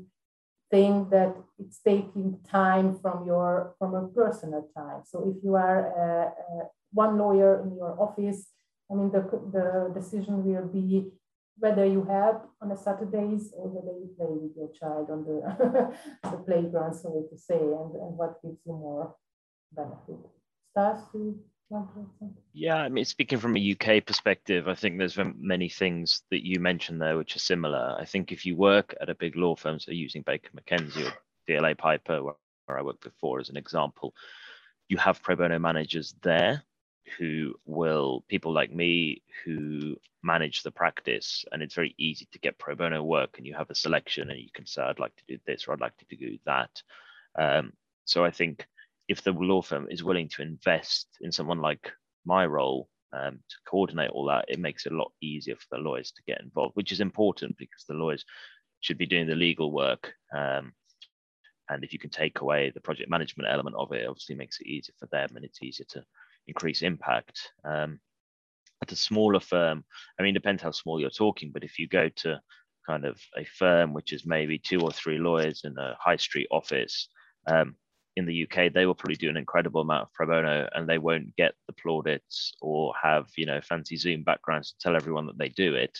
think 0.72 1.10
that 1.10 1.36
it's 1.58 1.80
taking 1.80 2.40
time 2.50 2.98
from 3.02 3.26
your 3.26 3.76
from 3.80 3.92
your 3.94 4.08
personal 4.08 4.70
time. 4.76 5.02
So 5.06 5.34
if 5.36 5.44
you 5.44 5.56
are 5.56 5.82
uh, 5.98 6.28
uh, 6.30 6.66
one 6.92 7.18
lawyer 7.18 7.62
in 7.64 7.76
your 7.76 8.00
office, 8.00 8.48
I 8.90 8.96
mean, 8.96 9.12
the, 9.12 9.22
the 9.52 9.92
decision 9.94 10.44
will 10.44 10.68
be 10.68 11.12
whether 11.60 11.86
you 11.86 12.06
have 12.06 12.42
on 12.62 12.72
a 12.72 12.78
Saturdays 12.78 13.52
or 13.56 13.68
whether 13.68 13.98
you 14.00 14.10
play 14.18 14.32
with 14.32 14.56
your 14.56 14.72
child 14.72 15.10
on 15.12 15.26
the, 15.26 15.94
the 16.24 16.38
playground, 16.38 16.96
so 16.96 17.28
to 17.30 17.38
say, 17.38 17.60
and, 17.60 17.94
and 17.96 18.18
what 18.18 18.42
gives 18.42 18.60
you 18.66 18.74
more 18.74 19.16
benefit. 19.72 20.39
Yeah, 22.54 22.78
I 22.78 22.90
mean, 22.90 23.06
speaking 23.06 23.40
from 23.40 23.56
a 23.56 23.76
UK 23.76 24.06
perspective, 24.06 24.68
I 24.68 24.74
think 24.74 24.98
there's 24.98 25.18
many 25.38 25.70
things 25.70 26.24
that 26.32 26.46
you 26.46 26.60
mentioned 26.60 27.02
there 27.02 27.18
which 27.18 27.36
are 27.36 27.40
similar. 27.40 27.96
I 28.00 28.06
think 28.06 28.32
if 28.32 28.46
you 28.46 28.56
work 28.56 28.96
at 29.00 29.10
a 29.10 29.16
big 29.16 29.36
law 29.36 29.56
firm, 29.56 29.80
so 29.80 29.92
using 29.92 30.24
Baker 30.24 30.50
McKenzie 30.56 31.08
or 31.08 31.14
DLA 31.48 31.78
Piper, 31.78 32.24
where, 32.24 32.36
where 32.66 32.80
I 32.80 32.82
worked 32.82 33.04
before 33.04 33.40
as 33.40 33.50
an 33.50 33.58
example, 33.58 34.14
you 34.88 34.98
have 34.98 35.22
pro 35.22 35.36
bono 35.36 35.60
managers 35.60 36.16
there 36.24 36.64
who 37.18 37.56
will 37.66 38.24
people 38.28 38.54
like 38.54 38.74
me 38.74 39.22
who 39.44 39.96
manage 40.22 40.64
the 40.64 40.72
practice 40.72 41.46
and 41.52 41.62
it's 41.62 41.74
very 41.74 41.96
easy 41.98 42.28
to 42.32 42.40
get 42.40 42.58
pro 42.58 42.76
bono 42.76 43.02
work 43.02 43.38
and 43.38 43.48
you 43.48 43.56
have 43.56 43.70
a 43.70 43.76
selection 43.76 44.30
and 44.30 44.40
you 44.40 44.50
can 44.54 44.66
say 44.66 44.82
i'd 44.84 45.00
like 45.00 45.16
to 45.16 45.24
do 45.28 45.40
this 45.48 45.68
or 45.68 45.74
i'd 45.74 45.82
like 45.82 45.98
to 45.98 46.16
do 46.16 46.38
that 46.46 46.84
um, 47.40 47.72
so 48.06 48.24
i 48.24 48.30
think 48.30 48.68
if 49.10 49.22
the 49.24 49.34
law 49.34 49.62
firm 49.62 49.88
is 49.90 50.04
willing 50.04 50.30
to 50.30 50.42
invest 50.42 51.08
in 51.22 51.32
someone 51.32 51.60
like 51.60 51.92
my 52.26 52.46
role 52.46 52.88
um, 53.12 53.40
to 53.50 53.56
coordinate 53.68 54.12
all 54.12 54.26
that 54.26 54.46
it 54.48 54.60
makes 54.60 54.86
it 54.86 54.94
a 54.94 54.98
lot 54.98 55.12
easier 55.22 55.56
for 55.56 55.68
the 55.72 55.78
lawyers 55.78 56.12
to 56.12 56.22
get 56.28 56.42
involved 56.42 56.76
which 56.76 56.92
is 56.92 57.02
important 57.02 57.58
because 57.58 57.84
the 57.88 57.94
lawyers 57.94 58.24
should 58.82 58.98
be 58.98 59.06
doing 59.06 59.28
the 59.28 59.36
legal 59.36 59.72
work 59.72 60.14
um, 60.34 60.72
and 61.70 61.84
if 61.84 61.94
you 61.94 62.00
can 62.00 62.10
take 62.10 62.42
away 62.42 62.72
the 62.72 62.82
project 62.82 63.10
management 63.10 63.50
element 63.50 63.76
of 63.78 63.92
it, 63.92 64.02
it 64.02 64.08
obviously 64.10 64.36
makes 64.36 64.60
it 64.60 64.68
easier 64.68 64.94
for 65.00 65.08
them 65.08 65.30
and 65.36 65.46
it's 65.46 65.62
easier 65.62 65.86
to 65.90 66.04
increase 66.48 66.82
impact. 66.82 67.40
Um, 67.64 68.00
at 68.82 68.92
a 68.92 68.96
smaller 68.96 69.40
firm, 69.40 69.84
I 70.20 70.24
mean, 70.24 70.34
depends 70.34 70.64
how 70.64 70.72
small 70.72 71.00
you're 71.00 71.10
talking, 71.10 71.52
but 71.52 71.64
if 71.64 71.78
you 71.78 71.88
go 71.88 72.10
to 72.18 72.40
kind 72.88 73.06
of 73.06 73.20
a 73.38 73.44
firm 73.46 73.94
which 73.94 74.14
is 74.14 74.26
maybe 74.26 74.58
two 74.58 74.80
or 74.80 74.92
three 74.92 75.20
lawyers 75.20 75.62
in 75.64 75.78
a 75.78 75.96
high 76.00 76.16
street 76.16 76.48
office, 76.50 77.10
um, 77.46 77.76
in 78.16 78.26
the 78.26 78.44
UK, 78.44 78.74
they 78.74 78.86
will 78.86 78.96
probably 78.96 79.16
do 79.16 79.30
an 79.30 79.38
incredible 79.38 79.82
amount 79.82 80.04
of 80.04 80.14
pro 80.14 80.28
bono 80.28 80.68
and 80.74 80.88
they 80.88 80.98
won't 80.98 81.36
get 81.36 81.54
the 81.68 81.74
plaudits 81.74 82.54
or 82.62 82.94
have, 83.02 83.28
you 83.38 83.46
know, 83.46 83.62
fancy 83.62 83.96
Zoom 83.96 84.24
backgrounds 84.24 84.72
to 84.72 84.78
tell 84.80 84.96
everyone 84.96 85.26
that 85.28 85.38
they 85.38 85.50
do 85.50 85.76
it. 85.76 85.98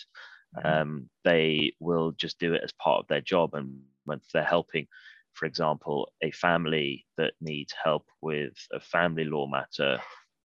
Mm-hmm. 0.56 0.68
Um, 0.68 1.10
they 1.24 1.72
will 1.80 2.12
just 2.12 2.38
do 2.38 2.54
it 2.54 2.62
as 2.64 2.72
part 2.72 3.00
of 3.00 3.06
their 3.08 3.20
job. 3.20 3.54
And 3.54 3.80
when 4.04 4.20
they're 4.32 4.42
helping, 4.42 4.86
for 5.34 5.46
example, 5.46 6.10
a 6.22 6.30
family 6.32 7.06
that 7.16 7.34
needs 7.40 7.72
help 7.82 8.04
with 8.20 8.54
a 8.72 8.80
family 8.80 9.24
law 9.24 9.46
matter 9.46 10.00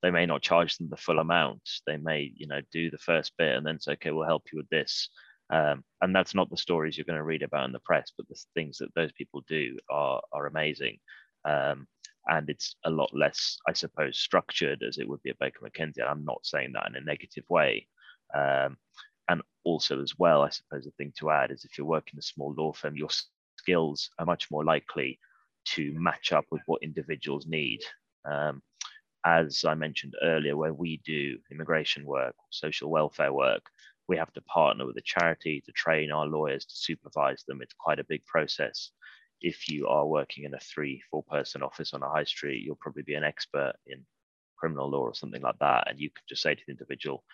they 0.03 0.11
may 0.11 0.27
not 0.27 0.43
charge 0.43 0.77
them 0.77 0.89
the 0.89 0.97
full 0.97 1.19
amount. 1.19 1.63
They 1.87 1.97
may, 1.97 2.33
you 2.37 2.47
know, 2.47 2.61
do 2.73 2.91
the 2.91 2.99
first 2.99 3.33
bit 3.39 3.57
and 3.57 3.67
then 3.67 3.81
say, 3.81 3.93
okay, 3.93 4.13
we'll 4.13 4.27
help 4.27 4.45
you 4.53 4.59
with 4.59 4.69
this. 4.69 5.09
Um, 5.51 5.85
and 6.01 6.15
that's 6.15 6.35
not 6.35 6.51
the 6.51 6.57
stories 6.57 6.97
you're 6.97 7.05
going 7.05 7.19
to 7.19 7.25
read 7.25 7.43
about 7.43 7.67
in 7.67 7.73
the 7.73 7.81
press, 7.81 8.13
but 8.17 8.29
the 8.29 8.41
things 8.55 8.79
that 8.79 8.95
those 8.95 9.13
people 9.13 9.43
do 9.49 9.77
are 9.91 10.21
are 10.33 10.47
amazing. 10.47 10.99
Um, 11.47 11.87
and 12.29 12.51
it's 12.51 12.75
a 12.85 12.91
lot 12.91 13.11
less, 13.15 13.59
I 13.69 13.73
suppose, 13.73 14.19
structured 14.19 14.83
as 14.83 14.99
it 14.99 15.09
would 15.09 15.23
be 15.23 15.31
at 15.31 15.39
Baker 15.39 15.61
McKenzie. 15.65 16.01
And 16.01 16.09
I'm 16.09 16.25
not 16.25 16.45
saying 16.45 16.73
that 16.75 16.89
in 16.89 16.97
a 16.97 17.01
negative 17.01 17.45
way. 17.49 17.87
Um, 18.35 18.77
and 19.29 19.43
also, 19.65 20.03
as 20.03 20.19
well, 20.19 20.43
I 20.43 20.51
suppose 20.51 20.85
the 20.85 20.91
thing 20.93 21.13
to 21.19 21.31
add 21.31 21.51
is 21.51 21.65
if 21.65 21.79
you're 21.79 21.87
working 21.87 22.19
a 22.19 22.23
small 22.23 22.55
law 22.57 22.73
firm, 22.73 22.97
your 22.97 23.11
skills 23.59 24.11
are 24.19 24.27
much 24.27 24.51
more 24.51 24.65
likely 24.65 25.19
to 25.67 25.93
match 25.95 26.33
up 26.33 26.45
with 26.51 26.63
what 26.67 26.83
individuals 26.83 27.47
need. 27.47 27.81
Um, 28.25 28.63
as 29.25 29.65
I 29.65 29.75
mentioned 29.75 30.15
earlier, 30.23 30.57
where 30.57 30.75
we 30.75 31.01
do 31.05 31.39
immigration 31.51 32.05
work, 32.05 32.35
social 32.51 32.91
welfare 32.91 33.33
work, 33.33 33.63
we 34.09 34.17
have 34.17 34.33
to 34.35 34.41
partner 34.43 34.87
with 34.87 34.97
a 34.99 35.03
charity 35.05 35.63
to 35.67 35.73
train 35.73 36.13
our 36.13 36.27
lawyers 36.27 36.65
to 36.65 36.77
supervise 36.77 37.43
them. 37.47 37.61
It's 37.61 37.75
quite 37.75 37.99
a 37.99 38.05
big 38.05 38.25
process. 38.25 38.93
If 39.41 39.69
you 39.69 39.87
are 39.89 40.07
working 40.07 40.45
in 40.45 40.55
a 40.55 40.59
three, 40.59 41.03
four 41.11 41.23
person 41.25 41.63
office 41.63 41.93
on 41.95 42.03
a 42.03 42.09
high 42.09 42.25
street, 42.25 42.65
you'll 42.65 42.79
probably 42.81 43.03
be 43.03 43.15
an 43.15 43.25
expert 43.25 43.75
in 43.87 44.05
criminal 44.57 44.91
law 44.91 45.01
or 45.01 45.15
something 45.15 45.43
like 45.43 45.59
that. 45.61 45.89
And 45.89 46.01
you 46.01 46.11
can 46.11 46.23
just 46.29 46.43
say 46.43 46.55
to 46.55 46.63
the 46.67 46.73
individual, 46.73 47.25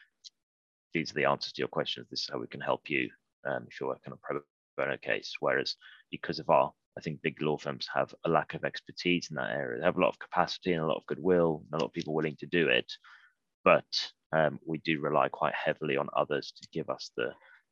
these 0.93 1.11
are 1.11 1.15
the 1.15 1.25
answers 1.25 1.53
to 1.53 1.61
your 1.61 1.69
questions. 1.69 2.07
This 2.11 2.21
is 2.21 2.31
how 2.31 2.39
we 2.39 2.49
can 2.49 2.61
help 2.61 2.91
you 2.91 3.09
um, 3.47 3.67
if 3.71 3.81
you're 3.81 3.89
working 3.89 4.13
on 4.13 4.19
a 4.19 4.27
pro 4.27 4.41
bono 4.77 4.99
case. 4.99 5.35
Whereas 5.41 5.77
because 6.11 6.39
of 6.39 6.51
our 6.51 6.73
I 6.97 7.01
think 7.01 7.23
big 7.23 7.41
law 7.41 7.57
firms 7.57 7.89
have 7.95 8.15
a 8.25 8.29
lack 8.29 8.55
of 8.55 8.65
expertise 8.65 9.29
in 9.31 9.37
that 9.37 9.51
area. 9.51 9.79
They 9.79 9.85
have 9.87 9.97
a 9.97 10.01
lot 10.01 10.11
of 10.11 10.19
capacity 10.19 10.73
and 10.73 10.83
a 10.83 10.87
lot 10.87 10.99
of 10.99 11.07
goodwill, 11.07 11.63
and 11.65 11.81
a 11.81 11.83
lot 11.83 11.89
of 11.89 11.93
people 11.93 12.13
willing 12.15 12.37
to 12.41 12.47
do 12.47 12.69
it, 12.69 12.93
but 13.65 13.85
um, 14.33 14.59
we 14.67 14.79
do 14.79 15.01
rely 15.01 15.29
quite 15.29 15.55
heavily 15.55 15.97
on 15.97 16.09
others 16.15 16.53
to 16.61 16.69
give 16.73 16.91
us 16.91 17.11
the 17.17 17.31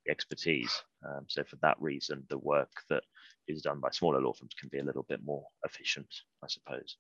expertise. 0.09 0.73
Um, 1.07 1.25
so 1.29 1.45
for 1.45 1.57
that 1.63 1.77
reason, 1.81 2.25
the 2.29 2.39
work 2.39 2.71
that 2.89 3.03
is 3.49 3.63
done 3.63 3.81
by 3.81 3.91
smaller 3.91 4.21
law 4.21 4.33
firms 4.33 4.55
can 4.59 4.69
be 4.69 4.79
a 4.79 4.85
little 4.85 5.05
bit 5.09 5.21
more 5.25 5.45
efficient, 5.65 6.09
I 6.43 6.47
suppose. 6.49 6.97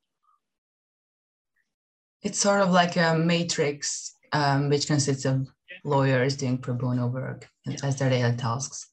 It's 2.22 2.38
sort 2.38 2.61
of 2.61 2.70
like 2.70 2.96
a 2.96 3.16
matrix, 3.16 4.14
um, 4.32 4.68
which 4.68 4.86
consists 4.86 5.24
of 5.24 5.48
lawyers 5.84 6.36
doing 6.36 6.59
pro 6.59 6.74
bono 6.74 7.07
work 7.07 7.48
and 7.64 7.82
as 7.82 7.98
their 7.98 8.11
daily 8.11 8.36
tasks. 8.36 8.88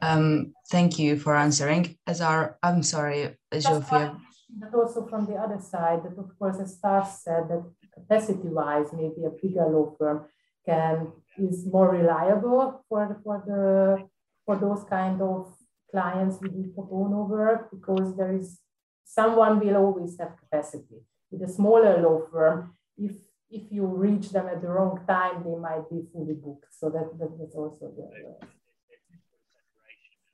Um, 0.00 0.54
thank 0.70 0.98
you 0.98 1.18
for 1.18 1.36
answering. 1.36 1.98
As 2.06 2.20
our, 2.20 2.56
I'm 2.62 2.82
sorry, 2.82 3.36
Zsófia. 3.52 4.18
But 4.60 4.74
also 4.74 5.06
from 5.06 5.26
the 5.26 5.34
other 5.34 5.60
side, 5.60 6.04
that 6.04 6.18
of 6.18 6.38
course, 6.38 6.58
as 6.58 6.74
Stas 6.78 7.22
said, 7.22 7.48
that 7.50 7.64
capacity-wise, 7.94 8.92
maybe 8.92 9.24
a 9.26 9.30
bigger 9.42 9.66
law 9.66 9.94
firm 9.98 10.24
can 10.64 11.12
is 11.38 11.66
more 11.66 11.90
reliable 11.90 12.84
for 12.88 13.20
for 13.24 13.42
the 13.46 14.08
for 14.44 14.56
those 14.56 14.84
kind 14.84 15.20
of 15.22 15.54
clients 15.90 16.38
who 16.40 16.48
do 16.48 16.72
pro 16.74 16.84
bono 16.84 17.24
work 17.24 17.70
because 17.70 18.16
there 18.16 18.34
is 18.34 18.58
someone 19.04 19.58
will 19.60 19.76
always 19.76 20.18
have 20.18 20.36
capacity. 20.36 21.00
With 21.30 21.42
a 21.42 21.52
smaller 21.52 22.00
law 22.00 22.20
firm, 22.30 22.74
if 22.96 23.12
if 23.50 23.72
you 23.72 23.86
reach 23.86 24.30
them 24.30 24.46
at 24.48 24.60
the 24.62 24.68
wrong 24.68 25.00
time, 25.08 25.42
they 25.44 25.56
might 25.56 25.88
be 25.90 26.02
fully 26.12 26.34
booked. 26.34 26.66
So 26.78 26.90
that, 26.90 27.18
that 27.18 27.30
that's 27.38 27.54
also 27.54 27.92
the. 27.96 28.06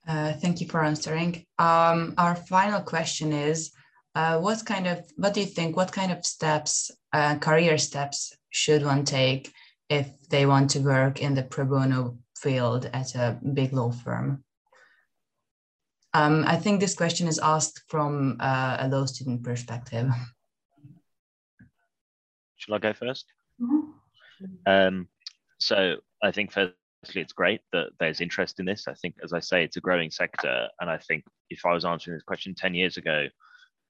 Uh, 0.07 0.33
thank 0.35 0.61
you 0.61 0.69
for 0.69 0.85
answering. 0.85 1.47
Um, 1.59 2.15
our 2.19 2.35
final 2.35 2.83
question 2.83 3.33
is, 3.33 3.73
uh, 4.15 4.39
what 4.39 4.65
kind 4.67 4.87
of, 4.87 5.05
what 5.17 5.33
do 5.33 5.41
you 5.41 5.47
think, 5.47 5.77
what 5.77 5.93
kind 5.93 6.13
of 6.13 6.27
steps, 6.27 6.91
uh, 7.13 7.37
career 7.37 7.79
steps 7.79 8.37
should 8.51 8.85
one 8.85 9.05
take 9.05 9.51
if 9.89 10.09
they 10.28 10.47
want 10.47 10.70
to 10.70 10.80
work 10.80 11.20
in 11.20 11.35
the 11.35 11.43
pro 11.43 11.64
bono 11.64 12.18
field 12.37 12.91
at 12.93 13.14
a 13.14 13.39
big 13.53 13.72
law 13.72 13.91
firm? 13.91 14.45
Um, 16.12 16.45
I 16.47 16.57
think 16.57 16.80
this 16.80 16.95
question 16.95 17.26
is 17.26 17.41
asked 17.41 17.82
from 17.89 18.37
uh, 18.41 18.76
a 18.80 18.89
law 18.89 19.05
student 19.07 19.43
perspective. 19.43 20.09
Shall 22.57 22.76
I 22.76 22.78
go 22.78 22.93
1st 22.93 23.24
mm 23.61 23.68
-hmm. 23.68 24.49
um, 24.66 25.09
so 25.59 25.76
I 26.22 26.32
think 26.32 26.53
firstly, 26.53 27.22
it's 27.22 27.32
great 27.32 27.61
that 27.72 27.89
there's 27.99 28.20
interest 28.20 28.61
in 28.61 28.66
this. 28.66 28.89
I 28.89 28.95
think, 28.95 29.14
as 29.22 29.32
I 29.32 29.41
say, 29.41 29.64
it's 29.64 29.76
a 29.76 29.80
growing 29.80 30.11
sector. 30.11 30.68
And 30.80 30.91
I 30.91 30.99
think 30.99 31.24
if 31.51 31.64
I 31.64 31.72
was 31.72 31.85
answering 31.85 32.16
this 32.16 32.24
question 32.24 32.55
10 32.55 32.74
years 32.74 32.97
ago 32.97 33.28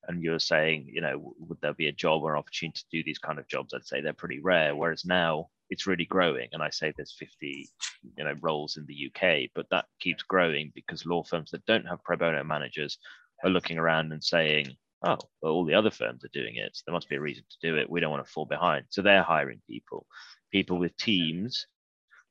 and 0.08 0.22
you 0.22 0.30
were 0.32 0.38
saying, 0.38 0.90
you 0.92 1.00
know, 1.00 1.34
would 1.38 1.60
there 1.60 1.74
be 1.74 1.88
a 1.88 1.92
job 1.92 2.22
or 2.22 2.34
an 2.34 2.38
opportunity 2.38 2.80
to 2.80 2.98
do 2.98 3.04
these 3.04 3.18
kind 3.18 3.38
of 3.38 3.48
jobs? 3.48 3.74
I'd 3.74 3.86
say 3.86 4.00
they're 4.00 4.12
pretty 4.12 4.40
rare. 4.40 4.74
Whereas 4.74 5.04
now 5.04 5.48
it's 5.70 5.86
really 5.86 6.04
growing. 6.04 6.48
And 6.52 6.62
I 6.62 6.70
say 6.70 6.92
there's 6.96 7.16
50, 7.18 7.68
you 8.16 8.24
know, 8.24 8.34
roles 8.40 8.76
in 8.76 8.86
the 8.86 9.10
UK, 9.10 9.50
but 9.54 9.66
that 9.70 9.86
keeps 10.00 10.22
growing 10.22 10.72
because 10.74 11.06
law 11.06 11.22
firms 11.22 11.50
that 11.50 11.64
don't 11.66 11.86
have 11.86 12.02
pro 12.04 12.16
bono 12.16 12.44
managers 12.44 12.98
are 13.42 13.50
looking 13.50 13.78
around 13.78 14.12
and 14.12 14.22
saying, 14.22 14.76
oh, 15.02 15.18
well, 15.42 15.52
all 15.52 15.64
the 15.64 15.74
other 15.74 15.90
firms 15.90 16.24
are 16.24 16.30
doing 16.32 16.56
it. 16.56 16.70
So 16.74 16.82
there 16.86 16.94
must 16.94 17.08
be 17.08 17.16
a 17.16 17.20
reason 17.20 17.44
to 17.48 17.68
do 17.68 17.76
it. 17.76 17.88
We 17.88 18.00
don't 18.00 18.10
want 18.10 18.24
to 18.24 18.32
fall 18.32 18.46
behind. 18.46 18.86
So 18.88 19.02
they're 19.02 19.22
hiring 19.22 19.60
people, 19.68 20.06
people 20.52 20.78
with 20.78 20.96
teams. 20.96 21.66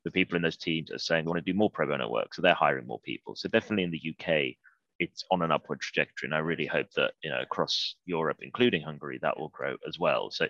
The 0.04 0.10
people 0.10 0.36
in 0.36 0.42
those 0.42 0.58
teams 0.58 0.90
are 0.90 0.98
saying 0.98 1.24
we 1.24 1.30
want 1.30 1.44
to 1.44 1.52
do 1.52 1.56
more 1.56 1.70
pro 1.70 1.86
bono 1.86 2.10
work. 2.10 2.34
So 2.34 2.42
they're 2.42 2.54
hiring 2.54 2.86
more 2.86 3.00
people. 3.00 3.36
So 3.36 3.48
definitely 3.48 3.84
in 3.84 3.90
the 3.90 4.14
UK, 4.14 4.56
it's 5.04 5.24
on 5.30 5.42
an 5.42 5.52
upward 5.52 5.80
trajectory. 5.80 6.26
And 6.26 6.34
I 6.34 6.38
really 6.38 6.66
hope 6.66 6.90
that, 6.96 7.12
you 7.22 7.30
know, 7.30 7.40
across 7.40 7.96
Europe, 8.04 8.38
including 8.40 8.82
Hungary, 8.82 9.18
that 9.22 9.38
will 9.38 9.48
grow 9.48 9.76
as 9.88 9.98
well. 9.98 10.30
So 10.30 10.46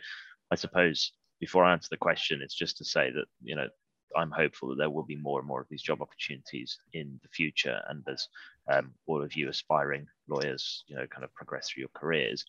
I 0.50 0.56
suppose 0.56 1.12
before 1.40 1.64
I 1.64 1.72
answer 1.72 1.88
the 1.90 1.96
question, 1.96 2.40
it's 2.42 2.54
just 2.54 2.78
to 2.78 2.84
say 2.84 3.10
that, 3.10 3.26
you 3.42 3.56
know, 3.56 3.68
I'm 4.16 4.30
hopeful 4.30 4.68
that 4.68 4.78
there 4.78 4.90
will 4.90 5.04
be 5.04 5.16
more 5.16 5.40
and 5.40 5.48
more 5.48 5.60
of 5.60 5.66
these 5.68 5.82
job 5.82 6.00
opportunities 6.00 6.78
in 6.92 7.18
the 7.22 7.28
future. 7.28 7.80
And 7.88 8.02
as 8.08 8.28
um, 8.72 8.92
all 9.06 9.22
of 9.22 9.34
you 9.34 9.48
aspiring 9.48 10.06
lawyers, 10.28 10.84
you 10.86 10.96
know, 10.96 11.06
kind 11.06 11.24
of 11.24 11.34
progress 11.34 11.68
through 11.68 11.82
your 11.82 11.90
careers. 11.94 12.44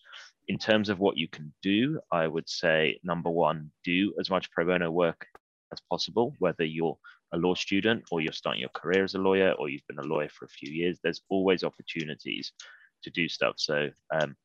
In 0.48 0.58
terms 0.58 0.88
of 0.88 1.00
what 1.00 1.16
you 1.16 1.28
can 1.28 1.52
do, 1.62 2.00
I 2.12 2.26
would 2.28 2.48
say 2.48 3.00
number 3.02 3.30
one, 3.30 3.70
do 3.84 4.14
as 4.20 4.30
much 4.30 4.50
pro 4.52 4.64
bono 4.64 4.90
work 4.90 5.26
as 5.72 5.80
possible, 5.90 6.34
whether 6.38 6.64
you're 6.64 6.98
a 7.32 7.38
law 7.38 7.54
student 7.54 8.04
or 8.10 8.20
you're 8.20 8.32
starting 8.32 8.60
your 8.60 8.70
career 8.70 9.04
as 9.04 9.14
a 9.14 9.18
lawyer 9.18 9.52
or 9.52 9.68
you've 9.68 9.86
been 9.88 9.98
a 9.98 10.06
lawyer 10.06 10.28
for 10.28 10.44
a 10.44 10.48
few 10.48 10.72
years. 10.72 10.98
There's 11.02 11.22
always 11.28 11.64
opportunities 11.64 12.52
to 13.02 13.10
do 13.10 13.28
stuff. 13.28 13.54
So 13.58 13.90
um, 14.14 14.36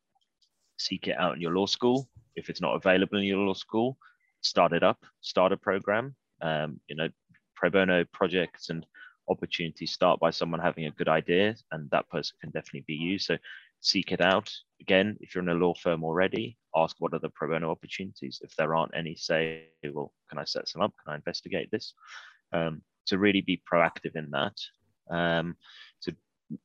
seek 0.77 1.07
it 1.07 1.17
out 1.17 1.35
in 1.35 1.41
your 1.41 1.53
law 1.53 1.65
school. 1.65 2.09
If 2.35 2.49
it's 2.49 2.61
not 2.61 2.75
available 2.75 3.17
in 3.17 3.25
your 3.25 3.39
law 3.39 3.53
school, 3.53 3.97
start 4.41 4.73
it 4.73 4.83
up, 4.83 5.03
start 5.21 5.51
a 5.51 5.57
program. 5.57 6.15
Um, 6.41 6.79
you 6.87 6.95
know, 6.95 7.09
pro 7.55 7.69
bono 7.69 8.03
projects 8.11 8.69
and 8.69 8.85
opportunities 9.29 9.91
start 9.91 10.19
by 10.19 10.31
someone 10.31 10.59
having 10.59 10.85
a 10.85 10.91
good 10.91 11.07
idea, 11.07 11.55
and 11.71 11.89
that 11.91 12.09
person 12.09 12.35
can 12.41 12.49
definitely 12.49 12.85
be 12.87 12.95
you. 12.95 13.19
So 13.19 13.37
seek 13.81 14.11
it 14.11 14.21
out. 14.21 14.51
Again, 14.79 15.17
if 15.21 15.33
you're 15.33 15.43
in 15.43 15.49
a 15.49 15.53
law 15.53 15.73
firm 15.75 16.03
already, 16.03 16.57
ask 16.75 16.95
what 16.99 17.13
are 17.13 17.19
the 17.19 17.29
pro 17.29 17.49
bono 17.49 17.69
opportunities. 17.69 18.39
If 18.43 18.55
there 18.55 18.75
aren't 18.75 18.95
any, 18.95 19.15
say, 19.15 19.65
well, 19.91 20.13
can 20.29 20.39
I 20.39 20.45
set 20.45 20.67
some 20.67 20.81
up? 20.81 20.93
Can 21.03 21.13
I 21.13 21.15
investigate 21.15 21.69
this? 21.71 21.93
Um, 22.53 22.81
to 23.07 23.17
really 23.17 23.41
be 23.41 23.61
proactive 23.71 24.15
in 24.15 24.29
that. 24.31 24.55
Um, 25.09 25.57
so 25.99 26.11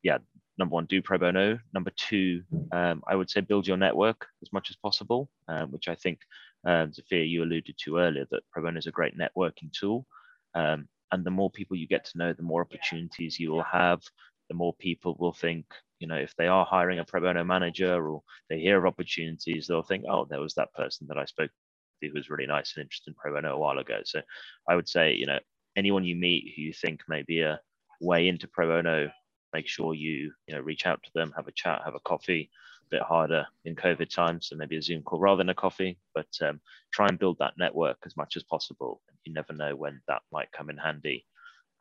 yeah, 0.03 0.18
number 0.59 0.74
one, 0.74 0.87
do 0.87 1.03
pro 1.03 1.18
bono. 1.18 1.59
Number 1.74 1.91
two, 1.97 2.43
um, 2.72 3.03
I 3.07 3.16
would 3.16 3.30
say 3.30 3.41
build 3.41 3.66
your 3.66 3.76
network 3.76 4.26
as 4.43 4.53
much 4.53 4.70
as 4.70 4.76
possible, 4.76 5.28
um, 5.49 5.70
which 5.72 5.89
I 5.89 5.95
think, 5.95 6.20
um, 6.66 6.93
Zsófia, 6.93 7.28
you 7.28 7.43
alluded 7.43 7.76
to 7.78 7.99
earlier, 7.99 8.26
that 8.30 8.43
pro 8.53 8.62
bono 8.62 8.78
is 8.78 8.87
a 8.87 8.93
great 8.93 9.14
networking 9.18 9.72
tool. 9.72 10.07
Um, 10.55 10.89
and 11.12 11.24
the 11.24 11.30
more 11.30 11.51
people 11.51 11.76
you 11.76 11.87
get 11.87 12.05
to 12.07 12.18
know, 12.18 12.32
the 12.32 12.43
more 12.43 12.62
opportunities 12.62 13.39
you 13.39 13.51
will 13.51 13.64
have, 13.64 14.03
the 14.49 14.55
more 14.55 14.74
people 14.74 15.16
will 15.18 15.32
think, 15.32 15.66
you 15.99 16.07
know, 16.07 16.16
if 16.16 16.34
they 16.37 16.47
are 16.47 16.64
hiring 16.64 16.99
a 16.99 17.05
pro 17.05 17.20
bono 17.20 17.45
manager 17.45 18.09
or 18.09 18.22
they 18.49 18.61
hear 18.61 18.78
of 18.78 18.87
opportunities, 18.87 19.66
they'll 19.66 19.82
think, 19.82 20.05
oh, 20.09 20.26
there 20.28 20.41
was 20.41 20.55
that 20.55 20.72
person 20.74 21.07
that 21.09 21.18
I 21.18 21.24
spoke 21.24 21.51
to 21.51 22.09
who 22.09 22.14
was 22.14 22.30
really 22.30 22.47
nice 22.47 22.74
and 22.76 22.82
interested 22.82 23.11
in 23.11 23.14
pro 23.14 23.32
bono 23.32 23.55
a 23.55 23.59
while 23.59 23.78
ago. 23.78 24.01
So 24.05 24.20
I 24.68 24.76
would 24.76 24.89
say, 24.89 25.14
you 25.14 25.26
know, 25.26 25.39
anyone 25.77 26.05
you 26.05 26.16
meet 26.16 26.53
who 26.55 26.62
you 26.62 26.72
think 26.72 27.03
may 27.09 27.22
be 27.22 27.41
a 27.41 27.61
way 28.01 28.29
into 28.29 28.49
pro 28.49 28.68
bono, 28.68 29.11
make 29.53 29.68
sure 29.68 29.95
you, 29.95 30.33
you 30.47 30.55
know, 30.55 30.61
reach 30.61 30.87
out 30.87 31.03
to 31.03 31.11
them, 31.14 31.33
have 31.37 31.49
a 31.49 31.53
chat, 31.53 31.83
have 31.85 31.95
a 31.95 32.01
coffee, 32.01 32.51
a 32.87 32.97
bit 32.97 33.03
harder 33.03 33.47
in 33.64 33.74
COVID 33.74 34.09
times, 34.09 34.49
so 34.49 34.57
maybe 34.57 34.77
a 34.77 34.83
Zoom 34.83 35.03
call 35.03 35.18
rather 35.18 35.39
than 35.39 35.49
a 35.49 35.55
coffee, 35.55 35.99
but 36.14 36.29
um, 36.43 36.61
try 36.93 37.07
and 37.07 37.18
build 37.18 37.39
that 37.39 37.55
network 37.59 37.99
as 38.07 38.16
much 38.16 38.37
as 38.37 38.43
possible. 38.43 39.01
You 39.24 39.33
never 39.33 39.53
know 39.53 39.74
when 39.74 40.01
that 40.09 40.22
might 40.33 40.53
come 40.53 40.70
in 40.70 40.77
handy. 40.77 41.24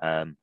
Um, 0.02 0.38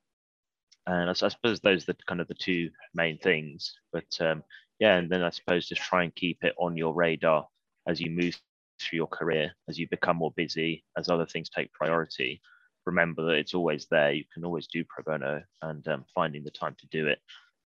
and 0.87 1.09
I, 1.09 1.11
I, 1.11 1.29
suppose 1.29 1.59
those 1.59 1.87
are 1.87 1.95
kind 2.07 2.21
of 2.21 2.27
the 2.27 2.33
two 2.33 2.69
main 2.93 3.17
things. 3.17 3.73
But 3.91 4.17
um, 4.19 4.43
yeah, 4.79 4.97
and 4.97 5.09
then 5.09 5.23
I 5.23 5.29
suppose 5.29 5.67
just 5.67 5.81
try 5.81 6.03
and 6.03 6.15
keep 6.15 6.43
it 6.43 6.55
on 6.57 6.77
your 6.77 6.93
radar 6.93 7.47
as 7.87 8.01
you 8.01 8.09
move 8.09 8.39
through 8.81 8.97
your 8.97 9.07
career, 9.07 9.53
as 9.69 9.77
you 9.77 9.87
become 9.89 10.17
more 10.17 10.33
busy, 10.35 10.83
as 10.97 11.09
other 11.09 11.25
things 11.25 11.49
take 11.49 11.71
priority. 11.73 12.41
Remember 12.85 13.25
that 13.25 13.37
it's 13.37 13.53
always 13.53 13.87
there. 13.87 14.11
You 14.11 14.25
can 14.33 14.45
always 14.45 14.67
do 14.67 14.83
pro 14.83 15.03
bono, 15.03 15.43
and 15.61 15.87
um, 15.87 16.05
finding 16.13 16.43
the 16.43 16.51
time 16.51 16.75
to 16.79 16.87
do 16.87 17.07
it 17.07 17.19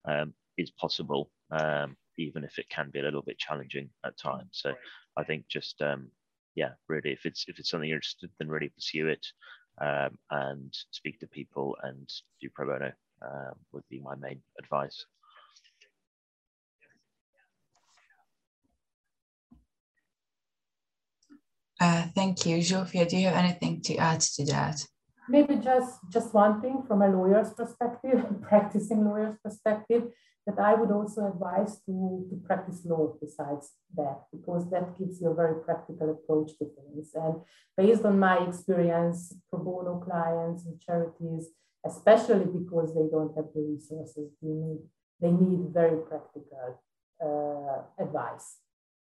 um, 0.05 0.35
is 0.57 0.71
possible, 0.71 1.31
um, 1.51 1.97
even 2.19 2.45
if 2.45 2.59
it 2.59 2.69
can 2.69 2.91
be 2.91 2.99
a 3.01 3.03
little 3.03 3.23
bit 3.23 3.39
challenging 3.39 3.91
at 4.05 4.19
times. 4.19 4.51
So 4.53 4.75
I 5.17 5.25
think 5.25 5.47
just 5.49 5.81
um, 5.83 6.09
yeah, 6.55 6.71
really, 6.89 7.11
if 7.11 7.27
it's 7.27 7.45
if 7.49 7.59
it's 7.59 7.71
something 7.71 7.89
you're 7.89 7.99
interested, 7.99 8.31
then 8.39 8.49
really 8.49 8.69
pursue 8.71 9.09
it 9.09 9.27
um, 9.81 10.19
and 10.31 10.77
speak 10.91 11.21
to 11.21 11.27
people 11.27 11.77
and 11.83 12.09
do 12.41 12.49
pro 12.55 12.67
bono 12.67 12.93
uh, 13.23 13.51
would 13.73 13.85
be 13.91 14.01
my 14.01 14.15
main 14.17 14.41
advice. 14.59 15.05
Uh, 21.81 22.07
thank 22.15 22.47
you. 22.47 22.59
Zsófia, 22.59 23.09
do 23.09 23.17
you 23.17 23.27
have 23.27 23.45
anything 23.45 23.83
to 23.83 23.97
add 23.97 24.21
to 24.21 24.45
that? 24.47 24.81
Maybe 25.29 25.57
just, 25.57 26.01
just 26.11 26.35
one 26.35 26.61
thing 26.61 26.83
from 26.87 27.03
a 27.03 27.09
lawyer's 27.09 27.53
perspective, 27.53 28.25
practicing 28.43 29.05
lawyer's 29.05 29.37
perspective, 29.43 30.05
that 30.47 30.59
I 30.59 30.75
would 30.75 30.91
also 30.91 31.27
advise 31.27 31.81
to, 31.87 32.27
to 32.29 32.37
practice 32.45 32.83
law 32.85 33.15
besides 33.21 33.73
that, 33.97 34.25
because 34.31 34.71
that 34.71 34.99
gives 34.99 35.21
you 35.21 35.29
a 35.31 35.35
very 35.35 35.63
practical 35.65 36.11
approach 36.11 36.51
to 36.59 36.67
things. 36.67 37.13
And 37.15 37.37
based 37.77 38.05
on 38.05 38.19
my 38.19 38.47
experience, 38.47 39.35
pro 39.49 39.61
bono 39.61 40.01
clients 40.01 40.67
and 40.67 40.79
charities, 40.81 41.49
especially 41.87 42.45
because 42.45 42.95
they 42.95 43.09
don't 43.11 43.35
have 43.37 43.47
the 43.55 43.63
resources, 43.63 44.33
they 44.43 44.49
need, 44.49 44.81
they 45.21 45.31
need 45.31 45.73
very 45.73 45.99
practical 46.01 46.83
uh, 47.25 48.03
advice. 48.03 48.59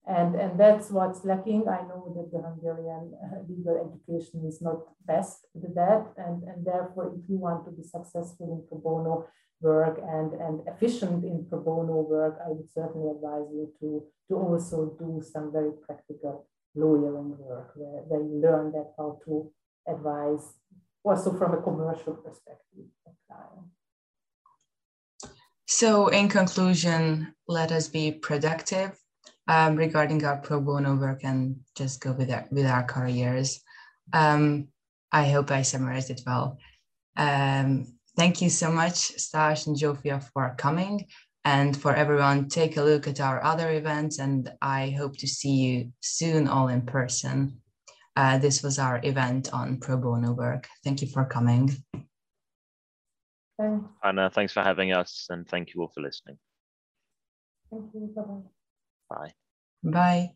And, 0.07 0.35
and 0.35 0.59
that's 0.59 0.91
what's 0.91 1.25
lacking. 1.25 1.67
I 1.67 1.81
know 1.81 2.13
that 2.15 2.31
the 2.31 2.41
Hungarian 2.47 3.13
uh, 3.23 3.41
legal 3.49 3.75
education 3.85 4.45
is 4.47 4.61
not 4.61 4.81
best 5.05 5.45
at 5.55 5.73
that. 5.73 6.13
And, 6.17 6.43
and 6.43 6.63
therefore, 6.63 7.11
if 7.17 7.27
you 7.27 7.37
want 7.37 7.65
to 7.65 7.71
be 7.71 7.81
successful 7.81 8.53
in 8.53 8.67
pro 8.67 8.77
bono 8.77 9.27
work 9.61 9.99
and, 10.07 10.33
and 10.33 10.61
efficient 10.67 11.23
in 11.23 11.47
pro 11.49 11.59
bono 11.59 12.01
work, 12.01 12.37
I 12.45 12.49
would 12.49 12.71
certainly 12.71 13.09
advise 13.09 13.49
you 13.51 13.71
to, 13.79 14.03
to 14.27 14.35
also 14.35 14.95
do 14.99 15.23
some 15.25 15.51
very 15.51 15.71
practical 15.87 16.47
lawyering 16.75 17.35
work 17.39 17.71
where, 17.75 18.03
where 18.03 18.21
you 18.21 18.39
learn 18.39 18.71
that 18.73 18.93
how 18.97 19.19
to 19.25 19.51
advise 19.87 20.53
also 21.03 21.35
from 21.35 21.53
a 21.53 21.61
commercial 21.61 22.13
perspective 22.13 22.85
of 23.07 23.13
client. 23.27 23.67
So 25.65 26.09
in 26.09 26.29
conclusion, 26.29 27.33
let 27.47 27.71
us 27.71 27.87
be 27.87 28.11
productive 28.11 28.99
um, 29.47 29.75
regarding 29.75 30.23
our 30.25 30.37
pro 30.37 30.59
bono 30.59 30.95
work 30.95 31.23
and 31.23 31.57
just 31.75 32.01
go 32.01 32.11
with 32.11 32.31
our, 32.31 32.45
with 32.51 32.65
our 32.65 32.83
careers. 32.83 33.61
Um, 34.13 34.69
I 35.11 35.29
hope 35.29 35.51
I 35.51 35.61
summarized 35.61 36.09
it 36.09 36.21
well. 36.25 36.57
Um, 37.17 37.93
thank 38.17 38.41
you 38.41 38.49
so 38.49 38.71
much, 38.71 38.95
Stas 38.95 39.67
and 39.67 39.77
Zsófia, 39.77 40.23
for 40.33 40.55
coming. 40.57 41.07
And 41.45 41.77
for 41.77 41.93
everyone, 41.93 42.49
take 42.49 42.77
a 42.77 42.81
look 42.81 43.07
at 43.07 43.21
our 43.21 43.43
other 43.43 43.71
events, 43.71 44.17
and 44.17 44.51
I 44.63 44.89
hope 44.97 45.15
to 45.17 45.27
see 45.27 45.51
you 45.51 45.93
soon 46.01 46.47
all 46.47 46.69
in 46.69 46.81
person. 46.81 47.61
Uh, 48.15 48.39
this 48.39 48.63
was 48.63 48.79
our 48.79 48.99
event 49.03 49.53
on 49.53 49.77
pro 49.79 49.97
bono 49.97 50.33
work. 50.33 50.67
Thank 50.83 51.01
you 51.01 51.07
for 51.07 51.23
coming. 51.25 51.69
Thanks. 53.59 53.85
Anna, 54.03 54.29
thanks 54.31 54.53
for 54.53 54.63
having 54.63 54.91
us, 54.91 55.27
and 55.29 55.47
thank 55.47 55.73
you 55.73 55.81
all 55.81 55.91
for 55.93 56.01
listening. 56.01 56.37
Thank 57.71 57.93
you. 57.93 58.11
Bye-bye. 58.15 58.54
Bye. 59.09 59.33
Bye. 59.83 60.31